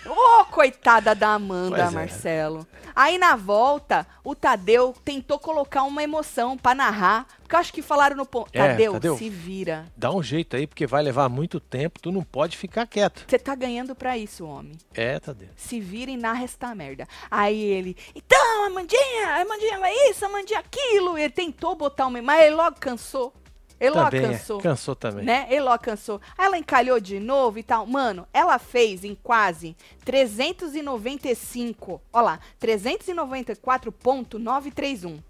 Ô, 0.09 0.45
coitada 0.47 1.14
da 1.14 1.35
Amanda, 1.35 1.83
é. 1.83 1.90
Marcelo. 1.90 2.66
Aí 2.95 3.19
na 3.19 3.37
volta, 3.37 4.07
o 4.25 4.35
Tadeu 4.35 4.95
tentou 5.05 5.38
colocar 5.38 5.83
uma 5.83 6.03
emoção 6.03 6.57
pra 6.57 6.75
narrar. 6.75 7.27
Porque 7.42 7.55
eu 7.55 7.61
acho 7.61 7.73
que 7.73 7.83
falaram 7.83 8.16
no 8.16 8.25
ponto. 8.25 8.49
É, 8.53 8.69
Tadeu, 8.69 8.92
Tadeu. 8.95 9.19
se 9.19 9.29
vira. 9.29 9.87
Dá 9.97 10.11
um 10.11 10.23
jeito 10.23 10.57
aí, 10.57 10.66
porque 10.66 10.87
vai 10.87 11.03
levar 11.03 11.29
muito 11.29 11.61
tempo. 11.61 12.01
Tu 12.01 12.11
não 12.11 12.23
pode 12.23 12.57
ficar 12.57 12.87
quieto. 12.87 13.25
Você 13.29 13.38
tá 13.38 13.55
ganhando 13.55 13.95
pra 13.95 14.16
isso, 14.16 14.47
homem. 14.47 14.73
É, 14.95 15.21
Tadeu. 15.21 15.51
se 15.55 15.79
vira 15.79 16.11
e 16.11 16.16
narra 16.16 16.45
esta 16.45 16.75
merda. 16.75 17.07
Aí 17.31 17.61
ele, 17.61 17.97
então, 18.14 18.66
Amandinha, 18.66 19.42
Amandinha 19.42 19.79
vai 19.79 19.92
isso, 20.11 20.25
a 20.25 20.29
Amandinha 20.29 20.61
aquilo. 20.61 21.19
Ele 21.19 21.31
tentou 21.31 21.75
botar 21.77 22.07
uma, 22.07 22.21
mas 22.23 22.47
ele 22.47 22.55
logo 22.55 22.77
cansou. 22.81 23.33
Ele 23.79 23.91
logo 23.91 24.11
Também, 24.11 24.25
é. 24.25 24.29
cansou. 24.33 24.59
Cansou 24.61 24.97
também. 24.97 25.25
Né? 25.25 25.47
Ele 25.51 25.61
logo 25.61 25.79
cansou. 25.83 26.19
Aí 26.37 26.47
ela 26.47 26.57
encalhou 26.57 26.99
de 26.99 27.21
novo 27.21 27.59
e 27.59 27.62
tal. 27.62 27.87
Mano, 27.87 28.27
ela 28.33 28.59
fez 28.59 29.05
em 29.05 29.15
quase 29.15 29.77
395. 30.05 32.01
Ó 32.12 32.21
lá, 32.21 32.41
394.931. 32.61 35.21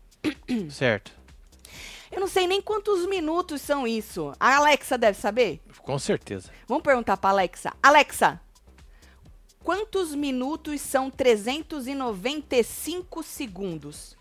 Certo. 0.71 1.13
Eu 2.11 2.21
não 2.21 2.29
sei 2.29 2.47
nem 2.47 2.63
quantos 2.63 3.07
minutos 3.07 3.61
são 3.61 3.87
isso. 3.87 4.33
A 4.39 4.57
Alexa 4.57 4.97
deve 4.97 5.19
saber? 5.19 5.61
Com 5.83 5.99
certeza. 5.99 6.51
Vamos 6.69 6.85
perguntar 6.85 7.17
pra 7.17 7.31
Alexa. 7.31 7.73
Alexa, 7.83 8.41
quantos 9.65 10.15
minutos 10.15 10.81
são 10.81 11.11
395 11.11 13.25
segundos? 13.25 14.16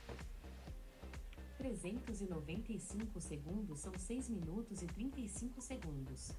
395 1.66 3.20
segundos 3.20 3.80
são 3.80 3.92
6 3.98 4.30
minutos 4.30 4.84
e 4.84 4.86
35 4.86 5.62
segundos. 5.62 6.32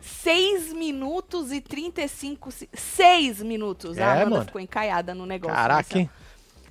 6 0.00 0.72
minutos 0.72 1.50
e 1.50 1.60
35 1.60 2.50
se... 2.52 2.68
6 2.72 3.42
minutos. 3.42 3.98
É, 3.98 4.04
a 4.04 4.12
Amanda 4.12 4.30
mano. 4.30 4.44
ficou 4.44 4.60
encaiada 4.60 5.12
no 5.12 5.26
negócio. 5.26 5.56
Caraca? 5.56 6.10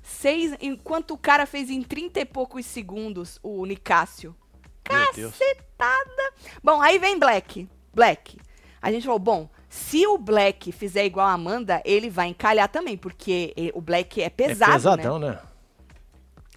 Seis, 0.02 0.56
enquanto 0.62 1.16
o 1.16 1.18
cara 1.18 1.46
fez 1.48 1.70
em 1.70 1.82
30 1.82 2.20
e 2.20 2.26
poucos 2.26 2.66
segundos, 2.66 3.40
o 3.42 3.66
Nicásio. 3.66 4.36
Cacetada. 4.84 6.34
Bom, 6.64 6.80
aí 6.80 7.00
vem 7.00 7.18
Black. 7.18 7.68
Black. 7.94 8.38
A 8.82 8.92
gente 8.92 9.04
falou, 9.04 9.20
bom, 9.20 9.50
Se 9.68 10.06
o 10.06 10.18
Black 10.18 10.72
fizer 10.72 11.06
igual 11.06 11.28
a 11.28 11.34
Amanda, 11.34 11.82
ele 11.84 12.10
vai 12.10 12.28
encalhar 12.28 12.70
também, 12.70 12.96
porque 12.96 13.52
eh, 13.58 13.72
o 13.74 13.82
Black 13.82 14.22
é 14.22 14.30
pesado, 14.30 14.72
é 14.72 14.76
né? 14.76 14.98
pesadão, 14.98 15.20
né? 15.20 15.40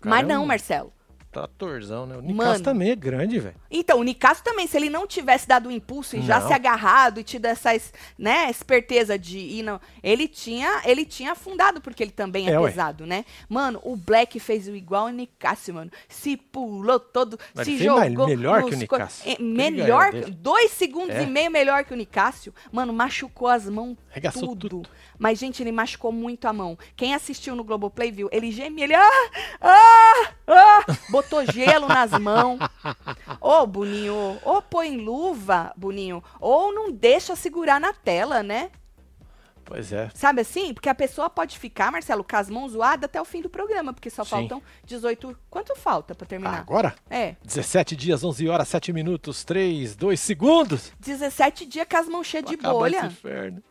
O 0.05 0.09
Mas 0.09 0.27
não, 0.27 0.45
Marcelo. 0.47 0.93
Tratorzão, 1.31 2.07
né? 2.07 2.17
O 2.17 2.23
Nicasso 2.23 2.63
também 2.63 2.91
é 2.91 2.97
grande, 2.97 3.39
velho. 3.39 3.55
Então, 3.71 4.01
o 4.01 4.03
Nicasso 4.03 4.43
também, 4.43 4.67
se 4.67 4.75
ele 4.79 4.89
não 4.89 5.07
tivesse 5.07 5.47
dado 5.47 5.69
um 5.69 5.71
impulso 5.73 6.17
e 6.17 6.23
já 6.23 6.41
Não. 6.41 6.49
se 6.49 6.55
agarrado 6.55 7.21
e 7.21 7.23
tido 7.23 7.45
essa 7.45 7.75
es- 7.75 7.93
né, 8.19 8.49
esperteza 8.51 9.19
de 9.19 9.39
ir, 9.39 9.63
não, 9.63 9.79
ele 10.03 10.27
tinha, 10.27 10.81
ele 10.87 11.05
tinha 11.05 11.33
afundado, 11.33 11.83
porque 11.83 12.03
ele 12.03 12.11
também 12.13 12.49
é, 12.49 12.53
É, 12.53 12.59
ué. 12.59 12.71
pesado, 12.71 13.07
né? 13.07 13.27
Mano, 13.47 13.79
o 13.85 13.95
Black 13.95 14.41
fez 14.41 14.67
o 14.69 14.75
igual 14.75 15.05
o 15.05 15.09
Nicasso, 15.11 15.73
mano. 15.73 15.91
Se 16.09 16.35
pulou 16.35 16.99
todo, 16.99 17.39
Mas 17.55 17.67
se 17.67 17.77
jogou. 17.77 18.27
melhor 18.27 18.65
que 18.65 18.75
o 18.75 18.79
Nicásio. 18.79 19.31
É, 19.31 19.37
melhor, 19.41 20.13
dois 20.31 20.71
segundos 20.73 21.15
É. 21.15 21.25
e 21.25 21.27
meio 21.27 21.51
melhor 21.51 21.85
que 21.85 21.93
o 21.93 21.97
Nicásio. 21.97 22.55
Mano, 22.73 22.93
machucou 22.95 23.49
as 23.49 23.69
mãos 23.69 23.99
Arregaçou 24.11 24.49
tudo. 24.57 24.69
tudo. 24.69 24.89
Mas, 25.19 25.39
gente, 25.39 25.63
ele 25.63 25.73
machucou 25.73 26.13
muito 26.13 26.47
a 26.47 26.53
mão. 26.53 26.79
Quem 26.95 27.15
assistiu 27.15 27.57
no 27.57 27.65
Globoplay 27.65 28.11
viu, 28.11 28.29
ele 28.31 28.53
gemia, 28.53 28.85
ele, 28.85 28.95
ah, 28.95 29.31
ah, 29.61 30.33
ah, 30.47 30.85
botou 31.11 31.45
gelo 31.51 31.89
nas 31.89 32.13
mãos. 32.13 32.59
Ô, 33.41 33.67
Boninho, 33.67 34.39
ou 34.43 34.63
põe 34.63 34.97
luva, 34.97 35.73
Boninho, 35.77 36.23
ou 36.41 36.73
não 36.73 36.93
deixa 36.93 37.35
segurar 37.35 37.81
na 37.81 37.93
tela, 37.93 38.43
né? 38.43 38.71
Pois 39.69 39.93
é. 39.93 40.11
Sabe 40.15 40.41
assim? 40.41 40.73
Porque 40.73 40.89
a 40.89 40.95
pessoa 40.95 41.29
pode 41.29 41.59
ficar, 41.59 41.93
Marcelo, 41.93 42.25
com 42.25 42.37
as 42.37 42.49
mãos 42.49 42.73
zoadas 42.73 43.05
até 43.05 43.21
o 43.21 43.25
fim 43.25 43.43
do 43.43 43.51
programa, 43.51 43.93
porque 43.93 44.09
só 44.09 44.25
Sim. 44.25 44.31
faltam 44.31 44.63
18. 44.87 45.39
Quanto 45.51 45.77
falta 45.77 46.15
pra 46.15 46.27
terminar? 46.27 46.59
Agora? 46.59 46.95
É, 47.11 47.37
17 47.45 47.95
dias, 47.95 48.25
11 48.25 48.49
horas, 48.49 48.67
7 48.69 48.95
minutos, 48.95 49.45
3, 49.45 49.95
2 49.95 50.19
segundos. 50.19 50.91
17 50.99 51.67
dias 51.67 51.87
com 51.89 51.97
as 51.99 52.09
mãos 52.09 52.27
cheias 52.27 52.47
de 52.47 52.57
bolha. 52.57 52.97
esse 52.97 53.07
inferno. 53.09 53.63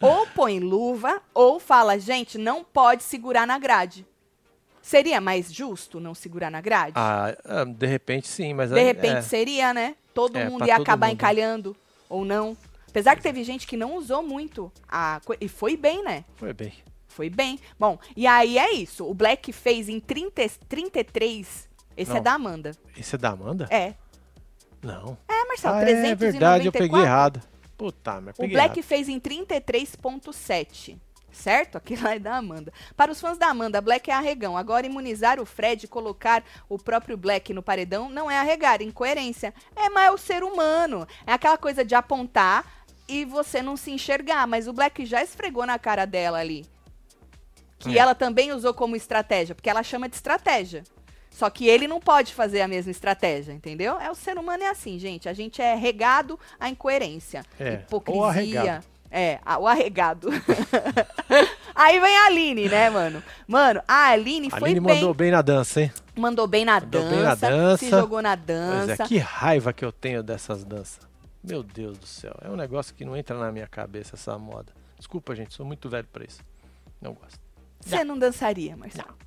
Ou 0.00 0.26
põe 0.28 0.60
luva, 0.60 1.20
ou 1.32 1.58
fala, 1.58 1.98
gente, 1.98 2.36
não 2.36 2.62
pode 2.62 3.02
segurar 3.02 3.46
na 3.46 3.58
grade. 3.58 4.06
Seria 4.82 5.20
mais 5.20 5.52
justo 5.52 5.98
não 5.98 6.14
segurar 6.14 6.50
na 6.50 6.60
grade? 6.60 6.92
Ah, 6.94 7.36
ah, 7.44 7.64
de 7.64 7.86
repente 7.86 8.28
sim, 8.28 8.54
mas 8.54 8.70
De 8.70 8.80
repente 8.82 9.16
é. 9.18 9.22
seria, 9.22 9.74
né? 9.74 9.96
Todo 10.14 10.36
É, 10.38 10.48
mundo 10.48 10.64
ia 10.66 10.74
todo 10.74 10.82
acabar 10.82 11.06
mundo. 11.08 11.14
encalhando, 11.14 11.76
ou 12.08 12.24
não. 12.24 12.56
Apesar 12.88 13.16
que 13.16 13.22
teve 13.22 13.42
gente 13.42 13.66
que 13.66 13.76
não 13.76 13.96
usou 13.96 14.22
muito 14.22 14.70
a 14.88 15.20
E 15.40 15.48
foi 15.48 15.76
bem, 15.76 16.02
né? 16.04 16.24
Foi 16.36 16.52
bem. 16.52 16.72
Foi 17.08 17.28
bem. 17.30 17.58
Bom, 17.78 17.98
e 18.14 18.26
aí 18.26 18.58
é 18.58 18.72
isso. 18.72 19.04
O 19.08 19.12
Black 19.14 19.52
fez 19.52 19.88
em 19.88 19.98
30, 19.98 20.48
33. 20.68 21.68
Esse 21.96 22.10
é 22.10 22.14
Não. 22.14 22.22
da 22.22 22.32
Amanda. 22.34 22.72
Esse 22.96 23.14
é 23.14 23.18
da 23.18 23.30
Amanda? 23.30 23.66
É. 23.70 23.94
Não. 24.82 25.16
É, 25.28 25.44
Marcelo, 25.48 25.76
Ah, 25.76 25.80
394. 25.80 26.06
é 26.06 26.14
verdade, 26.14 26.66
eu 26.66 26.72
peguei 26.72 27.00
errado. 27.00 27.40
Puta, 27.76 28.20
mas 28.20 28.34
O 28.38 28.46
Black 28.48 28.78
errado. 28.78 28.82
fez 28.82 29.08
em 29.08 29.18
33.7. 29.20 30.98
Certo? 31.30 31.76
Aquilo 31.76 32.02
lá 32.04 32.14
é 32.14 32.18
da 32.18 32.36
Amanda. 32.36 32.72
Para 32.96 33.12
os 33.12 33.20
fãs 33.20 33.36
da 33.36 33.48
Amanda, 33.48 33.78
Black 33.82 34.10
é 34.10 34.14
arregão. 34.14 34.56
Agora, 34.56 34.86
imunizar 34.86 35.38
o 35.38 35.44
Fred 35.44 35.84
e 35.84 35.88
colocar 35.88 36.42
o 36.66 36.78
próprio 36.78 37.14
Black 37.14 37.52
no 37.52 37.62
paredão 37.62 38.08
não 38.08 38.30
é 38.30 38.38
arregar, 38.38 38.80
incoerência. 38.80 39.52
É, 39.74 39.90
mas 39.90 40.06
é 40.06 40.10
o 40.10 40.16
ser 40.16 40.42
humano. 40.42 41.06
É 41.26 41.32
aquela 41.34 41.58
coisa 41.58 41.84
de 41.84 41.94
apontar 41.94 42.64
e 43.06 43.26
você 43.26 43.60
não 43.60 43.76
se 43.76 43.90
enxergar. 43.90 44.46
Mas 44.46 44.66
o 44.66 44.72
Black 44.72 45.04
já 45.04 45.22
esfregou 45.22 45.66
na 45.66 45.78
cara 45.78 46.06
dela 46.06 46.38
ali. 46.38 46.64
Que 47.78 47.98
É. 47.98 48.00
ela 48.00 48.14
também 48.14 48.52
usou 48.52 48.72
como 48.72 48.96
estratégia, 48.96 49.54
porque 49.54 49.68
ela 49.68 49.82
chama 49.82 50.08
de 50.08 50.16
estratégia. 50.16 50.84
Só 51.36 51.50
que 51.50 51.66
ele 51.68 51.86
não 51.86 52.00
pode 52.00 52.32
fazer 52.32 52.62
a 52.62 52.68
mesma 52.68 52.90
estratégia, 52.90 53.52
entendeu? 53.52 54.00
É 54.00 54.10
o 54.10 54.14
ser 54.14 54.38
humano 54.38 54.62
é 54.62 54.70
assim, 54.70 54.98
gente. 54.98 55.28
A 55.28 55.34
gente 55.34 55.60
é 55.60 55.74
regado 55.74 56.40
à 56.58 56.70
incoerência. 56.70 57.44
É, 57.60 57.74
Hipocrisia. 57.74 58.22
ou 58.22 58.26
arregado. 58.26 58.84
É, 59.10 59.38
a- 59.44 59.58
o 59.58 59.66
arregado. 59.66 60.28
Aí 61.74 62.00
vem 62.00 62.16
a 62.16 62.24
Aline, 62.26 62.68
né, 62.70 62.88
mano? 62.88 63.22
Mano, 63.46 63.82
a 63.86 64.08
Aline 64.08 64.48
A 64.50 64.58
foi 64.58 64.70
Aline 64.70 64.80
bem. 64.80 64.94
mandou 64.94 65.12
bem 65.12 65.30
na 65.30 65.42
dança, 65.42 65.82
hein? 65.82 65.92
Mandou 66.16 66.46
bem 66.46 66.64
na, 66.64 66.80
Mandou 66.80 67.02
dança, 67.02 67.10
bem 67.14 67.22
na 67.22 67.34
dança. 67.34 67.84
Se 67.84 67.90
jogou 67.90 68.22
na 68.22 68.34
Pois 68.34 68.46
dança. 68.46 69.02
é, 69.02 69.06
que 69.06 69.18
raiva 69.18 69.72
que 69.74 69.84
eu 69.84 69.92
tenho 69.92 70.22
dessas 70.22 70.64
danças. 70.64 71.00
Meu 71.44 71.62
Deus 71.62 71.98
do 71.98 72.06
céu. 72.06 72.34
É 72.42 72.48
um 72.48 72.56
negócio 72.56 72.94
que 72.94 73.04
não 73.04 73.14
entra 73.16 73.38
na 73.38 73.52
minha 73.52 73.66
cabeça 73.66 74.16
essa 74.16 74.38
moda. 74.38 74.72
Desculpa, 74.98 75.36
gente, 75.36 75.52
sou 75.54 75.66
muito 75.66 75.88
velho 75.90 76.08
pra 76.10 76.24
isso. 76.24 76.40
Não 77.00 77.12
gosto. 77.12 77.38
Você 77.80 78.02
não 78.02 78.18
dançaria, 78.18 78.74
Marcelo. 78.74 79.08
Não. 79.10 79.26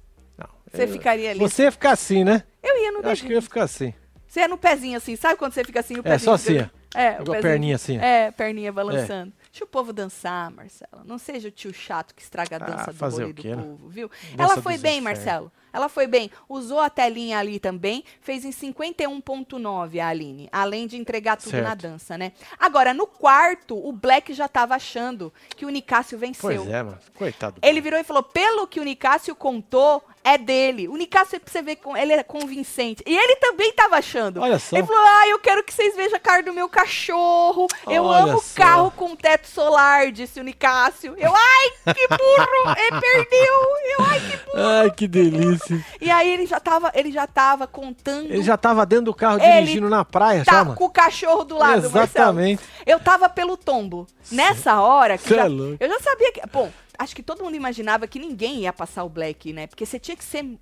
Você 0.71 0.83
Eu- 0.83 0.87
ficaria 0.89 1.31
ali. 1.31 1.39
Você 1.39 1.63
ia 1.63 1.71
ficar 1.71 1.91
assim, 1.91 2.23
né? 2.23 2.43
Eu 2.61 2.77
ia 2.81 2.91
no 2.91 2.99
Eu 3.01 3.09
acho 3.09 3.23
que 3.23 3.31
eu 3.31 3.35
ia 3.35 3.41
ficar 3.41 3.63
assim. 3.63 3.93
Você 4.27 4.41
ia 4.41 4.47
no 4.47 4.57
pezinho 4.57 4.95
assim, 4.97 5.15
sabe 5.15 5.37
quando 5.37 5.53
você 5.53 5.63
fica 5.63 5.79
assim, 5.79 5.95
o 5.95 5.99
É, 5.99 6.01
pezinho 6.03 6.19
só 6.25 6.33
assim, 6.33 6.59
ó. 6.59 6.65
É, 6.99 7.13
o 7.13 7.23
pezinho- 7.23 7.41
perninha 7.41 7.75
assim. 7.75 7.97
É, 7.99 8.31
perninha 8.31 8.71
balançando. 8.71 9.33
Deixa 9.51 9.63
o 9.63 9.67
povo 9.67 9.91
dançar, 9.91 10.51
Marcelo. 10.51 11.03
Não 11.05 11.17
seja 11.17 11.47
o 11.47 11.51
tio 11.51 11.73
chato 11.73 12.13
que 12.13 12.21
estraga 12.21 12.57
a 12.57 12.59
Ah, 12.63 12.65
dança 12.65 12.91
do 12.91 12.97
fazer 12.97 13.21
rolê 13.21 13.31
o 13.31 13.33
do 13.33 13.41
quê, 13.41 13.55
né? 13.55 13.61
povo, 13.63 13.89
viu? 13.89 14.09
Dança 14.35 14.53
Ela 14.53 14.61
foi 14.61 14.77
bem, 14.77 14.99
infernos. 14.99 15.03
Marcelo. 15.03 15.51
Ela 15.71 15.89
foi 15.89 16.07
bem. 16.07 16.31
Usou 16.47 16.79
a 16.79 16.89
telinha 16.89 17.37
ali 17.39 17.59
também. 17.59 18.03
Fez 18.21 18.43
em 18.45 18.51
51.9 18.51 19.99
a 19.99 20.07
Aline. 20.07 20.49
Além 20.51 20.87
de 20.87 20.97
entregar 20.97 21.37
tudo 21.37 21.57
na 21.57 21.69
Certo. 21.69 21.81
dança, 21.81 22.17
né? 22.17 22.31
Agora, 22.59 22.93
no 22.93 23.05
quarto, 23.07 23.75
o 23.77 23.91
Black 23.91 24.33
já 24.33 24.47
tava 24.47 24.75
achando 24.75 25.31
que 25.55 25.65
o 25.65 25.69
Nicásio 25.69 26.17
venceu. 26.17 26.41
Pois 26.63 26.67
é, 26.67 26.83
mano. 26.83 26.97
Coitado. 27.15 27.59
Ele 27.61 27.81
virou 27.81 27.99
e 27.99 28.03
falou: 28.03 28.23
pelo 28.23 28.67
que 28.67 28.79
o 28.79 28.83
Nicásio 28.83 29.35
contou, 29.35 30.03
é 30.23 30.37
dele. 30.37 30.87
O 30.87 30.95
Nicásio, 30.97 31.39
pra 31.39 31.51
você 31.51 31.61
ver, 31.61 31.77
com- 31.77 31.95
ele 31.95 32.13
é 32.13 32.23
convincente. 32.23 33.03
E 33.05 33.15
ele 33.15 33.35
também 33.37 33.71
tava 33.73 33.97
achando. 33.97 34.41
Olha 34.41 34.59
só. 34.59 34.75
Ele 34.77 34.85
falou: 34.85 35.01
ah, 35.01 35.27
eu 35.27 35.39
quero 35.39 35.63
que 35.63 35.73
vocês 35.73 35.95
vejam 35.95 36.17
a 36.17 36.19
cara 36.19 36.43
do 36.43 36.53
meu 36.53 36.67
cachorro. 36.69 37.67
Eu 37.87 38.03
Olha 38.03 38.23
amo 38.31 38.41
só. 38.41 38.55
carro 38.61 38.91
com 38.91 39.15
teto 39.15 39.47
solar, 39.47 40.11
disse 40.11 40.39
o 40.39 40.43
Nicásio. 40.43 41.15
Eu, 41.17 41.31
ai, 41.35 41.93
que 41.93 42.07
burro! 42.07 42.75
ele 42.77 42.99
perdeu! 43.01 43.53
Eu, 43.97 44.05
ai, 44.05 44.19
que 44.19 44.37
burro! 44.45 44.57
Ai, 44.81 44.91
que 44.91 45.07
delícia. 45.07 45.58
E 45.99 46.09
aí 46.09 46.29
ele 46.29 46.45
já 46.45 46.59
tava, 46.59 46.91
ele 46.93 47.11
já 47.11 47.27
tava 47.27 47.67
contando. 47.67 48.31
Ele 48.31 48.43
já 48.43 48.57
tava 48.57 48.85
dentro 48.85 49.05
do 49.05 49.13
carro 49.13 49.39
Ele 49.41 49.61
dirigindo 49.61 49.89
na 49.89 50.03
praia, 50.05 50.43
tá 50.43 50.63
mano. 50.63 50.75
com 50.75 50.85
o 50.85 50.89
cachorro 50.89 51.43
do 51.43 51.57
lado, 51.57 51.83
Marcelo. 51.83 52.03
Exatamente. 52.03 52.63
Eu 52.85 52.99
tava 52.99 53.29
pelo 53.29 53.57
tombo. 53.57 54.07
Nessa 54.31 54.81
hora 54.81 55.17
que 55.17 55.29
já, 55.29 55.45
é 55.45 55.47
louco. 55.47 55.77
eu 55.79 55.89
já 55.89 55.99
sabia 55.99 56.31
que, 56.31 56.41
bom, 56.51 56.71
acho 56.97 57.15
que 57.15 57.23
todo 57.23 57.43
mundo 57.43 57.55
imaginava 57.55 58.07
que 58.07 58.19
ninguém 58.19 58.61
ia 58.61 58.73
passar 58.73 59.03
o 59.03 59.09
Black, 59.09 59.53
né? 59.53 59.67
Porque 59.67 59.85
você 59.85 59.99
tinha 59.99 60.15
que 60.15 60.23
ser 60.23 60.57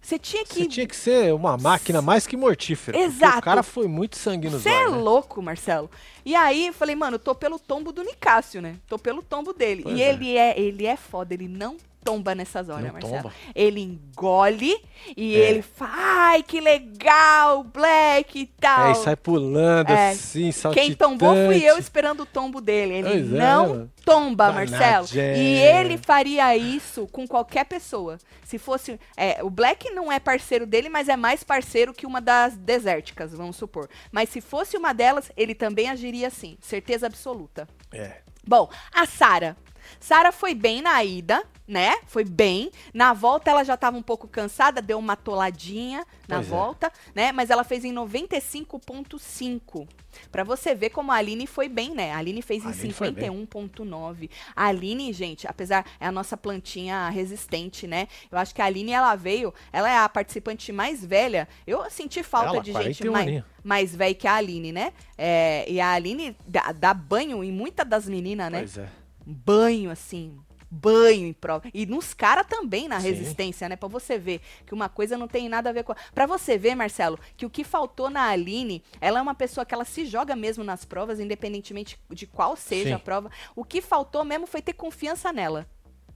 você 0.00 0.18
tinha 0.18 0.44
que 0.44 0.54
Você 0.54 0.66
tinha 0.66 0.86
que 0.86 0.96
ser 0.96 1.34
uma 1.34 1.56
máquina 1.58 2.00
mais 2.00 2.26
que 2.26 2.36
mortífera. 2.36 2.98
Exato. 2.98 3.38
O 3.38 3.42
cara 3.42 3.62
foi 3.62 3.86
muito 3.86 4.16
sangue 4.16 4.48
Você 4.48 4.68
é 4.68 4.88
né? 4.88 4.96
louco, 4.96 5.42
Marcelo. 5.42 5.90
E 6.24 6.34
aí 6.34 6.68
eu 6.68 6.72
falei, 6.72 6.94
mano, 6.94 7.18
tô 7.18 7.34
pelo 7.34 7.58
tombo 7.58 7.92
do 7.92 8.02
Nicásio, 8.02 8.62
né? 8.62 8.76
Tô 8.86 8.98
pelo 8.98 9.22
tombo 9.22 9.52
dele. 9.52 9.82
Pois 9.82 9.98
e 9.98 10.02
é. 10.02 10.08
ele 10.08 10.36
é, 10.36 10.58
ele 10.58 10.86
é 10.86 10.96
foda, 10.96 11.34
ele 11.34 11.48
não 11.48 11.76
tomba 12.08 12.34
nessas 12.34 12.68
horas, 12.70 12.84
Não 12.86 12.92
Marcelo. 12.94 13.22
tomba. 13.24 13.34
Ele 13.54 13.80
engole 13.82 14.74
e 15.16 15.36
É. 15.36 15.50
ele 15.50 15.62
fala, 15.62 15.92
ai, 15.94 16.42
que 16.42 16.58
legal, 16.60 17.62
Black 17.64 18.38
e 18.40 18.46
tal. 18.46 18.88
É, 18.88 18.92
e 18.92 18.94
sai 18.94 19.14
pulando 19.16 19.90
É. 19.90 20.10
assim, 20.10 20.50
saltitante. 20.50 20.86
Quem 20.88 20.96
tombou 20.96 21.34
fui 21.34 21.62
eu 21.62 21.76
esperando 21.78 22.20
o 22.22 22.26
tombo 22.26 22.60
dele. 22.60 22.94
Ele 22.94 23.08
Pois 23.10 23.32
é, 23.34 23.38
não 23.38 23.68
mano. 23.68 23.92
tomba. 24.04 24.52
Marcelo. 24.52 25.06
E 25.14 25.58
ele 25.58 25.98
faria 25.98 26.56
isso 26.56 27.06
com 27.12 27.26
qualquer 27.26 27.64
pessoa. 27.64 28.18
Se 28.44 28.58
fosse. 28.58 28.98
é, 29.16 29.40
o 29.42 29.50
Black 29.50 29.90
não 29.90 30.10
é 30.10 30.18
parceiro 30.18 30.66
dele, 30.66 30.88
mas 30.88 31.08
é 31.10 31.16
mais 31.16 31.44
parceiro 31.44 31.92
que 31.92 32.06
uma 32.06 32.20
das 32.20 32.56
desérticas, 32.56 33.32
vamos 33.34 33.56
supor. 33.56 33.88
Mas 34.10 34.30
se 34.30 34.40
fosse 34.40 34.76
uma 34.76 34.94
delas, 34.94 35.30
ele 35.36 35.54
também 35.54 35.90
agiria 35.90 36.28
assim. 36.28 36.56
Certeza 36.60 37.06
absoluta. 37.06 37.68
É. 37.92 38.12
Bom, 38.46 38.70
a 38.92 39.04
Sara. 39.04 39.54
Sara 40.00 40.32
foi 40.32 40.54
bem 40.54 40.80
na 40.82 41.02
ida, 41.04 41.42
né? 41.68 41.96
Foi 42.06 42.24
bem. 42.24 42.72
Na 42.94 43.12
volta 43.12 43.50
ela 43.50 43.62
já 43.62 43.74
estava 43.74 43.96
um 43.96 44.02
pouco 44.02 44.26
cansada, 44.26 44.80
deu 44.80 44.98
uma 44.98 45.14
toladinha 45.14 46.06
na 46.26 46.36
Pois 46.36 46.46
é. 46.46 46.50
volta, 46.50 46.92
né? 47.14 47.30
Mas 47.30 47.50
ela 47.50 47.62
fez 47.62 47.84
em 47.84 47.92
95.5. 47.94 49.86
Pra 50.32 50.42
você 50.42 50.74
ver 50.74 50.90
como 50.90 51.12
a 51.12 51.16
Aline 51.16 51.46
foi 51.46 51.68
bem, 51.68 51.94
né? 51.94 52.12
A 52.12 52.18
Aline 52.18 52.40
fez 52.40 52.64
A 52.64 52.70
em 52.70 52.72
Aline 52.72 52.92
foi 52.92 53.10
bem. 53.10 53.30
51.9. 53.30 54.30
A 54.56 54.66
Aline, 54.66 55.12
gente, 55.12 55.46
apesar 55.46 55.84
é 56.00 56.06
a 56.06 56.12
nossa 56.12 56.36
plantinha 56.36 57.08
resistente, 57.10 57.86
né? 57.86 58.08
Eu 58.32 58.38
acho 58.38 58.54
que 58.54 58.62
a 58.62 58.64
Aline 58.64 58.92
ela 58.92 59.14
veio, 59.14 59.52
ela 59.70 59.90
é 59.90 59.98
a 59.98 60.08
participante 60.08 60.72
mais 60.72 61.04
velha. 61.04 61.46
Eu 61.66 61.88
senti 61.90 62.22
falta 62.22 62.48
Ela, 62.48 62.62
de 62.62 62.72
gente 62.72 63.04
41 63.04 63.12
mais, 63.12 63.44
mais 63.62 63.94
velha 63.94 64.14
que 64.14 64.26
a 64.26 64.34
Aline, 64.34 64.72
né? 64.72 64.92
É, 65.16 65.70
e 65.70 65.78
a 65.80 65.92
Aline 65.92 66.34
dá, 66.46 66.72
dá 66.72 66.94
banho 66.94 67.44
em 67.44 67.52
muitas 67.52 67.86
das 67.86 68.08
meninas, 68.08 68.50
né? 68.50 68.60
Pois 68.60 68.78
é. 68.78 68.88
banho, 69.24 69.90
assim, 69.90 70.38
banho 70.70 71.26
em 71.26 71.32
prova. 71.32 71.68
E 71.72 71.86
nos 71.86 72.12
caras 72.12 72.46
também 72.46 72.88
na 72.88 73.00
Sim. 73.00 73.08
resistência, 73.08 73.68
né? 73.68 73.76
Pra 73.76 73.88
você 73.88 74.18
ver 74.18 74.40
que 74.66 74.74
uma 74.74 74.88
coisa 74.88 75.16
não 75.16 75.28
tem 75.28 75.48
nada 75.48 75.70
a 75.70 75.72
ver 75.72 75.84
com 75.84 75.92
a... 75.92 75.96
Pra 76.14 76.26
você 76.26 76.58
ver, 76.58 76.74
Marcelo, 76.74 77.18
que 77.36 77.46
o 77.46 77.50
que 77.50 77.64
faltou 77.64 78.10
na 78.10 78.28
Aline, 78.28 78.82
ela 79.00 79.18
é 79.18 79.22
uma 79.22 79.34
pessoa 79.34 79.64
que 79.64 79.74
ela 79.74 79.84
se 79.84 80.04
joga 80.04 80.36
mesmo 80.36 80.62
nas 80.62 80.84
provas, 80.84 81.20
independentemente 81.20 81.98
de 82.10 82.26
qual 82.26 82.56
seja 82.56 82.90
Sim. 82.90 82.94
a 82.94 82.98
prova. 82.98 83.30
O 83.56 83.64
que 83.64 83.80
faltou 83.80 84.24
mesmo 84.24 84.46
foi 84.46 84.60
ter 84.60 84.74
confiança 84.74 85.32
nela. 85.32 85.66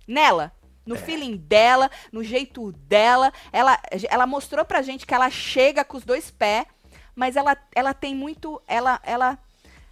Nela. 0.06 0.52
É. 0.56 0.62
No 0.84 0.96
feeling 0.96 1.36
dela, 1.36 1.90
no 2.10 2.24
jeito 2.24 2.72
dela. 2.72 3.32
Ela, 3.52 3.78
ela 4.10 4.26
mostrou 4.26 4.64
pra 4.64 4.82
gente 4.82 5.06
que 5.06 5.14
ela 5.14 5.30
chega 5.30 5.84
com 5.84 5.96
os 5.96 6.04
dois 6.04 6.30
pés, 6.30 6.66
mas 7.14 7.36
ela, 7.36 7.56
ela 7.74 7.94
tem 7.94 8.14
muito. 8.14 8.60
Ela, 8.66 9.00
ela, 9.04 9.38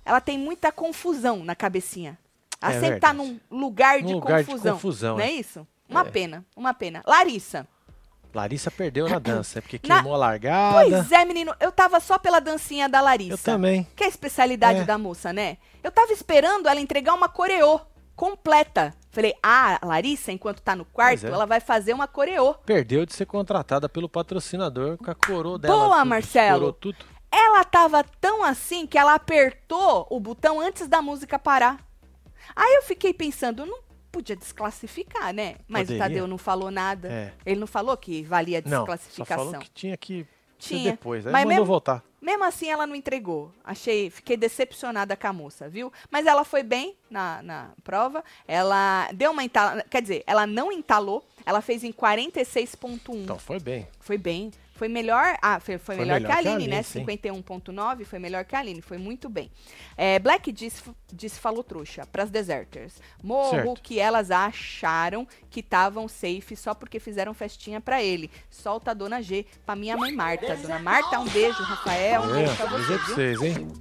ela 0.05 0.21
tem 0.21 0.37
muita 0.37 0.73
confusão 0.73 1.45
na 1.45 1.55
cabecinha. 1.55 2.19
Ela 2.63 2.75
É 2.75 2.81
sempre 2.81 3.01
tá 3.01 3.13
verdade. 3.13 3.41
num 3.51 3.59
lugar, 3.59 4.01
Num 4.01 4.07
de, 4.07 4.15
lugar 4.15 4.41
de 4.41 4.47
confusão, 4.47 4.75
confusão, 4.75 5.17
Não 5.17 5.25
é. 5.25 5.29
é 5.29 5.33
isso? 5.33 5.67
Uma 5.89 6.03
É. 6.03 6.05
pena, 6.05 6.45
uma 6.57 6.75
pena. 6.75 7.03
Larissa. 7.07 7.67
Larissa 8.33 8.71
perdeu 8.71 9.09
na 9.09 9.19
dança, 9.19 9.59
é 9.59 9.63
porque 9.63 9.81
Na- 9.89 9.97
queimou 9.97 10.15
a 10.15 10.19
largada. 10.19 10.85
Pois 10.85 11.11
é, 11.11 11.25
menino, 11.25 11.53
eu 11.59 11.73
tava 11.73 11.99
só 11.99 12.17
pela 12.17 12.39
dancinha 12.39 12.89
da 12.89 13.01
Larissa. 13.01 13.33
Eu 13.35 13.39
também. 13.39 13.87
Que 13.97 14.05
é 14.05 14.07
a 14.07 14.09
especialidade 14.09 14.81
É. 14.81 14.85
da 14.85 14.97
moça, 14.97 15.33
né? 15.33 15.57
Eu 15.83 15.91
tava 15.91 16.13
esperando 16.13 16.69
ela 16.69 16.79
entregar 16.81 17.15
uma 17.15 17.29
coreô 17.29 17.81
completa. 18.15 18.95
Falei, 19.11 19.35
ah, 19.43 19.79
a 19.83 19.87
Larissa, 19.87 20.31
enquanto 20.31 20.61
tá 20.61 20.77
no 20.77 20.85
quarto, 20.85 21.27
é. 21.27 21.31
ela 21.31 21.45
vai 21.47 21.59
fazer 21.59 21.93
uma 21.93 22.07
coreô. 22.07 22.55
Perdeu 22.55 23.05
de 23.05 23.13
ser 23.15 23.27
contratada 23.27 23.89
pelo 23.89 24.09
patrocinador 24.09 24.97
com 24.99 25.11
a 25.11 25.15
coroa 25.15 25.59
dela. 25.59 25.75
Boa, 25.75 25.97
tudo, 25.99 26.07
Marcelo. 26.09 26.73
Tudo. 26.75 26.99
Ela 27.33 27.65
tava 27.65 28.05
tão 28.21 28.45
assim 28.45 28.87
que 28.87 28.97
ela 28.99 29.15
apertou 29.15 30.07
o 30.11 30.21
botão 30.21 30.61
antes 30.61 30.87
da 30.87 31.01
música 31.03 31.39
parar. 31.39 31.79
Aí 32.57 32.75
eu 32.77 32.83
fiquei 32.83 33.13
pensando, 33.15 33.65
não 33.67 33.81
podia 34.13 34.35
desclassificar, 34.37 35.33
né? 35.33 35.57
Mas 35.69 35.83
Poderia. 35.83 35.97
o 35.97 36.09
Tadeu 36.09 36.27
não 36.27 36.39
falou 36.39 36.71
nada. 36.71 37.09
É. 37.09 37.33
Ele 37.47 37.61
não 37.61 37.67
falou 37.67 37.97
que 37.97 38.23
valia 38.23 38.61
Não, 38.65 38.71
só 38.71 38.77
desclassificação. 38.79 39.45
falou 39.47 39.61
que 39.61 39.71
tinha 39.71 39.97
que 39.97 40.27
Tinha. 40.59 40.91
depois. 40.93 41.27
Aí 41.27 41.33
Mas 41.33 41.43
mandou 41.45 41.55
mesmo- 41.59 41.67
voltar. 41.67 42.05
Mesmo 42.21 42.45
assim, 42.45 42.69
ela 42.69 42.87
não 42.87 42.95
entregou. 42.95 43.51
Achei, 43.65 44.11
fiquei 44.11 44.37
decepcionada 44.37 45.17
com 45.17 45.27
a 45.27 45.33
moça, 45.33 45.71
viu? 45.71 45.91
Mas 46.11 46.27
ela 46.27 46.45
foi 46.45 46.63
bem 46.63 46.95
na, 47.09 47.41
na 47.43 47.71
prova. 47.83 48.23
Ela 48.47 49.09
deu 49.15 49.31
uma 49.31 49.43
entalada. 49.43 49.87
Quer 49.89 50.03
dizer, 50.03 50.23
ela 50.27 50.47
não 50.47 50.71
entalou. 50.71 51.27
Ela 51.47 51.63
fez 51.63 51.83
em 51.83 51.91
46,1. 51.93 53.23
Então 53.23 53.39
foi 53.39 53.59
bem. 53.59 53.89
Foi 54.01 54.19
bem. 54.19 54.51
Foi 54.81 54.89
melhor. 54.89 55.37
Ah, 55.43 55.61
foi, 55.61 55.77
foi 55.77 55.95
Foi 55.97 56.05
melhor, 56.07 56.23
melhor 56.23 56.27
que 56.27 56.39
a 56.39 56.43
que 56.43 56.49
a 56.49 56.53
Aline, 56.53 56.69
né? 56.71 56.77
Aline, 56.79 56.85
sim. 56.85 57.05
51,9 57.05 58.07
foi 58.07 58.19
melhor 58.19 58.47
que 58.47 58.57
a 58.57 58.61
Aline. 58.61 58.81
Foi 58.81 58.97
muito 58.97 59.29
bem. 59.29 59.51
É, 59.95 60.19
Black 60.19 60.51
disse, 60.51 60.83
disse 61.13 61.39
falou 61.39 61.63
trouxa 61.63 62.07
pras 62.07 62.31
deserters. 62.31 62.95
Morro 63.23 63.51
Certo. 63.51 63.81
que 63.83 64.01
elas 64.01 64.31
acharam 64.31 65.29
que 65.51 65.61
estavam 65.61 66.09
safe 66.09 66.57
só 66.57 66.73
porque 66.73 66.99
fizeram 66.99 67.35
festinha 67.35 67.79
pra 67.79 68.03
ele. 68.03 68.31
Solta 68.49 68.93
a 68.93 68.95
dona 68.95 69.21
G 69.21 69.45
pra 69.67 69.77
minha 69.77 69.99
mãe 69.99 70.13
Marta. 70.13 70.57
Dona 70.57 70.79
Marta, 70.79 71.21
um 71.21 71.29
beijo. 71.29 71.63
Rafael, 71.63 72.23
um 72.23 72.33
beijo 72.33 72.57
pra 72.57 72.65
É, 72.65 72.69
você, 72.71 72.79
dizer 72.81 72.99
pra 73.05 73.15
vocês, 73.15 73.43
hein? 73.43 73.73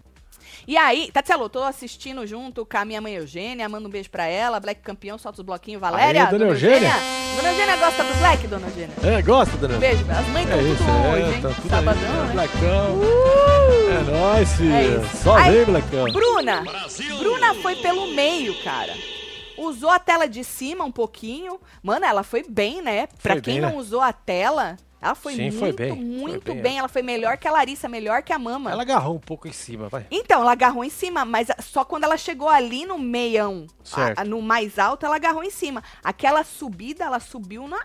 E 0.69 0.77
aí, 0.77 1.09
Tatielo, 1.11 1.49
tô 1.49 1.63
assistindo 1.63 2.27
junto 2.27 2.63
com 2.63 2.77
a 2.77 2.85
minha 2.85 3.01
mãe 3.01 3.15
Eugênia, 3.15 3.67
manda 3.67 3.87
um 3.87 3.91
beijo 3.91 4.07
pra 4.07 4.27
ela, 4.27 4.59
Black 4.59 4.81
campeão, 4.81 5.17
solta 5.17 5.41
os 5.41 5.43
bloquinhos, 5.43 5.81
Valéria. 5.81 6.25
Aê, 6.25 6.29
dona 6.29 6.45
Eugênia. 6.45 6.93
Dona 7.35 7.49
Eugênia 7.49 7.75
gosta 7.77 8.03
do 8.03 8.13
Black, 8.19 8.45
dona 8.47 8.67
Eugênia? 8.67 8.95
É, 9.03 9.19
gosta, 9.23 9.57
dona? 9.57 9.77
Um 9.77 9.79
beijo, 9.79 10.05
as 10.11 10.27
mães 10.27 10.47
É 10.47 10.61
estão 10.61 10.71
isso, 10.71 10.83
tudo 10.83 10.91
é, 10.91 11.11
hoje, 11.25 11.33
hein? 11.35 11.41
tá 11.41 11.49
tudo 11.49 11.69
Sabadão, 11.69 12.01
aí, 12.21 12.27
né? 12.27 12.33
Blacão. 12.33 12.95
Uh! 12.99 13.89
É 13.89 14.11
nóis, 14.11 14.53
filho. 14.53 15.03
É. 15.03 15.17
Só 15.23 15.37
Aí- 15.37 15.51
vem, 15.55 15.65
Blacão. 15.65 16.05
Bruna, 16.11 16.63
Bruna 17.17 17.55
foi 17.55 17.75
pelo 17.77 18.13
meio, 18.13 18.53
cara. 18.63 18.93
Usou 19.57 19.89
a 19.89 19.97
tela 19.97 20.27
de 20.27 20.43
cima 20.43 20.85
um 20.85 20.91
pouquinho. 20.91 21.59
Mano, 21.81 22.05
ela 22.05 22.21
foi 22.21 22.45
bem, 22.47 22.79
né? 22.83 23.07
Pra 23.23 23.33
Foi 23.33 23.41
quem 23.41 23.53
bem, 23.55 23.61
não 23.63 23.69
né? 23.71 23.75
usou 23.75 24.01
a 24.01 24.13
tela, 24.13 24.77
ela 25.01 25.15
foi 25.15 25.33
Sim, 25.35 25.43
muito, 25.43 25.59
foi 25.59 25.71
bem, 25.71 25.89
foi 25.95 26.03
muito 26.03 26.53
bem, 26.53 26.61
bem. 26.61 26.77
Ela 26.79 26.87
foi 26.89 27.01
melhor 27.01 27.37
que 27.37 27.47
a 27.47 27.51
Larissa, 27.51 27.87
melhor 27.87 28.21
que 28.21 28.33
a 28.33 28.39
Mama. 28.39 28.71
Ela 28.71 28.81
agarrou 28.81 29.15
um 29.15 29.19
pouco 29.19 29.47
em 29.47 29.53
cima, 29.53 29.87
vai. 29.87 30.05
Então, 30.11 30.41
ela 30.41 30.51
agarrou 30.51 30.83
em 30.83 30.89
cima, 30.89 31.23
mas 31.23 31.47
só 31.61 31.85
quando 31.85 32.03
ela 32.03 32.17
chegou 32.17 32.49
ali 32.49 32.85
no 32.85 32.97
meião, 32.99 33.65
a- 34.17 34.25
no 34.25 34.41
mais 34.41 34.77
alto, 34.77 35.05
ela 35.05 35.15
agarrou 35.15 35.43
em 35.43 35.49
cima. 35.49 35.81
Aquela 36.03 36.43
subida, 36.43 37.05
ela 37.05 37.19
subiu 37.19 37.67
na, 37.67 37.79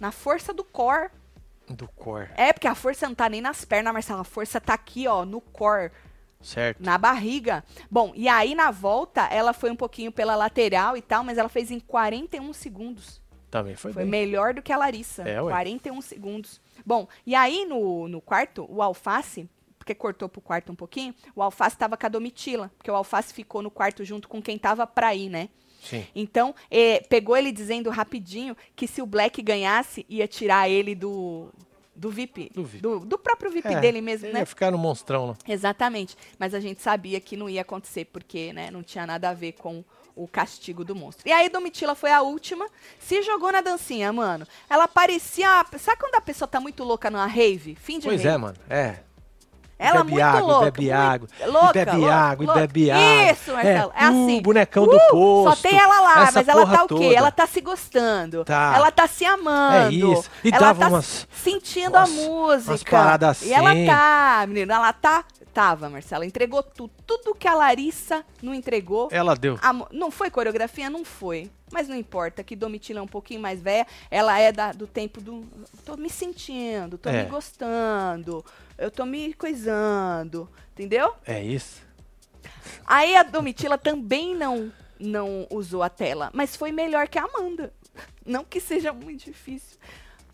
na 0.00 0.10
força 0.10 0.52
do 0.52 0.64
core. 0.64 1.10
Do 1.68 1.88
cor, 1.88 2.28
É, 2.36 2.52
porque 2.52 2.68
a 2.68 2.74
força 2.74 3.06
não 3.08 3.14
tá 3.14 3.26
nem 3.28 3.40
nas 3.40 3.64
pernas, 3.64 3.92
Marcela. 3.92 4.20
A 4.20 4.24
força 4.24 4.60
tá 4.60 4.74
aqui, 4.74 5.08
ó, 5.08 5.24
no 5.24 5.40
core, 5.40 5.90
certo? 6.42 6.82
na 6.82 6.98
barriga. 6.98 7.64
Bom, 7.90 8.12
e 8.14 8.28
aí 8.28 8.54
na 8.54 8.70
volta, 8.70 9.22
ela 9.28 9.54
foi 9.54 9.70
um 9.70 9.76
pouquinho 9.76 10.12
pela 10.12 10.36
lateral 10.36 10.94
e 10.94 11.00
tal, 11.00 11.24
mas 11.24 11.38
ela 11.38 11.48
fez 11.48 11.70
em 11.70 11.80
41 11.80 12.52
segundos. 12.52 13.22
Também 13.54 13.76
foi, 13.76 13.92
Foi 13.92 14.02
bem. 14.02 14.10
melhor 14.10 14.52
do 14.52 14.60
que 14.60 14.72
a 14.72 14.76
Larissa. 14.76 15.22
É, 15.22 15.40
ué. 15.40 15.48
41 15.52 16.00
segundos. 16.00 16.60
Bom, 16.84 17.06
e 17.24 17.36
aí 17.36 17.64
no, 17.64 18.08
no 18.08 18.20
quarto, 18.20 18.66
o 18.68 18.82
Alface, 18.82 19.48
porque 19.78 19.94
cortou 19.94 20.28
pro 20.28 20.40
quarto 20.40 20.72
um 20.72 20.74
pouquinho, 20.74 21.14
o 21.36 21.40
Alface 21.40 21.78
tava 21.78 21.96
com 21.96 22.04
a 22.04 22.08
Domitila, 22.08 22.72
porque 22.76 22.90
o 22.90 22.96
Alface 22.96 23.32
ficou 23.32 23.62
no 23.62 23.70
quarto 23.70 24.04
junto 24.04 24.26
com 24.28 24.42
quem 24.42 24.58
tava 24.58 24.88
pra 24.88 25.14
ir, 25.14 25.28
né? 25.28 25.48
Sim. 25.80 26.04
Então, 26.16 26.52
eh, 26.68 27.00
pegou 27.08 27.36
ele 27.36 27.52
dizendo 27.52 27.90
rapidinho 27.90 28.56
que 28.74 28.88
se 28.88 29.00
o 29.00 29.06
Black 29.06 29.40
ganhasse, 29.40 30.04
ia 30.08 30.26
tirar 30.26 30.68
ele 30.68 30.92
do, 30.96 31.48
do 31.94 32.10
VIP. 32.10 32.50
Do 32.52 32.64
VIP. 32.64 32.82
Do, 32.82 32.98
do 33.06 33.16
próprio 33.16 33.52
VIP 33.52 33.68
É, 33.68 33.80
dele 33.80 34.00
mesmo, 34.00 34.32
né? 34.32 34.40
ia 34.40 34.46
ficar 34.46 34.72
no 34.72 34.78
monstrão, 34.78 35.28
né? 35.28 35.34
Exatamente. 35.46 36.16
Mas 36.40 36.54
a 36.54 36.58
gente 36.58 36.82
sabia 36.82 37.20
que 37.20 37.36
não 37.36 37.48
ia 37.48 37.62
acontecer, 37.62 38.06
porque 38.06 38.52
né, 38.52 38.68
não 38.72 38.82
tinha 38.82 39.06
nada 39.06 39.30
a 39.30 39.32
ver 39.32 39.52
com 39.52 39.84
o 40.16 40.28
castigo 40.28 40.84
do 40.84 40.94
monstro. 40.94 41.28
E 41.28 41.32
aí, 41.32 41.48
Domitila 41.48 41.94
foi 41.94 42.12
a 42.12 42.22
última, 42.22 42.66
se 43.00 43.22
jogou 43.22 43.50
na 43.52 43.60
dancinha, 43.60 44.12
mano. 44.12 44.46
Ela 44.70 44.86
parecia. 44.86 45.64
Sabe 45.78 45.98
quando 46.00 46.14
a 46.14 46.20
pessoa 46.20 46.46
tá 46.48 46.60
muito 46.60 46.84
louca 46.84 47.10
numa 47.10 47.26
rave? 47.26 47.74
Fim 47.80 47.98
de 47.98 48.06
Pois 48.06 48.22
rave. 48.22 48.34
é, 48.34 48.38
mano. 48.38 48.56
É. 48.70 48.96
Ela 49.76 49.98
bebe 50.04 50.12
muito 50.12 50.24
água, 50.24 50.40
louca. 50.40 50.70
bebe 50.70 50.92
água. 50.92 51.28
Louca, 51.46 51.68
e 51.80 51.84
bebe 51.84 51.96
louca, 51.98 52.14
água, 52.14 52.46
louca. 52.46 52.60
e 52.60 52.66
bebe 52.68 52.90
água. 52.92 53.32
Isso, 53.32 53.52
Marcelo. 53.52 53.92
É, 53.94 54.04
uh, 54.04 54.08
assim. 54.08 54.40
bonecão 54.40 54.84
Uh, 54.84 54.86
do 54.86 54.98
posto. 55.10 55.56
Só 55.56 55.68
tem 55.68 55.78
ela 55.78 56.00
lá, 56.00 56.30
mas 56.32 56.48
ela 56.48 56.64
tá 56.66 56.84
o 56.84 56.88
quê? 56.88 56.94
toda. 56.94 57.14
Ela 57.14 57.30
tá 57.32 57.46
se 57.48 57.60
gostando. 57.60 58.44
Tá. 58.44 58.72
Ela 58.76 58.90
tá 58.92 59.08
se 59.08 59.24
amando. 59.26 59.76
É 59.88 59.90
isso. 59.90 60.30
E 60.44 60.48
ela 60.48 60.58
dava 60.60 60.80
tá 60.80 60.88
umas- 60.88 61.26
sentindo 61.42 61.96
a 61.96 62.06
música. 62.06 62.70
umas 62.70 62.82
paradas 62.84 63.42
E 63.42 63.52
ela 63.52 63.72
assim. 63.72 63.86
tá, 63.86 64.44
menino, 64.46 64.72
ela 64.72 64.92
tá. 64.92 65.24
Tava, 65.54 65.88
Marcela. 65.88 66.26
Entregou 66.26 66.62
tudo. 66.62 66.90
Tudo 67.06 67.34
que 67.34 67.46
a 67.46 67.54
Larissa 67.54 68.24
não 68.42 68.52
entregou. 68.52 69.08
Ela 69.12 69.34
deu. 69.36 69.56
A 69.62 69.72
não 69.92 70.10
foi 70.10 70.28
coreografia? 70.30 70.90
Não 70.90 71.04
foi. 71.04 71.48
Mas 71.72 71.86
não 71.88 71.96
importa, 71.96 72.42
que 72.42 72.56
Domitila 72.56 72.98
é 72.98 73.02
um 73.02 73.06
pouquinho 73.08 73.40
mais 73.40 73.60
velha. 73.62 73.86
Ela 74.10 74.38
é 74.38 74.50
da- 74.52 74.72
do 74.72 74.86
tempo 74.86 75.20
do. 75.20 75.44
Tô 75.84 75.96
me 75.96 76.10
sentindo, 76.10 76.98
tô 76.98 77.08
É. 77.08 77.22
me 77.24 77.30
gostando, 77.30 78.44
eu 78.76 78.90
tô 78.90 79.04
me 79.06 79.32
coisando. 79.34 80.48
Entendeu? 80.72 81.14
É 81.24 81.42
isso. 81.42 81.82
Aí 82.86 83.14
a 83.16 83.22
Domitila 83.22 83.78
também 83.78 84.34
não, 84.34 84.72
não 84.98 85.46
usou 85.50 85.82
a 85.82 85.88
tela, 85.88 86.30
mas 86.34 86.56
foi 86.56 86.72
melhor 86.72 87.06
que 87.08 87.18
a 87.18 87.24
Amanda. 87.24 87.72
Não 88.26 88.44
que 88.44 88.60
seja 88.60 88.92
muito 88.92 89.24
difícil. 89.26 89.78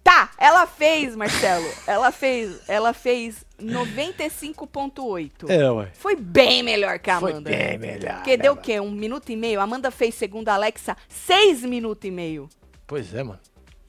Tá, 0.02 0.30
ela 0.38 0.66
fez, 0.66 1.14
Marcelo. 1.14 1.68
Ela 1.86 2.10
fez, 2.10 2.60
ela 2.68 2.92
fez 2.92 3.44
95.8. 3.60 5.48
É, 5.48 5.70
ué. 5.70 5.90
Foi 5.92 6.16
bem 6.16 6.62
melhor 6.62 6.98
que 6.98 7.10
a 7.10 7.20
Foi 7.20 7.32
Amanda. 7.32 7.50
bem 7.50 7.78
melhor. 7.78 8.14
Porque 8.14 8.36
deu 8.36 8.54
o 8.54 8.56
né, 8.56 8.62
quê? 8.62 8.80
Um 8.80 8.90
minuto 8.90 9.30
e 9.30 9.36
meio? 9.36 9.60
A 9.60 9.64
Amanda 9.64 9.90
fez, 9.90 10.14
segundo 10.14 10.48
a 10.48 10.54
Alexa, 10.54 10.96
seis 11.08 11.62
minutos 11.62 12.08
e 12.08 12.10
meio. 12.10 12.48
Pois 12.86 13.14
é, 13.14 13.22
mano. 13.22 13.40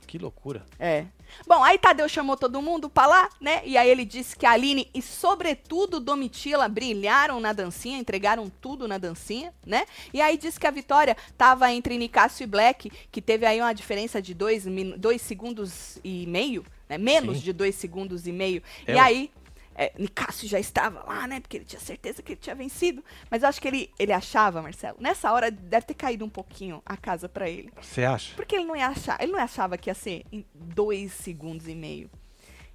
Que 0.05 0.17
loucura. 0.17 0.65
É. 0.77 1.05
Bom, 1.47 1.63
aí 1.63 1.77
Tadeu 1.77 2.07
chamou 2.07 2.37
todo 2.37 2.61
mundo 2.61 2.89
pra 2.89 3.07
lá, 3.07 3.29
né? 3.39 3.61
E 3.65 3.77
aí 3.77 3.89
ele 3.89 4.05
disse 4.05 4.35
que 4.35 4.45
a 4.45 4.51
Aline 4.51 4.89
e, 4.93 5.01
sobretudo, 5.01 5.99
Domitila 5.99 6.67
brilharam 6.67 7.39
na 7.39 7.53
dancinha, 7.53 7.97
entregaram 7.97 8.51
tudo 8.61 8.87
na 8.87 8.97
dancinha, 8.97 9.53
né? 9.65 9.85
E 10.13 10.21
aí 10.21 10.37
disse 10.37 10.59
que 10.59 10.67
a 10.67 10.71
vitória 10.71 11.15
tava 11.37 11.71
entre 11.71 11.97
Nicásio 11.97 12.43
e 12.43 12.47
Black, 12.47 12.91
que 13.11 13.21
teve 13.21 13.45
aí 13.45 13.61
uma 13.61 13.73
diferença 13.73 14.21
de 14.21 14.33
dois, 14.33 14.65
dois 14.97 15.21
segundos 15.21 15.99
e 16.03 16.25
meio, 16.27 16.65
né? 16.87 16.97
Menos 16.97 17.37
Sim. 17.37 17.43
de 17.43 17.53
dois 17.53 17.75
segundos 17.75 18.27
e 18.27 18.31
meio. 18.31 18.61
É, 18.85 18.95
e 18.95 18.99
aí. 18.99 19.31
É, 19.75 19.93
Nicásio 19.97 20.47
já 20.47 20.59
estava 20.59 21.03
lá, 21.03 21.27
né? 21.27 21.39
Porque 21.39 21.57
ele 21.57 21.65
tinha 21.65 21.79
certeza 21.79 22.21
que 22.21 22.33
ele 22.33 22.41
tinha 22.41 22.55
vencido. 22.55 23.03
Mas 23.29 23.43
eu 23.43 23.49
acho 23.49 23.61
que 23.61 23.67
ele, 23.67 23.89
ele 23.97 24.11
achava, 24.11 24.61
Marcelo, 24.61 24.97
nessa 24.99 25.31
hora 25.31 25.49
deve 25.49 25.85
ter 25.85 25.93
caído 25.93 26.25
um 26.25 26.29
pouquinho 26.29 26.81
a 26.85 26.97
casa 26.97 27.29
pra 27.29 27.49
ele. 27.49 27.71
Você 27.81 28.03
acha? 28.03 28.35
Porque 28.35 28.55
ele 28.55 28.65
não 28.65 28.75
ia 28.75 28.87
achar, 28.87 29.21
ele 29.21 29.31
não 29.31 29.39
achava 29.39 29.77
que 29.77 29.89
ia 29.89 29.93
ser 29.93 30.25
em 30.31 30.45
dois 30.53 31.13
segundos 31.13 31.67
e 31.67 31.75
meio. 31.75 32.09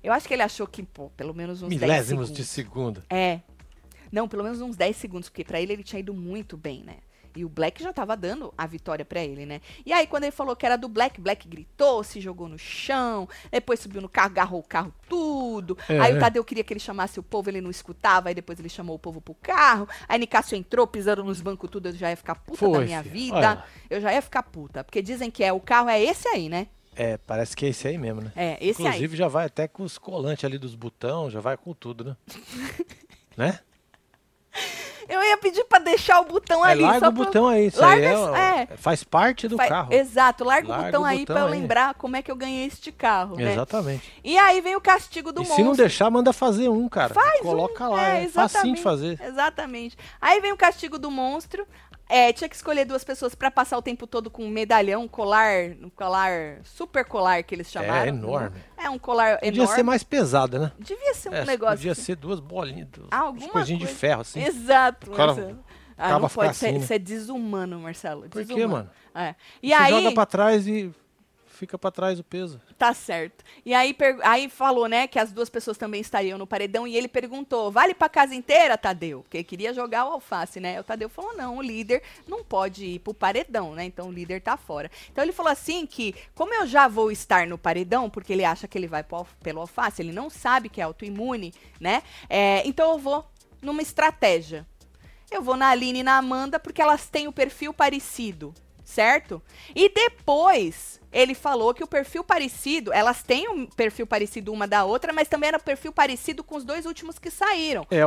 Eu 0.03 0.13
acho 0.13 0.27
que 0.29 0.35
ele 0.35 0.43
achou 0.43 0.67
que, 0.67 0.83
pô, 0.83 1.11
pelo 1.11 1.35
menos 1.35 1.63
uns 1.63 1.69
10 1.69 1.81
Milésimos 1.81 2.29
segundos. 2.29 2.33
de 2.33 2.45
segundo. 2.45 3.03
É. 3.11 3.41
Não, 4.11 4.29
pelo 4.29 4.45
menos 4.45 4.61
uns 4.61 4.77
10 4.77 4.97
segundos, 4.97 5.29
porque 5.29 5.45
pra 5.45 5.61
ele 5.61 5.73
ele 5.73 5.83
tinha 5.83 6.01
ido 6.01 6.15
muito 6.15 6.57
bem, 6.57 6.83
né? 6.85 6.99
E 7.37 7.45
o 7.45 7.49
Black 7.49 7.83
já 7.83 7.93
tava 7.93 8.17
dando 8.17 8.53
a 8.57 8.67
vitória 8.67 9.05
pra 9.05 9.23
ele, 9.23 9.45
né? 9.45 9.61
E 9.85 9.93
aí, 9.93 10.07
quando 10.07 10.25
ele 10.25 10.33
falou 10.33 10.57
que 10.57 10.65
era 10.65 10.77
do 10.77 10.89
Black, 10.89 11.21
Black 11.21 11.47
gritou, 11.47 12.03
se 12.03 12.21
jogou 12.21 12.49
no 12.49 12.59
chão, 12.59 13.29
depois 13.51 13.79
subiu 13.79 14.01
no 14.01 14.09
carro, 14.09 14.27
agarrou 14.27 14.61
o 14.61 14.63
carro 14.63 14.93
tudo. 15.09 15.77
É, 15.89 16.01
aí 16.01 16.15
o 16.15 16.17
é. 16.17 16.21
Tadeu 16.21 16.45
queria 16.45 16.65
que 16.65 16.73
ele 16.73 16.81
chamasse 16.81 17.21
o 17.21 17.23
povo, 17.23 17.51
ele 17.51 17.61
não 17.61 17.71
escutava, 17.71 18.29
aí 18.29 18.35
depois 18.35 18.59
ele 18.59 18.69
chamou 18.69 18.97
o 18.97 18.99
povo 18.99 19.21
pro 19.21 19.35
carro. 19.35 19.89
Aí 20.09 20.19
Nicásio 20.19 20.57
entrou, 20.57 20.87
pisando 20.87 21.23
nos 21.23 21.41
bancos 21.41 21.71
tudo, 21.71 21.89
eu 21.89 21.93
já 21.93 22.11
ia 22.11 22.17
ficar 22.17 22.35
puta 22.35 22.67
da 22.67 22.75
Foi, 22.75 22.85
minha 22.85 23.03
filho. 23.03 23.15
vida. 23.15 23.37
Olha. 23.37 23.65
Eu 23.91 24.01
já 24.01 24.13
ia 24.13 24.23
ficar 24.23 24.43
puta, 24.43 24.83
porque 24.83 25.03
dizem 25.03 25.31
que 25.31 25.45
é 25.45 25.53
o 25.53 25.61
carro 25.61 25.89
é 25.89 26.03
esse 26.03 26.27
aí, 26.29 26.49
né? 26.49 26.69
É, 26.95 27.19
parece 27.19 27.55
que 27.55 27.67
é 27.67 27.69
esse 27.69 27.87
aí 27.87 27.99
mesmo, 27.99 28.23
né? 28.23 28.33
É, 28.35 28.57
esse 28.59 28.81
aí. 28.81 28.89
Inclusive 28.89 29.17
já 29.17 29.29
vai 29.29 29.45
até 29.45 29.69
com 29.69 29.83
os 29.83 29.99
colantes 29.99 30.45
ali 30.45 30.57
dos 30.57 30.75
botão, 30.75 31.29
já 31.31 31.41
vai 31.41 31.57
com 31.57 31.75
tudo, 31.75 32.05
né? 32.05 32.17
né? 33.37 33.61
Eu 35.09 35.23
ia 35.23 35.37
pedir 35.39 35.65
pra 35.65 35.79
deixar 35.79 36.21
o 36.21 36.25
botão 36.25 36.65
É, 36.65 36.71
ali. 36.73 36.83
larga 36.83 36.97
o 37.09 37.13
pra- 37.13 37.25
botão 37.25 37.49
aí. 37.49 37.67
Isso 37.67 37.81
Larga 37.81 38.09
aí 38.09 38.41
é, 38.41 38.63
é. 38.73 38.77
faz 38.77 39.05
parte 39.05 39.47
do 39.49 39.57
Fa- 39.57 39.67
carro. 39.69 39.93
Exato, 39.93 40.45
larga, 40.45 40.67
o 40.67 40.71
Larga 40.71 40.87
botão 40.87 41.03
o 41.03 41.05
aí 41.05 41.25
pra 41.27 41.41
eu 41.41 41.47
lembrar 41.49 41.95
como 41.95 42.17
é 42.17 42.23
que 42.23 42.31
eu 42.31 42.37
ganhei 42.37 42.67
este 42.67 42.91
carro, 42.91 43.37
né? 43.37 43.53
Exatamente. 43.53 44.13
E 44.25 44.37
aí 44.39 44.61
vem 44.61 44.75
o 44.77 44.81
castigo 44.81 45.33
do 45.33 45.41
e 45.41 45.45
monstro. 45.45 45.57
se 45.57 45.63
não 45.63 45.73
deixar, 45.75 46.11
manda 46.11 46.33
fazer 46.33 46.69
um, 46.69 46.89
cara. 46.89 47.15
Faz 47.15 47.41
Coloca 47.41 47.89
um, 47.89 47.93
lá, 47.93 48.09
é, 48.19 48.25
é, 48.25 48.29
facinho 48.29 48.75
de 48.75 48.83
fazer. 48.83 49.21
Exatamente. 49.23 49.97
Aí 50.21 50.41
vem 50.41 50.53
o 50.53 50.57
castigo 50.57 50.99
do 50.99 51.11
monstro. 51.11 51.67
É, 52.09 52.33
tinha 52.33 52.49
que 52.49 52.55
escolher 52.55 52.85
duas 52.85 53.03
pessoas 53.03 53.35
pra 53.35 53.51
passar 53.51 53.77
o 53.77 53.83
tempo 53.83 54.07
todo 54.07 54.31
com 54.31 54.45
um 54.45 54.49
medalhão, 54.49 55.03
um 55.03 55.09
colar, 55.09 55.71
um 55.83 55.91
colar, 55.91 56.61
super 56.63 57.05
colar 57.05 57.43
que 57.43 57.55
eles 57.55 57.71
chamaram. 57.71 58.05
É 58.05 58.09
enorme. 58.09 58.57
É 58.77 58.89
um 58.89 58.99
colar 58.99 59.39
Podia 59.39 59.49
enorme. 59.63 59.75
ser 59.75 59.83
mais 59.83 60.05
pesada, 60.05 60.59
né? 60.59 60.73
Devia 60.79 61.15
ser 61.15 61.31
um 61.31 61.35
É, 61.35 61.45
negócio. 61.45 61.77
podia 61.79 61.93
assim. 61.93 62.03
ser 62.03 62.17
duas 62.17 62.39
bolinhas, 62.39 62.87
duas 62.89 63.09
Alguma 63.11 63.49
coisinhas 63.49 63.81
de 63.81 63.87
coisa. 63.87 63.99
ferro, 63.99 64.21
assim. 64.21 64.41
Exato, 64.43 65.11
O 65.11 65.15
cara 65.15 65.35
Marcelo. 65.35 65.59
Ah, 65.99 66.19
não 66.19 66.29
pode 66.29 66.55
ser, 66.57 66.67
assim, 66.67 66.79
né? 66.79 66.85
isso 66.85 66.93
é 66.93 66.99
desumano, 66.99 67.81
Marcelo. 67.81 68.23
Por 68.29 68.43
quê, 68.43 68.55
desumano. 68.55 68.69
mano? 68.69 68.91
É. 69.15 69.35
E 69.63 69.69
Você 69.69 69.75
aí, 69.75 69.91
joga 69.91 70.13
pra 70.13 70.27
trás 70.27 70.67
e 70.69 70.93
fica 71.57 71.79
pra 71.79 71.91
trás 71.91 72.19
o 72.19 72.25
peso. 72.25 72.61
Tá 72.79 72.93
certo. 72.95 73.45
E 73.65 73.75
aí, 73.75 73.97
aí 74.23 74.49
falou, 74.49 74.87
né, 74.87 75.07
que 75.07 75.19
as 75.19 75.33
duas 75.33 75.49
pessoas 75.49 75.77
também 75.77 76.01
estariam 76.01 76.39
no 76.39 76.47
paredão. 76.47 76.87
E 76.87 76.97
ele 76.97 77.09
perguntou: 77.09 77.71
vale 77.71 77.95
pra 77.95 78.09
casa 78.09 78.35
inteira, 78.35 78.79
Tadeu? 78.79 79.23
Porque 79.23 79.43
queria 79.43 79.73
jogar 79.73 80.07
o 80.07 80.13
alface, 80.13 80.61
né? 80.61 80.81
O 80.81 80.85
Tadeu 80.85 81.09
falou: 81.09 81.37
não, 81.37 81.57
o 81.57 81.63
líder 81.63 82.03
não 82.29 82.45
pode 82.45 82.85
ir 82.85 82.99
pro 83.01 83.15
paredão, 83.15 83.75
né? 83.75 83.85
Então 83.85 84.09
o 84.09 84.13
líder 84.13 84.41
tá 84.41 84.57
fora. 84.57 84.91
Então 85.11 85.25
ele 85.25 85.33
falou 85.33 85.51
assim: 85.51 85.87
que, 85.87 86.15
como 86.35 86.55
eu 86.55 86.67
já 86.67 86.87
vou 86.87 87.11
estar 87.11 87.47
no 87.47 87.59
paredão, 87.59 88.09
porque 88.11 88.33
ele 88.33 88.45
acha 88.45 88.69
que 88.69 88.77
ele 88.77 88.87
vai 88.87 89.03
pro 89.03 89.27
pelo 89.43 89.61
alface, 89.61 90.03
ele 90.03 90.13
não 90.13 90.29
sabe 90.29 90.69
que 90.69 90.81
é 90.81 90.85
autoimune, 90.85 91.53
né? 91.81 92.03
É, 92.29 92.67
então 92.67 92.93
eu 92.93 92.99
vou 92.99 93.25
numa 93.63 93.83
estratégia. 93.83 94.67
Eu 95.31 95.43
vou 95.43 95.57
na 95.57 95.69
Aline 95.69 96.01
e 96.01 96.03
na 96.03 96.19
Amanda 96.19 96.59
porque 96.61 96.81
elas 96.81 97.09
têm 97.09 97.27
o 97.27 97.33
perfil 97.33 97.75
parecido, 97.75 98.55
certo? 98.85 99.43
E 99.75 99.89
depois 99.89 101.01
ele 101.17 101.35
falou 101.35 101.73
que 101.73 101.83
o 101.83 101.87
perfil 101.87 102.23
parecido, 102.23 102.93
elas 102.93 103.23
têm 103.23 103.49
um 103.49 103.67
perfil 103.67 104.07
parecido 104.07 104.53
uma 104.53 104.67
da 104.69 104.85
outra, 104.85 105.13
mas 105.13 105.29
também 105.29 105.49
era 105.49 105.57
um 105.57 105.61
perfil 105.61 105.91
parecido 105.93 106.45
com 106.45 106.57
os 106.57 106.65
dois 106.65 106.85
últimos 106.85 107.19
que 107.19 107.31
saíram, 107.31 107.87
É, 107.91 108.05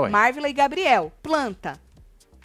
e 0.47 0.53
Gabriel. 0.53 1.11
Planta. 1.23 1.79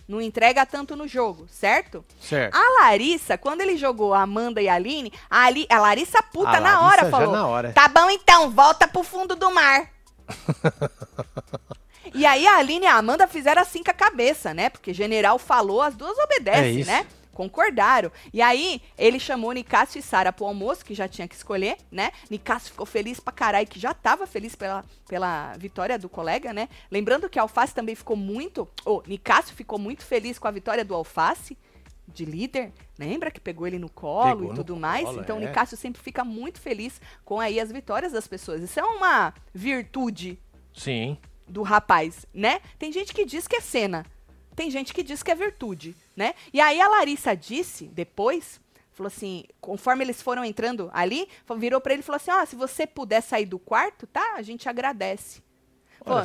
Não 0.09 0.21
entrega 0.21 0.67
tanto 0.67 0.97
no 0.97 1.07
jogo, 1.09 1.47
certo? 1.49 2.05
Certo. 2.21 2.55
A 2.55 2.81
Larissa, 2.83 3.39
quando 3.39 3.61
ele 3.63 3.77
jogou 3.77 4.13
a 4.13 4.21
Amanda 4.23 4.61
e 4.61 4.69
a 4.69 4.75
Aline, 4.75 5.13
a, 5.31 5.45
Ali- 5.45 5.67
a 5.71 5.79
Larissa 5.79 6.23
puta 6.23 6.51
A 6.51 6.61
na 6.61 6.79
Larissa 6.81 6.85
hora 7.03 7.11
falou: 7.11 7.33
na 7.33 7.47
hora. 7.47 7.73
Tá 7.73 7.89
bom 7.89 8.11
então, 8.11 8.51
volta 8.51 8.87
pro 8.87 9.03
fundo 9.03 9.35
do 9.35 9.51
mar. 9.51 9.91
e 12.15 12.25
aí 12.27 12.47
a 12.47 12.57
Aline 12.59 12.85
e 12.85 12.89
a 12.89 12.97
Amanda 12.97 13.27
fizeram 13.27 13.63
assim 13.63 13.83
com 13.83 13.91
a 13.91 13.95
cabeça, 13.95 14.53
né? 14.53 14.69
Porque 14.69 14.93
general 14.93 15.39
falou, 15.39 15.81
as 15.83 15.95
duas 15.95 16.19
É 16.19 16.23
obedecem, 16.25 16.81
isso. 16.81 16.91
né? 16.91 17.07
Concordaram. 17.35 18.11
E 18.33 18.41
aí, 18.41 18.81
ele 18.97 19.19
chamou 19.19 19.53
Nicásio 19.53 19.99
e 19.99 20.03
Sara 20.03 20.33
pro 20.33 20.47
almoço, 20.47 20.85
que 20.85 20.95
já 20.95 21.07
tinha 21.07 21.29
que 21.29 21.35
escolher, 21.35 21.77
né? 21.91 22.11
Nicásio 22.31 22.71
ficou 22.71 22.87
feliz 22.87 23.21
pra 23.21 23.33
caralho, 23.33 23.67
que 23.67 23.79
já 23.79 23.93
tava 23.93 24.27
feliz 24.27 24.55
pela, 24.55 24.85
pela 25.07 25.53
vitória 25.59 25.99
do 25.99 26.09
colega, 26.09 26.53
né? 26.53 26.69
Lembrando 26.91 27.29
que 27.29 27.39
a 27.39 27.43
Alface 27.43 27.75
também 27.75 27.95
ficou 27.95 28.17
muito. 28.17 28.67
Ô, 28.87 29.03
Nicásio 29.07 29.55
ficou 29.55 29.79
muito 29.79 30.05
feliz 30.05 30.39
com 30.39 30.49
a 30.49 30.51
vitória 30.51 30.85
do 30.85 30.95
Alface, 30.95 31.59
de 32.07 32.25
líder. 32.25 32.73
Lembra 32.99 33.31
que 33.31 33.41
pegou 33.41 33.67
ele 33.67 33.79
no 33.79 33.91
colo 33.91 34.37
Pegou 34.37 34.53
e 34.53 34.55
tudo 34.55 34.77
mais? 34.77 35.05
colo, 35.05 35.21
Então, 35.21 35.37
é. 35.37 35.41
o 35.41 35.49
Nicásio 35.49 35.77
sempre 35.77 36.01
fica 36.01 36.25
muito 36.25 36.61
feliz 36.61 37.01
com 37.25 37.41
aí 37.41 37.59
as 37.59 37.73
vitórias 37.73 38.13
das 38.13 38.27
pessoas. 38.29 38.63
Isso 38.63 38.79
é 38.79 38.85
uma 38.85 39.35
virtude 39.53 40.39
Sim. 40.73 41.19
do 41.49 41.63
rapaz, 41.63 42.27
né? 42.33 42.61
Tem 42.79 42.93
gente 42.93 43.13
que 43.13 43.25
diz 43.25 43.49
que 43.49 43.57
é 43.57 43.61
cena, 43.61 44.07
tem 44.55 44.71
gente 44.71 44.93
que 44.95 45.03
diz 45.03 45.23
que 45.23 45.31
é 45.31 45.35
virtude, 45.35 45.97
né? 46.17 46.35
E 46.53 46.61
aí 46.61 46.81
a 46.81 46.89
Larissa 46.89 47.35
disse 47.37 47.87
depois, 47.87 48.61
falou 48.93 49.09
assim, 49.09 49.45
conforme 49.61 50.05
eles 50.05 50.23
foram 50.23 50.45
entrando 50.45 50.91
ali, 50.93 51.29
virou 51.57 51.81
pra 51.81 51.93
ele 51.93 52.01
e 52.01 52.05
falou 52.05 52.17
assim: 52.17 52.31
"Ó, 52.31 52.45
se 52.47 52.57
você 52.57 52.87
puder 52.87 53.21
sair 53.21 53.47
do 53.47 53.59
quarto, 53.59 54.07
tá? 54.07 54.35
A 54.37 54.43
gente 54.43 54.69
agradece". 54.69 55.43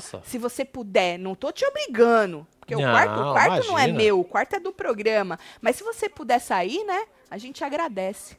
Só. 0.02 0.22
se 0.24 0.38
você 0.38 0.66
puder, 0.66 1.18
não 1.18 1.34
tô 1.34 1.54
te 1.54 1.66
obrigando, 1.66 2.46
porque 2.60 2.76
o 2.76 2.80
Não, 2.82 2.92
quarto, 2.92 3.14
o 3.14 3.32
quarto 3.32 3.68
não 3.68 3.80
é 3.80 3.84
imagina. 3.84 3.98
meu, 3.98 4.20
o 4.20 4.26
quarto 4.26 4.56
é 4.56 4.60
do 4.60 4.74
programa, 4.74 5.40
mas 5.62 5.78
se 5.78 5.84
você 5.84 6.10
puder 6.10 6.40
sair, 6.40 6.84
né? 6.84 7.06
A 7.32 7.38
gente 7.38 7.64
agradece. 7.64 8.38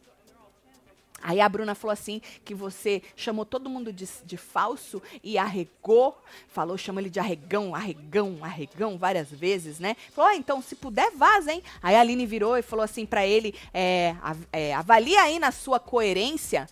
Aí 1.22 1.40
a 1.40 1.48
Bruna 1.48 1.74
falou 1.74 1.92
assim 1.92 2.20
que 2.44 2.54
você 2.54 3.02
chamou 3.14 3.44
todo 3.44 3.68
mundo 3.68 3.92
de, 3.92 4.08
de 4.24 4.36
falso 4.36 5.02
e 5.22 5.36
arregou. 5.38 6.16
Falou, 6.48 6.78
chama 6.78 7.00
ele 7.00 7.10
de 7.10 7.20
arregão, 7.20 7.74
arregão, 7.74 8.38
arregão 8.42 8.98
várias 8.98 9.30
vezes, 9.30 9.78
né? 9.78 9.96
Falou, 10.12 10.32
então 10.32 10.62
se 10.62 10.74
puder, 10.74 11.10
vaza, 11.12 11.52
hein? 11.52 11.62
Aí 11.82 11.94
a 11.94 12.00
Aline 12.00 12.26
virou 12.26 12.56
e 12.56 12.62
falou 12.62 12.84
assim 12.84 13.04
pra 13.04 13.26
ele: 13.26 13.54
é, 13.72 14.14
é, 14.52 14.74
avalia 14.74 15.22
aí 15.22 15.38
na 15.38 15.50
sua 15.50 15.78
coerência. 15.78 16.68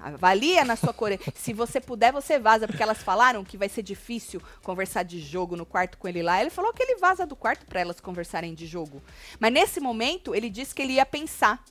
Avalia 0.00 0.64
na 0.64 0.76
sua 0.76 0.94
coerência. 0.94 1.32
Se 1.36 1.52
você 1.52 1.78
puder, 1.78 2.10
você 2.10 2.38
vaza, 2.38 2.66
porque 2.66 2.82
elas 2.82 3.02
falaram 3.02 3.44
que 3.44 3.58
vai 3.58 3.68
ser 3.68 3.82
difícil 3.82 4.40
conversar 4.62 5.02
de 5.02 5.20
jogo 5.20 5.56
no 5.56 5.66
quarto 5.66 5.98
com 5.98 6.08
ele 6.08 6.22
lá. 6.22 6.40
Ele 6.40 6.48
falou 6.48 6.72
que 6.72 6.82
ele 6.82 6.96
vaza 6.98 7.26
do 7.26 7.36
quarto 7.36 7.66
pra 7.66 7.80
elas 7.80 8.00
conversarem 8.00 8.54
de 8.54 8.66
jogo. 8.66 9.02
Mas 9.38 9.52
nesse 9.52 9.78
momento, 9.78 10.34
ele 10.34 10.48
disse 10.48 10.74
que 10.74 10.80
ele 10.80 10.94
ia 10.94 11.04
pensar. 11.04 11.62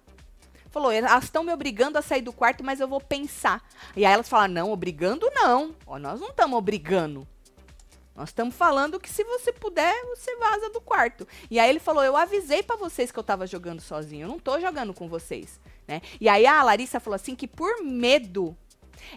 Falou, 0.72 0.92
elas 0.92 1.24
estão 1.24 1.44
me 1.44 1.52
obrigando 1.52 1.98
a 1.98 2.02
sair 2.02 2.22
do 2.22 2.34
quarto, 2.34 2.64
mas 2.64 2.80
eu 2.80 2.88
vou 2.88 3.02
pensar. 3.02 3.64
E 3.96 4.06
aí 4.06 4.14
elas 4.14 4.30
falaram, 4.30 4.54
não, 4.54 4.72
obrigando 4.72 5.30
não. 5.34 5.76
Ó, 5.86 5.98
nós 5.98 6.20
não 6.20 6.30
estamos 6.30 6.58
obrigando. 6.58 7.28
Nós 8.16 8.30
estamos 8.30 8.54
falando 8.54 9.00
que 9.00 9.10
se 9.10 9.24
você 9.24 9.54
puder, 9.54 9.96
você 10.06 10.36
vaza 10.36 10.70
do 10.70 10.82
quarto. 10.82 11.26
E 11.50 11.58
aí 11.58 11.70
ele 11.70 11.80
falou, 11.80 12.04
eu 12.04 12.18
avisei 12.18 12.62
pra 12.62 12.76
vocês 12.76 13.12
que 13.12 13.18
eu 13.18 13.24
tava 13.24 13.48
jogando 13.48 13.80
sozinho, 13.80 14.26
eu 14.26 14.28
não 14.28 14.38
tô 14.38 14.60
jogando 14.60 14.94
com 14.94 15.08
vocês, 15.08 15.60
né? 15.88 16.02
E 16.20 16.28
aí 16.28 16.46
a 16.46 16.62
Larissa 16.62 17.00
falou 17.00 17.16
assim 17.16 17.34
que 17.34 17.48
por 17.48 17.82
medo 17.82 18.56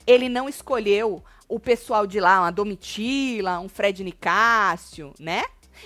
ele 0.06 0.28
não 0.28 0.48
escolheu 0.48 1.22
o 1.48 1.58
pessoal 1.58 2.06
de 2.06 2.20
lá, 2.20 2.40
uma 2.40 2.52
Domitila, 2.52 3.58
um 3.58 3.68
Fred 3.68 4.04
Nicásio, 4.04 5.12
né? 5.18 5.42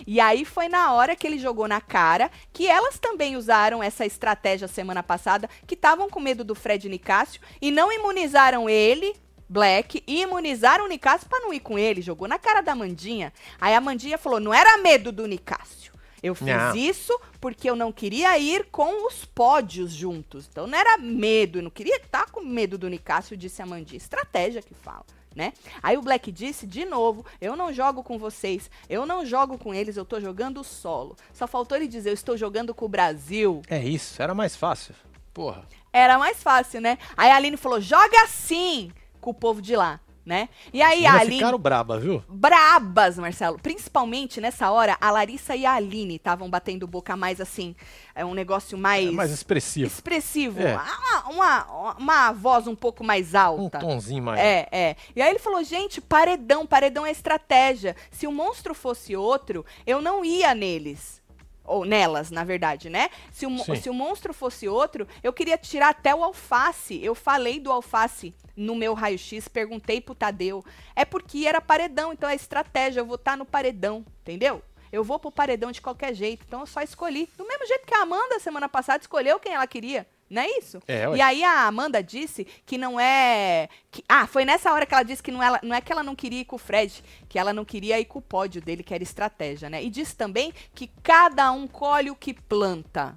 E 0.07 0.21
aí 0.21 0.45
foi 0.45 0.69
na 0.69 0.93
hora 0.93 1.15
que 1.15 1.27
ele 1.27 1.39
jogou 1.39 1.69
na 1.69 1.81
cara 1.81 2.31
que 2.53 2.67
elas 2.67 2.99
também 2.99 3.37
usaram 3.37 3.83
essa 3.83 4.05
estratégia 4.05 4.67
semana 4.67 5.03
passada, 5.03 5.49
que 5.67 5.75
estavam 5.75 6.09
com 6.09 6.19
medo 6.19 6.43
do 6.43 6.55
Fred 6.55 6.89
Nicásio 6.89 7.41
e 7.61 7.71
não 7.71 7.93
imunizaram 7.93 8.69
ele, 8.69 9.15
Black, 9.49 10.03
e 10.07 10.23
imunizaram 10.23 10.87
o 10.87 10.89
Nicásio 10.89 11.29
pra 11.29 11.41
não 11.41 11.55
ir 11.55 11.61
com 11.61 11.79
ele, 11.79 12.03
jogou 12.03 12.27
na 12.27 12.39
cara 12.39 12.61
da 12.61 12.75
Mandinha. 12.75 13.33
Aí 13.61 13.75
a 13.75 13.81
Mandinha 13.81 14.19
falou: 14.19 14.41
"Não 14.41 14.53
era 14.53 14.77
medo 14.79 15.13
do 15.13 15.27
Nicásio. 15.27 15.93
Eu 16.23 16.35
fiz 16.35 16.47
Não. 16.47 16.75
isso 16.75 17.19
porque 17.41 17.71
eu 17.71 17.77
não 17.77 17.93
queria 17.93 18.37
ir 18.39 18.67
com 18.73 19.07
os 19.07 19.25
pódios 19.25 19.93
juntos. 19.93 20.49
Então 20.51 20.67
não 20.67 20.77
era 20.77 20.99
medo, 20.99 21.59
eu 21.59 21.63
não 21.63 21.71
queria 21.71 21.97
estar 21.97 22.31
com 22.31 22.41
medo 22.41 22.77
do 22.77 22.89
Nicásio, 22.89 23.37
disse 23.37 23.63
a 23.63 23.67
Mandinha. 23.67 23.99
Estratégia 23.99 24.63
que 24.63 24.75
fala. 24.75 25.05
Né? 25.37 25.53
Aí 25.83 25.99
o 25.99 26.03
Black 26.03 26.33
disse 26.33 26.67
de 26.67 26.87
novo: 26.87 27.25
Eu 27.39 27.55
não 27.55 27.71
jogo 27.71 28.03
com 28.03 28.19
vocês, 28.19 28.71
eu 28.89 29.05
não 29.05 29.25
jogo 29.27 29.59
com 29.59 29.75
eles, 29.75 29.99
eu 29.99 30.05
tô 30.05 30.19
jogando 30.19 30.65
solo. 30.65 31.15
Só 31.31 31.47
faltou 31.47 31.77
ele 31.77 31.87
dizer: 31.87 32.09
Eu 32.09 32.15
estou 32.15 32.39
jogando 32.39 32.75
com 32.75 32.87
o 32.87 32.89
Brasil. 32.89 33.61
É 33.69 33.85
isso, 33.85 34.23
era 34.23 34.35
mais 34.35 34.57
fácil. 34.57 34.95
Porra. 35.35 35.69
Era 35.93 36.19
mais 36.19 36.43
fácil, 36.43 36.81
né? 36.81 36.97
Aí 37.15 37.31
a 37.31 37.37
Aline 37.37 37.59
falou: 37.59 37.83
Joga 37.83 38.23
assim 38.23 38.91
com 39.21 39.29
o 39.29 39.35
povo 39.35 39.61
de 39.61 39.77
lá, 39.77 40.01
né? 40.27 40.49
E 40.73 40.83
aí 40.83 41.07
a 41.07 41.15
Aline. 41.15 41.37
ficaram 41.37 41.59
braba, 41.59 42.01
viu? 42.01 42.23
brabas, 42.29 43.17
Marcelo. 43.17 43.59
Principalmente 43.61 44.41
nessa 44.41 44.71
hora, 44.73 44.97
a 45.01 45.11
Larissa 45.13 45.55
e 45.55 45.65
a 45.65 45.75
Aline 45.75 46.17
estavam 46.17 46.51
batendo 46.51 46.87
boca 46.89 47.17
mais 47.17 47.41
assim. 47.41 47.77
É 48.13 48.25
um 48.25 48.35
negócio 48.35 48.77
mais. 48.77 49.09
É 49.09 49.13
mais 49.13 49.31
expressivo. 49.31 49.87
expressivo. 49.87 50.61
É. 50.61 50.75
Uma, 50.75 51.29
uma, 51.31 51.95
uma 51.97 52.33
voz 52.33 52.67
um 52.67 52.75
pouco 52.75 53.05
mais 53.05 53.35
Um 53.35 53.39
alta. 53.39 53.79
tonzinho 53.79 54.23
mais. 54.23 54.41
É, 54.41 54.69
é. 54.73 54.97
E 55.15 55.23
aí 55.23 55.31
ele 55.31 55.39
falou, 55.39 55.63
gente, 55.63 56.01
paredão, 56.01 56.67
paredão 56.67 57.07
é 57.07 57.11
estratégia. 57.13 57.95
Se 58.11 58.27
o 58.27 58.33
monstro 58.33 58.75
fosse 58.75 59.15
outro, 59.15 59.65
eu 59.87 60.03
não 60.03 60.25
ia 60.25 60.53
neles. 60.55 61.25
Ou 61.67 61.85
nelas, 61.85 62.31
na 62.31 62.45
verdade, 62.45 62.89
né? 62.89 63.11
Se 63.31 63.47
o, 63.47 63.77
se 63.77 63.91
o 63.91 63.95
monstro 63.95 64.33
fosse 64.33 64.69
outro, 64.69 65.07
eu 65.23 65.33
queria 65.33 65.59
tirar 65.59 65.91
até 65.91 66.15
o 66.15 66.23
alface. 66.23 67.03
Eu 67.03 67.15
falei 67.15 67.61
do 67.61 67.73
alface 67.73 68.35
no 68.57 68.75
meu 68.75 68.95
raio-x, 68.95 69.49
perguntei 69.49 70.01
pro 70.01 70.15
Tadeu. 70.15 70.65
É 70.95 71.05
porque 71.05 71.47
era 71.47 71.61
paredão, 71.61 72.13
então 72.13 72.29
é 72.29 72.35
estratégia. 72.35 73.01
Eu 73.01 73.07
vou 73.07 73.17
estar 73.17 73.37
no 73.37 73.45
paredão, 73.45 74.05
entendeu? 74.23 74.63
Eu 74.93 75.05
vou 75.05 75.19
pro 75.19 75.31
paredão 75.31 75.71
de 75.71 75.83
qualquer 75.83 76.15
jeito. 76.15 76.45
Então 76.47 76.61
eu 76.61 76.67
só 76.67 76.81
escolhi. 76.81 77.29
Do 77.37 77.47
mesmo 77.47 77.67
jeito 77.67 77.87
que 77.87 77.95
a 77.95 78.03
Amanda, 78.03 78.39
semana 78.39 78.69
passada, 78.69 79.03
escolheu 79.03 79.39
quem 79.39 79.53
ela 79.53 79.67
queria. 79.67 80.07
Não 80.29 80.43
é 80.43 80.49
isso? 80.59 80.81
É. 80.89 81.05
E 81.15 81.21
aí 81.21 81.45
a 81.45 81.67
Amanda 81.67 82.03
disse 82.03 82.45
que 82.67 82.77
não 82.77 82.99
é. 82.99 83.69
que- 83.91 84.03
ah, 84.09 84.27
foi 84.27 84.45
nessa 84.45 84.73
hora 84.73 84.85
que 84.85 84.93
ela 84.93 85.03
disse 85.05 85.23
que 85.23 85.31
não, 85.31 85.43
ela, 85.43 85.61
não 85.63 85.75
é 85.75 85.81
que 85.81 85.93
ela 85.93 86.03
não 86.03 86.17
queria 86.17 86.41
ir 86.41 86.45
com 86.45 86.57
o 86.57 86.59
Fred, 86.59 87.03
que 87.29 87.39
ela 87.39 87.53
não 87.53 87.65
queria 87.65 87.99
ir 88.01 88.07
com 88.07 88.19
o 88.19 88.23
pódio 88.23 88.61
dele, 88.61 88.83
que 88.83 88.93
era 88.93 89.03
estratégia, 89.03 89.71
né? 89.71 89.83
E 89.83 89.89
disse 89.89 90.17
também 90.17 90.53
que 90.75 90.89
cada 91.03 91.51
um 91.53 91.67
colhe 91.69 92.11
o 92.11 92.17
que 92.17 92.35
planta. 92.35 93.17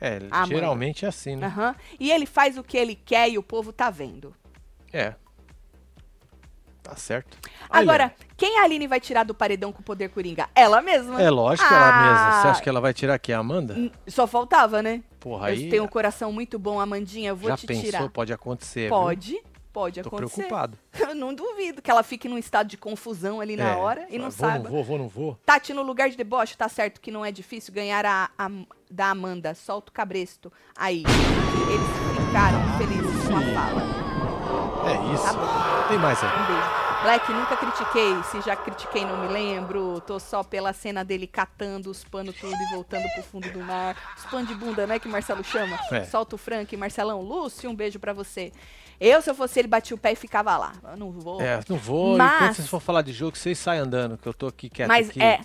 É, 0.00 0.20
geralmente 0.46 1.04
é 1.04 1.08
assim, 1.08 1.34
né? 1.36 1.46
Aham. 1.46 1.74
E 1.98 2.10
ele 2.12 2.26
faz 2.26 2.56
o 2.56 2.62
que 2.62 2.76
ele 2.76 2.94
quer 2.94 3.28
e 3.30 3.38
o 3.38 3.42
povo 3.42 3.72
tá 3.72 3.90
vendo. 3.90 4.34
É. 4.92 5.14
Tá 6.88 6.96
certo. 6.96 7.36
Aí, 7.68 7.82
Agora, 7.82 8.14
quem 8.36 8.58
a 8.58 8.62
Aline 8.62 8.86
vai 8.86 8.98
tirar 8.98 9.22
do 9.24 9.34
paredão 9.34 9.70
com 9.72 9.80
o 9.80 9.84
poder 9.84 10.08
coringa? 10.08 10.48
Ela 10.54 10.80
mesma. 10.80 11.20
É 11.20 11.28
lógico 11.28 11.68
que 11.68 11.74
ela 11.74 11.88
Ah. 11.88 12.02
mesma. 12.02 12.40
Você 12.42 12.48
acha 12.48 12.62
que 12.62 12.68
ela 12.68 12.80
vai 12.80 12.94
tirar 12.94 13.14
aqui 13.14 13.30
a 13.32 13.38
Amanda? 13.38 13.76
Só 14.06 14.26
faltava, 14.26 14.82
né? 14.82 15.02
Porra, 15.20 15.48
aí 15.48 15.64
Eu 15.64 15.70
tenho 15.70 15.84
um 15.84 15.88
coração 15.88 16.32
muito 16.32 16.58
bom, 16.58 16.80
Amandinha. 16.80 17.28
Eu 17.30 17.36
vou 17.36 17.50
já 17.50 17.56
te 17.58 17.66
pensou, 17.66 17.84
tirar. 17.84 18.08
pode 18.08 18.32
acontecer. 18.32 18.80
viu? 18.82 18.88
Pode, 18.90 19.42
pode 19.70 20.00
Tô 20.02 20.08
acontecer. 20.08 20.34
preocupado. 20.44 20.78
Eu 20.98 21.14
não 21.14 21.34
duvido 21.34 21.82
que 21.82 21.90
ela 21.90 22.02
fique 22.02 22.26
num 22.26 22.38
estado 22.38 22.68
de 22.68 22.78
confusão 22.78 23.38
ali 23.38 23.54
na 23.54 23.68
É, 23.72 23.76
hora 23.76 24.06
e 24.08 24.16
não 24.16 24.30
vou, 24.30 24.46
saiba. 24.48 24.64
Não 24.64 24.70
vou, 24.70 24.82
vou, 24.84 24.98
não 24.98 25.08
vou. 25.08 25.38
Tati, 25.44 25.74
no 25.74 25.82
lugar 25.82 26.08
de 26.08 26.16
deboche, 26.16 26.56
tá 26.56 26.70
certo 26.70 27.02
que 27.02 27.10
não 27.10 27.22
é 27.22 27.30
difícil 27.30 27.74
ganhar 27.74 28.06
a, 28.06 28.30
a- 28.38 28.50
da 28.90 29.10
Amanda. 29.10 29.54
Solta 29.54 29.90
o 29.90 29.92
cabresto. 29.92 30.50
Aí. 30.74 31.02
Eles 31.70 32.26
ficaram 32.26 32.78
felizes 32.78 33.28
com 33.28 33.36
a 33.36 33.42
fala. 33.54 34.07
É 34.90 35.14
isso. 35.14 35.24
Tá 35.24 35.84
Tem 35.88 35.98
mais 35.98 36.22
aí. 36.22 36.30
Um 36.30 36.46
beijo. 36.46 36.78
Black, 37.02 37.32
nunca 37.32 37.56
critiquei. 37.56 38.22
Se 38.24 38.40
já 38.40 38.56
critiquei, 38.56 39.04
não 39.04 39.16
me 39.18 39.28
lembro. 39.28 40.00
Tô 40.00 40.18
só 40.18 40.42
pela 40.42 40.72
cena 40.72 41.04
dele 41.04 41.26
catando 41.28 41.90
os 41.90 42.02
panos 42.02 42.34
tudo 42.34 42.52
e 42.54 42.74
voltando 42.74 43.04
pro 43.14 43.22
fundo 43.22 43.48
do 43.52 43.60
mar. 43.60 43.96
Os 44.16 44.24
panos 44.24 44.48
de 44.48 44.54
bunda, 44.56 44.84
né? 44.86 44.98
Que 44.98 45.06
o 45.06 45.10
Marcelo 45.10 45.44
chama. 45.44 45.78
É. 45.92 46.02
Solta 46.04 46.34
o 46.34 46.38
Frank. 46.38 46.76
Marcelão, 46.76 47.22
Lúcio, 47.22 47.70
um 47.70 47.74
beijo 47.74 48.00
pra 48.00 48.12
você. 48.12 48.52
Eu, 49.00 49.22
se 49.22 49.30
eu 49.30 49.34
fosse 49.36 49.60
ele, 49.60 49.68
batia 49.68 49.94
o 49.94 49.98
pé 49.98 50.10
e 50.12 50.16
ficava 50.16 50.56
lá. 50.56 50.72
Eu 50.90 50.96
não 50.96 51.12
vou. 51.12 51.40
É, 51.40 51.60
não 51.68 51.76
vou. 51.76 52.16
Mas- 52.16 52.34
Enquanto 52.34 52.54
vocês 52.56 52.68
for 52.68 52.80
falar 52.80 53.02
de 53.02 53.12
jogo, 53.12 53.36
vocês 53.38 53.56
saem 53.56 53.80
andando, 53.80 54.18
que 54.18 54.26
eu 54.26 54.34
tô 54.34 54.48
aqui 54.48 54.68
quieto. 54.68 54.88
Mas 54.88 55.08
aqui. 55.10 55.22
é. 55.22 55.40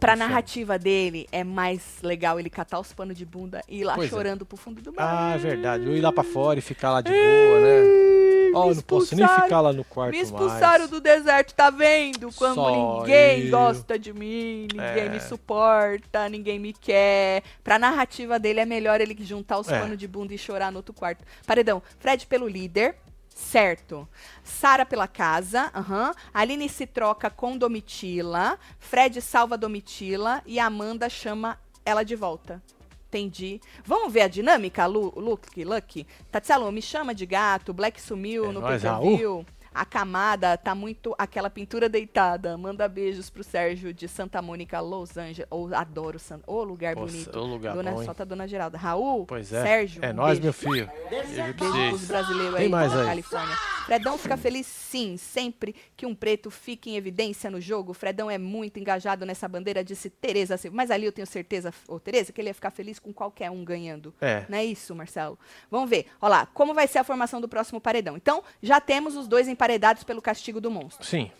Pra 0.00 0.12
Inferno. 0.14 0.28
narrativa 0.30 0.78
dele, 0.78 1.26
é 1.32 1.42
mais 1.44 1.98
legal 2.02 2.38
ele 2.38 2.50
catar 2.50 2.78
os 2.78 2.92
panos 2.92 3.16
de 3.16 3.24
bunda 3.24 3.62
e 3.68 3.80
ir 3.80 3.84
lá 3.84 3.94
Pois 3.94 4.08
é. 4.08 4.10
chorando 4.14 4.44
pro 4.46 4.56
fundo 4.56 4.80
do 4.82 4.92
mar. 4.94 5.30
Ah, 5.32 5.34
é 5.34 5.38
verdade. 5.38 5.84
Eu 5.86 5.96
ir 5.96 6.00
lá 6.02 6.12
pra 6.12 6.22
fora 6.24 6.58
e 6.58 6.62
ficar 6.62 6.90
lá 6.90 7.00
de 7.00 7.10
boa, 7.10 7.60
né? 7.60 8.15
Me 8.56 8.62
Ó, 8.62 8.68
eu 8.70 8.74
não 8.74 8.82
posso 8.82 9.14
nem 9.14 9.24
expulsaram- 9.24 9.44
ficar 9.44 9.60
lá 9.60 9.72
no 9.72 9.84
quarto 9.84 10.12
Me 10.12 10.20
expulsaram 10.20 10.78
mais. 10.80 10.90
do 10.90 11.00
deserto, 11.00 11.54
tá 11.54 11.70
vendo? 11.70 12.30
Quando 12.34 12.54
Só 12.54 13.00
ninguém 13.00 13.44
eu. 13.44 13.50
gosta 13.50 13.98
de 13.98 14.12
mim, 14.12 14.66
ninguém 14.72 15.04
É. 15.04 15.08
me 15.08 15.20
suporta, 15.20 16.28
ninguém 16.28 16.58
me 16.58 16.72
quer. 16.72 17.42
Pra 17.62 17.78
narrativa 17.78 18.38
dele 18.38 18.60
é 18.60 18.66
melhor 18.66 19.00
ele 19.00 19.16
juntar 19.24 19.58
os 19.58 19.68
É. 19.68 19.78
panos 19.80 19.98
de 19.98 20.08
bunda 20.08 20.32
e 20.34 20.38
chorar 20.38 20.70
no 20.72 20.78
outro 20.78 20.94
quarto. 20.94 21.24
Paredão, 21.46 21.82
Fred 21.98 22.26
pelo 22.26 22.48
líder. 22.48 22.96
Certo. 23.28 24.08
Sara 24.42 24.86
pela 24.86 25.06
casa. 25.06 25.70
aham. 25.74 26.12
Aline 26.32 26.68
se 26.70 26.86
troca 26.86 27.28
com 27.28 27.56
Domitila. 27.58 28.58
Fred 28.78 29.20
salva 29.20 29.58
Domitila. 29.58 30.40
E 30.46 30.58
Amanda 30.58 31.08
chama 31.10 31.58
ela 31.84 32.02
de 32.02 32.16
volta. 32.16 32.62
Entendi. 33.08 33.60
Vamos 33.84 34.12
ver 34.12 34.22
a 34.22 34.28
dinâmica, 34.28 34.84
Lu, 34.86 35.12
Luke, 35.16 35.64
Lucky? 35.64 36.06
Tatselo, 36.30 36.70
me 36.72 36.82
chama 36.82 37.14
de 37.14 37.24
gato. 37.26 37.72
Black 37.72 38.00
sumiu 38.00 38.46
É 38.46 38.52
no 38.52 38.60
pay-per-view. 38.60 39.46
A 39.72 39.84
camada 39.84 40.56
tá 40.56 40.74
muito 40.74 41.14
aquela 41.18 41.50
pintura 41.50 41.86
deitada. 41.86 42.56
Manda 42.56 42.88
beijos 42.88 43.28
pro 43.28 43.44
Sérgio 43.44 43.92
de 43.92 44.08
Santa 44.08 44.40
Mônica, 44.40 44.80
Los 44.80 45.18
Angeles. 45.18 45.46
Oh, 45.50 45.68
adoro 45.74 46.18
Santa. 46.18 46.50
Ô, 46.50 46.64
lugar 46.64 46.94
Poxa, 46.94 47.12
bonito. 47.12 47.38
ô 47.38 47.44
lugar 47.44 47.74
Dona, 47.74 47.92
bom, 47.92 47.98
hein? 48.00 48.06
solta 48.06 48.22
a 48.22 48.26
Dona 48.26 48.48
Geralda. 48.48 48.78
Raul, 48.78 49.26
Pois 49.26 49.52
é. 49.52 49.62
Sérgio. 49.62 50.02
É 50.02 50.10
um 50.12 50.14
nóis, 50.14 50.38
beijo. 50.38 50.42
meu 50.44 50.52
filho. 50.54 50.90
Beijo 51.10 51.54
pros 51.54 52.06
brasileiros 52.06 52.54
Tem 52.54 52.64
aí 52.64 52.68
mais 52.70 52.90
da 52.90 53.00
aí? 53.00 53.06
Califórnia. 53.06 53.56
Fredão 53.84 54.16
fica 54.18 54.36
feliz 54.38 54.66
sim, 54.90 55.16
sempre 55.16 55.74
que 55.96 56.06
um 56.06 56.14
preto 56.14 56.50
fique 56.50 56.90
em 56.90 56.96
evidência 56.96 57.50
no 57.50 57.60
jogo. 57.60 57.92
Fredão 57.92 58.30
é 58.30 58.38
muito 58.38 58.78
engajado 58.78 59.26
nessa 59.26 59.48
bandeira, 59.48 59.82
disse 59.82 60.08
Tereza 60.08 60.56
Silva. 60.56 60.76
Mas 60.76 60.90
ali 60.90 61.04
eu 61.06 61.12
tenho 61.12 61.26
certeza, 61.26 61.72
ô 61.88 61.98
Tereza, 61.98 62.32
que 62.32 62.40
ele 62.40 62.48
ia 62.48 62.54
ficar 62.54 62.70
feliz 62.70 62.98
com 62.98 63.12
qualquer 63.12 63.50
um 63.50 63.64
ganhando. 63.64 64.14
É. 64.20 64.44
Não 64.48 64.58
é 64.58 64.64
isso, 64.64 64.94
Marcelo? 64.94 65.38
Vamos 65.70 65.90
ver. 65.90 66.06
Olha 66.20 66.30
lá, 66.30 66.46
como 66.46 66.72
vai 66.72 66.86
ser 66.86 66.98
a 66.98 67.04
formação 67.04 67.40
do 67.40 67.48
próximo 67.48 67.80
paredão. 67.80 68.16
Então, 68.16 68.42
já 68.62 68.80
temos 68.80 69.16
os 69.16 69.26
dois 69.26 69.48
emparedados 69.48 70.04
pelo 70.04 70.22
castigo 70.22 70.60
do 70.60 70.70
monstro, 70.70 71.04
Sim. 71.06 71.30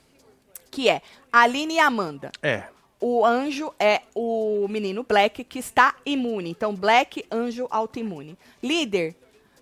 que 0.71 0.89
é 0.89 1.01
Aline 1.33 1.75
e 1.75 1.79
Amanda. 1.79 2.33
É. 2.43 2.65
O 3.01 3.25
anjo 3.25 3.73
é 3.79 4.03
o 4.15 4.67
menino 4.69 5.05
Black, 5.05 5.45
que 5.45 5.59
está 5.59 5.95
imune. 6.05 6.51
Então, 6.51 6.75
Black, 6.75 7.25
anjo 7.31 7.67
autoimune. 7.71 8.39
Líder, 8.63 9.15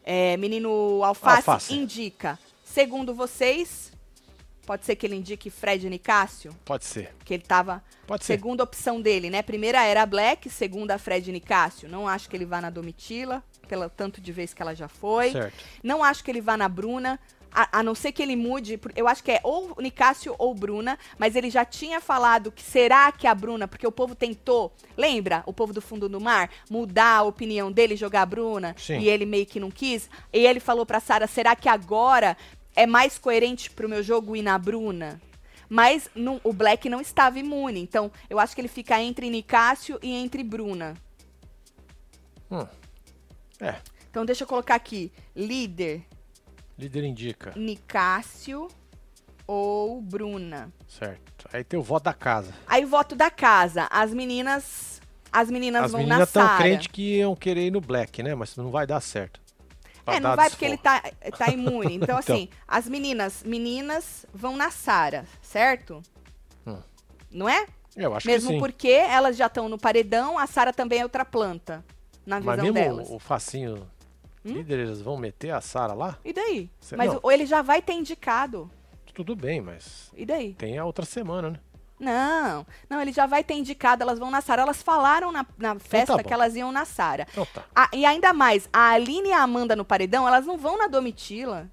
é, 0.05 0.37
menino 0.37 1.03
Alface, 1.03 1.51
Alface. 1.51 1.75
indica. 1.75 2.39
Segundo 2.75 3.15
vocês, 3.15 3.93
pode 4.67 4.85
ser 4.85 4.97
que 4.97 5.07
ele 5.07 5.15
indique 5.15 5.49
Fred 5.49 5.89
Nicásio, 5.89 6.53
Pode 6.65 6.85
ser. 6.85 7.15
que 7.25 7.33
ele 7.33 7.45
estava 7.45 7.81
Pode 8.05 8.25
ser. 8.25 8.33
segunda 8.33 8.65
opção 8.65 9.01
dele, 9.01 9.31
né? 9.31 9.43
Primeira 9.43 9.85
era 9.85 10.03
a 10.03 10.07
Black, 10.07 10.51
segunda 10.51 10.97
a 10.97 10.99
Fred 10.99 11.31
Nicásio. 11.31 11.89
Não 11.89 12.09
acho 12.09 12.29
que 12.29 12.37
ele 12.37 12.45
vá 12.45 12.61
na 12.61 12.71
Domitila, 12.71 13.45
pelo 13.69 13.89
tanto 13.89 14.21
de 14.21 14.33
vez 14.33 14.53
que 14.53 14.61
ela 14.61 14.75
já 14.75 14.89
foi. 14.89 15.31
Certo. 15.31 15.55
Não 15.85 16.03
acho 16.03 16.25
que 16.25 16.33
ele 16.33 16.41
vá 16.41 16.57
na 16.57 16.69
Bruna. 16.69 17.21
A, 17.57 17.79
a 17.79 17.83
não 17.85 17.95
ser 17.95 18.11
que 18.11 18.21
ele 18.21 18.35
mude, 18.35 18.81
eu 18.97 19.07
acho 19.07 19.23
que 19.23 19.31
é 19.31 19.41
ou 19.45 19.77
Nicásio 19.79 20.35
ou 20.37 20.53
Bruna, 20.53 20.99
mas 21.17 21.37
ele 21.37 21.51
já 21.51 21.65
tinha 21.65 22.01
falado 22.01 22.51
que 22.51 22.61
será 22.61 23.13
que 23.13 23.29
a 23.29 23.35
Bruna, 23.37 23.69
porque 23.69 23.87
o 23.87 23.93
povo 23.93 24.17
tentou, 24.17 24.73
lembra? 24.97 25.45
O 25.47 25.53
povo 25.53 25.73
do 25.73 25.81
fundo 25.81 26.09
do 26.09 26.21
mar, 26.21 26.51
mudar 26.69 27.19
a 27.19 27.23
opinião 27.23 27.71
dele, 27.71 27.95
jogar 27.95 28.23
a 28.23 28.27
Bruna, 28.27 28.75
Sim. 28.77 28.99
e 28.99 29.09
ele 29.09 29.25
meio 29.25 29.47
que 29.47 29.61
não 29.61 29.71
quis. 29.71 30.11
E 30.33 30.45
ele 30.45 30.59
falou 30.59 30.85
pra 30.85 30.99
Sara, 30.99 31.29
será 31.29 31.55
que 31.55 31.69
agora 31.69 32.37
é 32.77 32.87
mais 32.87 33.19
coerente 33.19 33.71
pro 33.71 33.89
meu 33.89 34.03
jogo 34.03 34.35
ir 34.37 34.43
na 34.43 34.59
Bruna? 34.59 35.21
Mas 35.69 36.09
não- 36.15 36.41
o 36.45 36.53
Black 36.53 36.89
não 36.89 37.01
estava 37.01 37.39
imune, 37.39 37.81
então 37.81 38.11
eu 38.29 38.39
acho 38.39 38.55
que 38.55 38.61
ele 38.61 38.69
fica 38.69 39.01
entre 39.01 39.29
Nicásio 39.31 39.99
e 40.03 40.13
entre 40.13 40.43
Bruna. 40.45 40.95
Hum. 42.51 42.67
É. 43.61 43.77
Então 44.11 44.25
deixa 44.25 44.45
eu 44.45 44.49
colocar 44.49 44.75
aqui, 44.75 45.13
líder 45.35 46.05
Líder 46.77 47.05
indica. 47.05 47.53
Nicásio 47.57 48.69
ou 49.47 50.01
Bruna. 50.03 50.73
Certo. 50.89 51.49
Aí 51.53 51.63
tem 51.63 51.79
o 51.79 51.83
voto 51.83 52.05
da 52.05 52.13
casa. 52.13 52.53
Aí 52.67 52.85
voto 52.85 53.15
da 53.15 53.31
casa. 53.31 53.87
As 53.91 54.13
meninas, 54.13 55.01
as 55.33 55.51
meninas 55.51 55.85
As 55.85 55.93
vão 55.93 56.01
meninas 56.01 56.19
na 56.19 56.25
estão 56.25 56.43
Sara. 56.47 56.59
crentes 56.59 56.87
que 56.89 57.19
iam 57.19 57.35
querer 57.37 57.67
ir 57.67 57.71
no 57.71 57.81
Black, 57.81 58.23
né? 58.25 58.35
Mas 58.35 58.57
não 58.57 58.71
vai 58.71 58.87
dar 58.89 59.01
certo. 59.01 59.41
É, 60.07 60.21
não 60.21 60.37
vai 60.37 60.51
porque 60.51 60.65
ele 60.65 60.77
tá, 60.77 61.03
tá 61.39 61.49
imune. 61.51 61.95
Então, 61.95 62.19
Então. 62.19 62.19
assim, 62.19 62.49
as 62.69 62.89
meninas, 62.89 63.43
meninas 63.45 64.27
vão 64.35 64.57
na 64.57 64.71
Sara, 64.71 65.25
certo? 65.43 66.03
Hum. 66.67 66.79
Não 67.31 67.49
é? 67.49 67.67
Eu 67.97 68.15
acho 68.15 68.27
Mesmo 68.27 68.49
que 68.51 68.55
sim. 68.57 68.61
porque 68.61 68.89
elas 68.89 69.37
já 69.37 69.47
estão 69.47 69.69
no 69.69 69.79
paredão, 69.79 70.39
a 70.39 70.47
Sara 70.47 70.73
também 70.73 71.01
é 71.01 71.03
outra 71.05 71.25
planta, 71.25 71.85
na 72.27 72.41
Mas 72.41 72.57
visão 72.61 72.73
mesmo 72.73 72.89
delas. 72.97 73.09
o, 73.11 73.17
o 73.17 73.19
facinho. 73.19 73.89
Hum? 74.45 74.53
Líderes 74.53 75.01
vão 75.01 75.17
meter 75.17 75.51
a 75.51 75.61
Sara 75.61 75.95
lá? 75.95 76.19
E 76.25 76.33
daí? 76.33 76.69
Cê- 76.81 76.97
Mas 76.97 77.13
não. 77.15 77.31
ele 77.31 77.47
já 77.47 77.63
vai 77.63 77.81
ter 77.81 77.95
indicado. 77.95 78.71
Tudo 79.15 79.37
bem, 79.37 79.61
mas 79.61 80.11
E 80.17 80.27
daí? 80.27 80.55
tem 80.55 80.77
a 80.77 80.85
outra 80.85 81.07
semana, 81.07 81.51
né? 81.51 81.61
Não, 82.05 82.67
não, 82.89 83.01
ele 83.01 83.13
já 83.13 83.27
vai 83.27 83.43
ter 83.43 83.55
indicado, 83.55 84.03
elas 84.03 84.19
vão 84.19 84.31
na 84.31 84.41
Sara. 84.41 84.63
Elas 84.63 84.83
falaram 84.83 85.33
na, 85.33 85.47
na 85.57 85.79
festa 85.79 86.17
bom. 86.17 86.23
que 86.23 86.33
elas 86.33 86.55
iam 86.55 86.71
na 86.71 86.85
Sara. 86.85 87.27
Então 87.31 87.47
tá. 87.47 87.65
E 87.93 88.05
ainda 88.05 88.33
mais, 88.33 88.69
a 88.73 88.91
Aline 88.91 89.31
e 89.31 89.33
a 89.33 89.43
Amanda 89.43 89.75
no 89.75 89.85
paredão, 89.85 90.29
elas 90.29 90.45
não 90.45 90.59
vão 90.59 90.77
na 90.77 90.87
Domitila. 90.87 91.71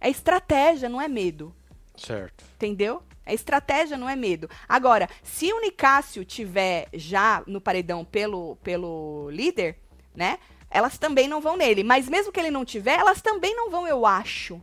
É 0.00 0.08
estratégia, 0.08 0.88
não 0.88 1.00
é 1.00 1.08
medo. 1.08 1.54
Certo. 1.96 2.44
Entendeu? 2.54 3.02
É 3.24 3.34
estratégia, 3.34 3.96
não 3.96 4.08
é 4.08 4.16
medo. 4.16 4.48
Agora, 4.68 5.08
se 5.22 5.52
o 5.52 5.60
Nicásio 5.60 6.24
tiver 6.24 6.88
já 6.92 7.42
no 7.46 7.60
paredão 7.60 8.04
pelo, 8.04 8.56
pelo 8.56 9.30
líder, 9.30 9.78
né? 10.14 10.38
Elas 10.70 10.98
também 10.98 11.28
não 11.28 11.40
vão 11.40 11.56
nele. 11.56 11.84
Mas 11.84 12.08
mesmo 12.08 12.32
que 12.32 12.40
ele 12.40 12.50
não 12.50 12.64
tiver, 12.64 12.98
elas 12.98 13.20
também 13.20 13.54
não 13.54 13.70
vão, 13.70 13.86
eu 13.86 14.06
acho. 14.06 14.60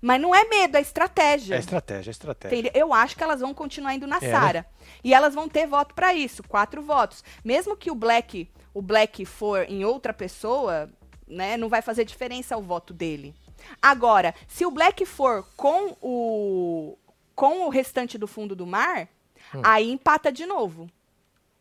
Mas 0.00 0.20
não 0.20 0.34
é 0.34 0.44
medo, 0.44 0.76
é 0.76 0.80
estratégia. 0.80 1.56
É 1.56 1.58
estratégia, 1.58 2.10
é 2.10 2.12
estratégia. 2.12 2.70
Eu 2.74 2.92
acho 2.94 3.16
que 3.16 3.22
elas 3.22 3.40
vão 3.40 3.52
continuar 3.52 3.94
indo 3.94 4.06
na 4.06 4.16
É, 4.16 4.20
né? 4.20 4.30
Sara. 4.30 4.66
E 5.04 5.12
elas 5.12 5.34
vão 5.34 5.48
ter 5.48 5.66
voto 5.66 5.94
pra 5.94 6.14
isso, 6.14 6.42
quatro 6.42 6.80
votos. 6.82 7.22
Mesmo 7.44 7.76
que 7.76 7.90
o 7.90 7.94
Black, 7.94 8.48
o 8.72 8.80
Black 8.80 9.24
for 9.26 9.66
em 9.68 9.84
outra 9.84 10.12
pessoa, 10.14 10.88
né, 11.28 11.56
não 11.56 11.68
vai 11.68 11.82
fazer 11.82 12.04
diferença 12.04 12.56
o 12.56 12.62
voto 12.62 12.94
dele. 12.94 13.34
Agora, 13.82 14.34
se 14.48 14.64
o 14.64 14.70
Black 14.70 15.04
for 15.04 15.44
com 15.56 15.96
o 16.00 16.96
com 17.34 17.66
o 17.66 17.70
restante 17.70 18.18
do 18.18 18.26
fundo 18.26 18.54
do 18.54 18.66
mar, 18.66 19.08
Hum. 19.54 19.62
aí 19.64 19.90
empata 19.90 20.30
de 20.30 20.44
novo. 20.46 20.88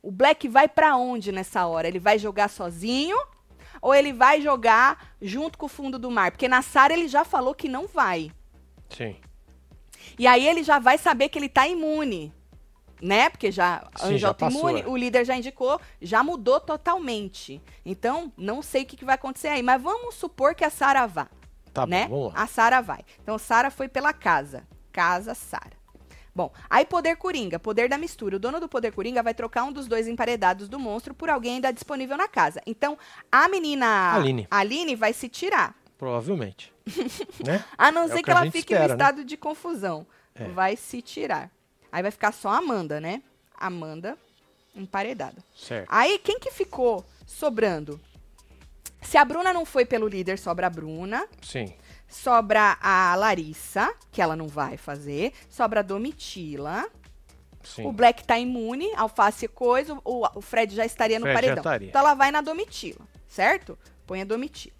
O 0.02 0.12
Black 0.12 0.48
vai 0.48 0.68
pra 0.68 0.96
onde 0.98 1.32
nessa 1.32 1.66
hora? 1.66 1.88
Ele 1.88 2.00
vai 2.00 2.18
jogar 2.20 2.50
sozinho 2.50 3.18
ou 3.82 3.94
ele 3.94 4.14
vai 4.14 4.42
jogar 4.42 5.14
junto 5.22 5.58
com 5.58 5.66
o 5.66 5.70
fundo 5.70 5.98
do 6.00 6.12
mar? 6.12 6.32
Porque 6.32 6.48
na 6.48 6.62
Sara 6.62 6.94
ele 6.94 7.08
já 7.08 7.24
falou 7.24 7.54
que 7.56 7.68
não 7.68 7.88
vai. 7.88 8.32
Sim. 8.90 9.16
E 10.18 10.28
aí 10.28 10.48
ele 10.48 10.64
já 10.64 10.80
vai 10.80 10.98
saber 10.98 11.30
que 11.30 11.38
ele 11.40 11.50
tá 11.50 11.68
imune. 11.68 12.34
Né? 13.02 13.30
Porque 13.30 13.50
já 13.50 13.88
Sim, 13.96 14.08
anjo 14.08 14.18
já 14.18 14.34
passou, 14.34 14.78
é. 14.78 14.86
o 14.86 14.98
líder 14.98 15.24
já 15.24 15.34
indicou, 15.36 15.80
já 16.02 16.22
mudou 16.22 16.60
totalmente. 16.60 17.62
Então, 17.86 18.32
não 18.38 18.62
sei 18.62 18.84
o 18.84 18.86
que, 18.86 18.98
que 18.98 19.06
vai 19.06 19.16
acontecer 19.16 19.48
aí, 19.48 19.64
mas 19.64 19.82
vamos 19.82 20.16
supor 20.16 20.54
que 20.54 20.66
a 20.66 20.70
Sara 20.70 21.08
vá, 21.08 21.30
Tá 21.74 21.88
né? 21.88 22.08
bom. 22.10 22.30
A 22.36 22.46
Sara 22.46 22.82
vai. 22.82 23.00
Então, 23.24 23.38
Sara 23.38 23.72
foi 23.72 23.88
pela 23.88 24.12
casa. 24.12 24.68
Casa 24.92 25.34
Sara. 25.34 25.79
Bom, 26.40 26.54
aí 26.70 26.86
poder 26.86 27.18
coringa, 27.18 27.60
poder 27.60 27.90
da 27.90 27.98
mistura. 27.98 28.38
O 28.38 28.40
dono 28.40 28.62
do 28.62 28.70
poder 28.70 28.94
coringa 28.94 29.22
vai 29.22 29.34
trocar 29.34 29.66
um 29.66 29.74
dos 29.74 29.88
dois 29.88 30.08
emparedados 30.08 30.70
do 30.70 30.80
monstro 30.80 31.14
por 31.14 31.30
alguém 31.30 31.56
ainda 31.56 31.70
disponível 31.70 32.16
na 32.16 32.30
casa. 32.30 32.62
Então, 32.66 32.98
a 33.30 33.50
menina 33.50 34.14
Aline. 34.16 34.48
Aline 34.50 34.96
vai 34.96 35.12
se 35.12 35.28
tirar. 35.28 35.76
Provavelmente. 35.98 36.74
né? 37.46 37.62
A 37.78 37.92
não 37.92 38.04
É 38.04 38.08
ser 38.08 38.16
que, 38.20 38.24
que 38.24 38.32
ela 38.32 38.46
fique 38.46 38.74
espera, 38.74 38.84
no 38.84 38.88
né? 38.88 38.94
estado 38.94 39.26
de 39.26 39.36
confusão. 39.36 40.08
É. 40.34 40.48
vai 40.48 40.78
se 40.78 41.02
tirar. 41.02 41.52
Aí 41.92 42.02
vai 42.02 42.12
ficar 42.12 42.32
só 42.32 42.48
a 42.48 42.58
Amanda, 42.60 43.02
né? 43.02 43.22
Amanda 43.54 44.18
emparedada. 44.74 45.44
Certo. 45.54 45.90
Aí, 45.92 46.20
quem 46.20 46.40
que 46.40 46.52
ficou 46.52 47.06
sobrando? 47.28 48.00
Se 49.02 49.18
a 49.18 49.26
Bruna 49.26 49.52
não 49.52 49.66
foi 49.66 49.84
pelo 49.84 50.08
líder, 50.08 50.40
sobra 50.40 50.68
a 50.68 50.70
Bruna. 50.70 51.28
Sim. 51.42 51.74
Sobra 52.10 52.78
a 52.82 53.16
Larissa, 53.16 53.94
que 54.12 54.22
ela 54.22 54.36
não 54.36 54.48
vai 54.48 54.76
fazer. 54.78 55.32
Sobra 55.48 55.82
a 55.82 55.84
Domitila. 55.84 56.90
Sim. 57.64 57.86
O 57.86 57.92
Black 57.92 58.24
tá 58.24 58.40
imune, 58.40 58.92
alface 58.96 59.48
coisa. 59.48 59.98
O, 60.04 60.26
o 60.38 60.42
Fred 60.42 60.76
já 60.76 60.86
estaria 60.86 61.20
no 61.20 61.26
Fred 61.26 61.36
paredão. 61.36 61.58
estaria. 61.58 61.90
Então 61.90 62.02
ela 62.02 62.16
vai 62.16 62.32
na 62.32 62.42
Domitila, 62.42 63.06
certo? 63.28 63.78
Põe 64.08 64.22
a 64.22 64.26
Domitila. 64.26 64.76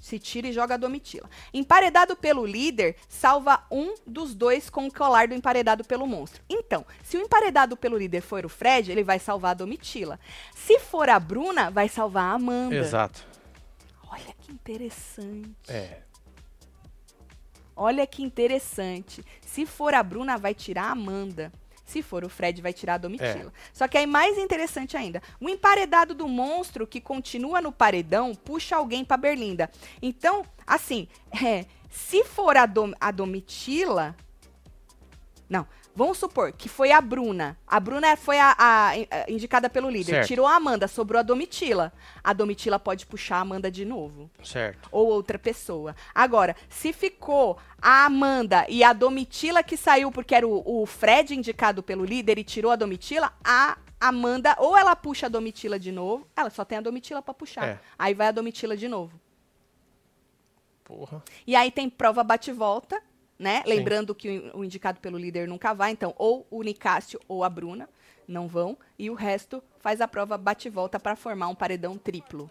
Se 0.00 0.18
tira 0.18 0.48
e 0.48 0.52
joga 0.52 0.74
a 0.74 0.78
Domitila. 0.78 1.28
Emparedado 1.52 2.16
pelo 2.16 2.46
líder, 2.46 2.96
salva 3.06 3.62
um 3.70 3.94
dos 4.06 4.34
dois 4.34 4.70
com 4.70 4.86
o 4.86 4.92
colar 4.92 5.28
do 5.28 5.34
emparedado 5.34 5.84
pelo 5.84 6.06
monstro. 6.06 6.42
Então, 6.48 6.86
se 7.04 7.18
o 7.18 7.20
emparedado 7.20 7.76
pelo 7.76 7.98
líder 7.98 8.22
for 8.22 8.46
o 8.46 8.48
Fred, 8.48 8.90
ele 8.90 9.04
vai 9.04 9.18
salvar 9.18 9.50
a 9.50 9.54
Domitila. 9.54 10.18
Se 10.54 10.78
for 10.78 11.10
a 11.10 11.20
Bruna, 11.20 11.70
vai 11.70 11.86
salvar 11.86 12.32
a 12.32 12.34
Amanda. 12.34 12.74
Exato. 12.74 13.29
Olha 14.10 14.34
que 14.40 14.52
interessante. 14.52 15.54
É. 15.68 16.02
Olha 17.76 18.06
que 18.06 18.22
interessante. 18.22 19.24
Se 19.40 19.64
for 19.64 19.94
a 19.94 20.02
Bruna, 20.02 20.36
vai 20.36 20.52
tirar 20.54 20.84
a 20.84 20.90
Amanda. 20.90 21.52
Se 21.86 22.02
for 22.02 22.24
o 22.24 22.28
Fred, 22.28 22.60
vai 22.62 22.72
tirar 22.72 22.94
a 22.94 22.98
Domitila. 22.98 23.52
Só 23.72 23.88
que 23.88 23.98
aí, 23.98 24.06
mais 24.06 24.38
interessante 24.38 24.96
ainda, 24.96 25.20
o 25.40 25.48
emparedado 25.48 26.14
do 26.14 26.28
monstro 26.28 26.86
que 26.86 27.00
continua 27.00 27.60
no 27.60 27.72
paredão 27.72 28.34
puxa 28.34 28.76
alguém 28.76 29.04
pra 29.04 29.16
Berlinda. 29.16 29.70
Então, 30.00 30.44
assim, 30.66 31.08
é, 31.44 31.66
se 31.90 32.22
for 32.24 32.56
a, 32.56 32.66
Dom- 32.66 32.92
a 33.00 33.10
Domitila. 33.10 34.14
Não, 35.48 35.66
vamos 35.94 36.18
supor 36.18 36.52
que 36.52 36.68
foi 36.68 36.92
a 36.92 37.00
Bruna. 37.00 37.58
A 37.66 37.78
Bruna 37.80 38.16
foi 38.16 38.38
a, 38.38 38.54
a- 38.58 38.90
a 38.90 39.30
indicada 39.30 39.68
pelo 39.68 39.90
líder. 39.90 40.12
Certo. 40.14 40.26
Tirou 40.28 40.46
a 40.46 40.54
Amanda, 40.56 40.86
sobrou 40.88 41.18
a 41.20 41.22
Domitila. 41.22 41.92
A 42.22 42.32
Domitila 42.32 42.78
pode 42.78 43.06
puxar 43.06 43.36
a 43.36 43.40
Amanda 43.40 43.70
de 43.70 43.84
novo 43.84 44.30
Certo. 44.42 44.88
ou 44.92 45.08
outra 45.08 45.38
pessoa. 45.38 45.94
Agora, 46.14 46.54
se 46.68 46.92
ficou 46.92 47.58
a 47.80 48.04
Amanda 48.06 48.64
e 48.68 48.82
a 48.84 48.92
Domitila 48.92 49.62
que 49.62 49.76
saiu 49.76 50.10
porque 50.12 50.34
era 50.34 50.46
o, 50.46 50.82
o 50.82 50.86
Fred 50.86 51.34
indicado 51.34 51.82
pelo 51.82 52.04
líder 52.04 52.38
e 52.38 52.44
tirou 52.44 52.70
a 52.72 52.76
Domitila, 52.76 53.32
a 53.44 53.76
Amanda 54.00 54.56
ou 54.58 54.76
ela 54.78 54.96
puxa 54.96 55.26
a 55.26 55.28
Domitila 55.28 55.78
de 55.78 55.92
novo, 55.92 56.26
ela 56.36 56.48
só 56.50 56.64
tem 56.64 56.78
a 56.78 56.80
Domitila 56.80 57.20
pra 57.20 57.34
puxar. 57.34 57.66
É. 57.68 57.80
Aí 57.98 58.14
vai 58.14 58.28
a 58.28 58.32
Domitila 58.32 58.76
de 58.76 58.88
novo. 58.88 59.18
Porra. 60.84 61.22
E 61.46 61.54
aí 61.54 61.70
tem 61.70 61.88
prova 61.88 62.24
bate-volta, 62.24 63.00
né? 63.40 63.62
Sim. 63.62 63.70
Lembrando 63.70 64.14
que 64.14 64.50
o, 64.52 64.62
indicado 64.62 65.00
pelo 65.00 65.16
líder 65.16 65.48
nunca 65.48 65.72
vai, 65.72 65.90
então 65.90 66.14
ou 66.18 66.46
o 66.50 66.62
Nicásio 66.62 67.18
ou 67.26 67.42
a 67.42 67.48
Bruna 67.48 67.88
não 68.28 68.46
vão 68.46 68.76
e 68.98 69.08
o 69.08 69.14
resto 69.14 69.62
faz 69.80 70.02
a 70.02 70.06
prova 70.06 70.36
bate-volta 70.36 71.00
pra 71.00 71.16
formar 71.16 71.48
um 71.48 71.54
paredão 71.54 71.96
triplo, 71.96 72.50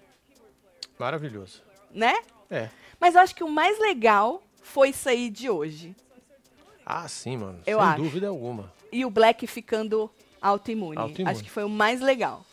Maravilhoso. 0.97 1.63
né? 1.93 2.15
É. 2.49 2.69
Mas 2.99 3.13
eu 3.13 3.21
acho 3.21 3.35
que 3.35 3.43
o 3.43 3.49
mais 3.49 3.79
legal 3.79 4.41
foi 4.63 4.91
aí 5.05 5.29
de 5.29 5.47
hoje. 5.47 5.95
Ah, 6.83 7.07
sim, 7.07 7.37
mano. 7.37 7.59
Eu 7.67 7.77
Sem 7.79 7.87
acho. 7.87 8.01
dúvida 8.01 8.27
alguma. 8.27 8.73
e 8.91 9.05
o 9.05 9.11
Black 9.11 9.45
ficando 9.45 10.09
autoimune. 10.41 10.97
Autoimune. 10.97 11.31
Acho 11.31 11.43
que 11.43 11.51
foi 11.51 11.63
o 11.63 11.69
mais 11.69 12.01
legal. 12.01 12.43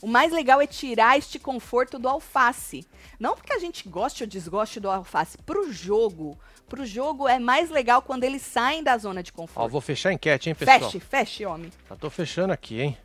O 0.00 0.06
mais 0.06 0.32
legal 0.32 0.60
é 0.60 0.66
tirar 0.66 1.18
este 1.18 1.38
conforto 1.38 1.98
do 1.98 2.08
alface. 2.08 2.86
Não 3.18 3.34
porque 3.34 3.52
a 3.52 3.58
gente 3.58 3.88
goste 3.88 4.22
ou 4.22 4.28
desgoste 4.28 4.78
do 4.78 4.88
alface. 4.88 5.36
Pro 5.38 5.72
jogo. 5.72 6.38
Pro 6.68 6.86
jogo 6.86 7.26
é 7.26 7.38
mais 7.38 7.68
legal 7.70 8.00
quando 8.02 8.22
eles 8.24 8.42
saem 8.42 8.82
da 8.84 8.96
zona 8.96 9.22
de 9.22 9.32
Ó, 9.34 9.36
conforto. 9.38 9.70
vou 9.70 9.80
fechar 9.80 10.10
a 10.10 10.12
enquete, 10.12 10.48
hein, 10.50 10.54
pessoal? 10.54 10.78
feche, 10.80 11.00
feche, 11.00 11.46
homem. 11.46 11.72
Já 11.88 11.96
tô 11.96 12.08
fechando 12.10 12.52
aqui, 12.52 12.80
hein? 12.80 12.98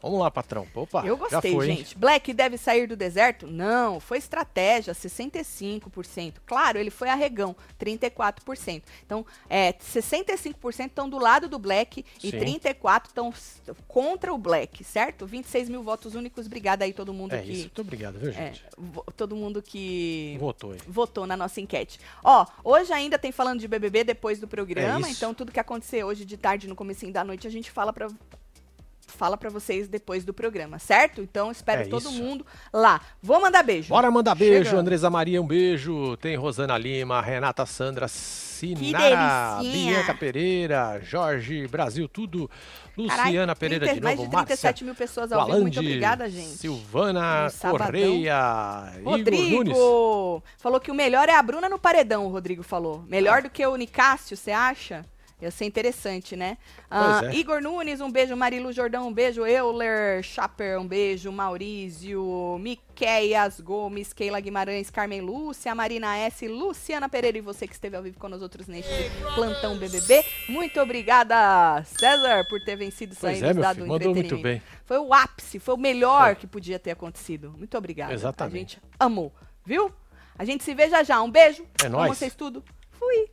Vamos 0.00 0.20
lá, 0.20 0.30
patrão. 0.30 0.66
Opa, 0.74 1.04
Eu 1.04 1.16
gostei, 1.16 1.52
foi, 1.52 1.70
hein? 1.70 1.76
gente. 1.78 1.98
Black 1.98 2.32
deve 2.32 2.56
sair 2.56 2.86
do 2.86 2.96
deserto? 2.96 3.46
Não, 3.46 3.98
foi 3.98 4.18
estratégia, 4.18 4.94
65%. 4.94 6.34
Claro, 6.46 6.78
ele 6.78 6.90
foi 6.90 7.08
arregão, 7.08 7.54
34%. 7.80 8.82
Então, 9.04 9.24
é, 9.48 9.72
65% 9.72 10.86
estão 10.86 11.08
do 11.08 11.18
lado 11.18 11.48
do 11.48 11.58
Black 11.58 12.04
e 12.22 12.30
Sim. 12.30 12.38
34% 12.38 13.02
estão 13.06 13.32
contra 13.86 14.32
o 14.32 14.38
Black, 14.38 14.84
certo? 14.84 15.26
26 15.26 15.68
mil 15.68 15.82
votos 15.82 16.14
únicos. 16.14 16.46
Obrigada 16.46 16.84
aí 16.84 16.92
todo 16.92 17.12
mundo 17.12 17.34
É 17.34 17.42
que... 17.42 17.50
isso. 17.50 17.60
Muito 17.62 17.80
obrigado, 17.80 18.18
viu, 18.18 18.30
é, 18.30 18.32
gente? 18.32 18.64
vo- 18.76 19.04
todo 19.16 19.34
mundo 19.36 19.60
que 19.62 20.36
Votou 20.38 20.72
aí. 20.72 20.78
votou 20.86 21.26
na 21.26 21.36
nossa 21.36 21.60
enquete. 21.60 21.98
Ó, 22.22 22.46
hoje 22.62 22.92
ainda 22.92 23.18
tem 23.18 23.32
falando 23.32 23.60
de 23.60 23.68
BBB 23.68 24.04
depois 24.04 24.38
do 24.38 24.46
programa, 24.48 25.08
É 25.08 25.10
então 25.10 25.34
tudo 25.34 25.52
que 25.52 25.60
acontecer 25.60 26.04
hoje 26.04 26.24
de 26.24 26.36
tarde 26.36 26.68
no 26.68 26.74
comecinho 26.76 27.12
da 27.12 27.24
noite 27.24 27.46
a 27.46 27.50
gente 27.50 27.70
fala 27.70 27.92
pra 27.92 28.08
fala 29.18 29.36
para 29.36 29.50
vocês 29.50 29.88
depois 29.88 30.24
do 30.24 30.32
programa, 30.32 30.78
certo? 30.78 31.20
Então 31.20 31.50
espero 31.50 31.82
É 31.82 31.84
todo 31.86 32.08
isso. 32.08 32.12
mundo 32.22 32.46
lá. 32.72 33.00
Vou 33.20 33.40
mandar 33.40 33.62
beijo. 33.64 33.88
Bora 33.88 34.10
mandar 34.10 34.34
beijo, 34.34 34.64
Chegando. 34.66 34.80
Andresa 34.80 35.10
Maria, 35.10 35.42
um 35.42 35.46
beijo. 35.46 36.16
Tem 36.18 36.36
Rosana 36.36 36.78
Lima, 36.78 37.20
Renata 37.20 37.66
Sandra 37.66 38.06
Sinara. 38.06 39.58
Bianca 39.60 40.14
Pereira, 40.14 41.00
Jorge 41.02 41.66
Brasil, 41.66 42.08
tudo. 42.08 42.48
Carai, 43.08 43.26
Luciana 43.26 43.54
Pereira 43.54 43.86
30 43.86 44.00
de 44.00 44.04
mais 44.04 44.16
novo, 44.18 44.28
de 44.30 44.36
37 44.36 44.84
mil 44.84 44.94
pessoas 44.94 45.30
ao 45.30 45.46
vivo. 45.46 45.60
Muito 45.60 45.78
obrigada, 45.78 46.28
gente. 46.28 46.48
Silvana 46.48 47.46
Um. 47.64 47.70
Correia, 47.70 48.92
Igor 48.98 49.18
Nunes. 49.18 49.52
Rodrigo 49.52 50.42
falou 50.56 50.80
que 50.80 50.90
o 50.90 50.94
melhor 50.94 51.28
é 51.28 51.34
a 51.34 51.42
Bruna 51.42 51.68
no 51.68 51.78
paredão, 51.78 52.26
o 52.26 52.28
Rodrigo 52.30 52.62
falou. 52.62 53.04
Melhor 53.08 53.42
do 53.42 53.50
que 53.50 53.64
o 53.64 53.76
Nicásio, 53.76 54.36
você 54.36 54.50
acha? 54.50 55.04
Ia 55.40 55.52
ser 55.52 55.66
interessante, 55.66 56.34
né? 56.34 56.58
Pois 56.90 57.32
é. 57.32 57.36
Igor 57.38 57.62
Nunes, 57.62 58.00
um 58.00 58.10
beijo. 58.10 58.34
Marilu 58.36 58.72
Jordão, 58.72 59.06
um 59.06 59.12
beijo. 59.12 59.46
Euler 59.46 60.20
Chaper, 60.22 60.80
um 60.80 60.86
beijo. 60.86 61.30
Maurício, 61.30 62.58
Miqueias 62.60 63.60
Gomes, 63.60 64.12
Keila 64.12 64.40
Guimarães, 64.40 64.90
Carmen 64.90 65.20
Lúcia, 65.20 65.72
Marina 65.76 66.16
S, 66.16 66.48
Luciana 66.48 67.08
Pereira 67.08 67.38
e 67.38 67.40
você 67.40 67.68
que 67.68 67.72
esteve 67.74 67.96
ao 67.96 68.02
vivo 68.02 68.18
com 68.18 68.28
nós 68.28 68.42
outros 68.42 68.66
neste 68.66 68.90
plantão 69.36 69.78
BBB. 69.78 70.24
Muito 70.48 70.80
obrigada, 70.80 71.84
César, 71.84 72.44
por 72.48 72.60
ter 72.64 72.74
vencido 72.74 73.12
isso 73.12 73.20
Pois 73.20 73.40
aí, 73.40 73.50
é, 73.50 73.54
meu 73.54 73.62
filho, 73.68 73.84
um 73.84 73.88
mandou 73.88 74.14
muito 74.14 74.34
entretenimento. 74.34 74.42
bem. 74.42 74.80
Foi 74.84 74.98
o 74.98 75.14
ápice, 75.14 75.60
foi 75.60 75.74
o 75.74 75.78
melhor 75.78 76.26
Foi. 76.26 76.34
que 76.34 76.46
podia 76.48 76.80
ter 76.80 76.90
acontecido. 76.90 77.54
Muito 77.56 77.78
obrigada. 77.78 78.12
Exatamente. 78.12 78.78
A 78.78 78.80
gente 78.80 78.94
amou, 78.98 79.32
viu? 79.64 79.92
A 80.36 80.44
gente 80.44 80.64
se 80.64 80.74
vê 80.74 80.88
já 80.88 81.04
já. 81.04 81.22
Um 81.22 81.30
beijo. 81.30 81.64
É 81.84 81.88
nóis. 81.88 82.08
vocês 82.16 82.34
tudo. 82.34 82.64
Fui. 82.90 83.28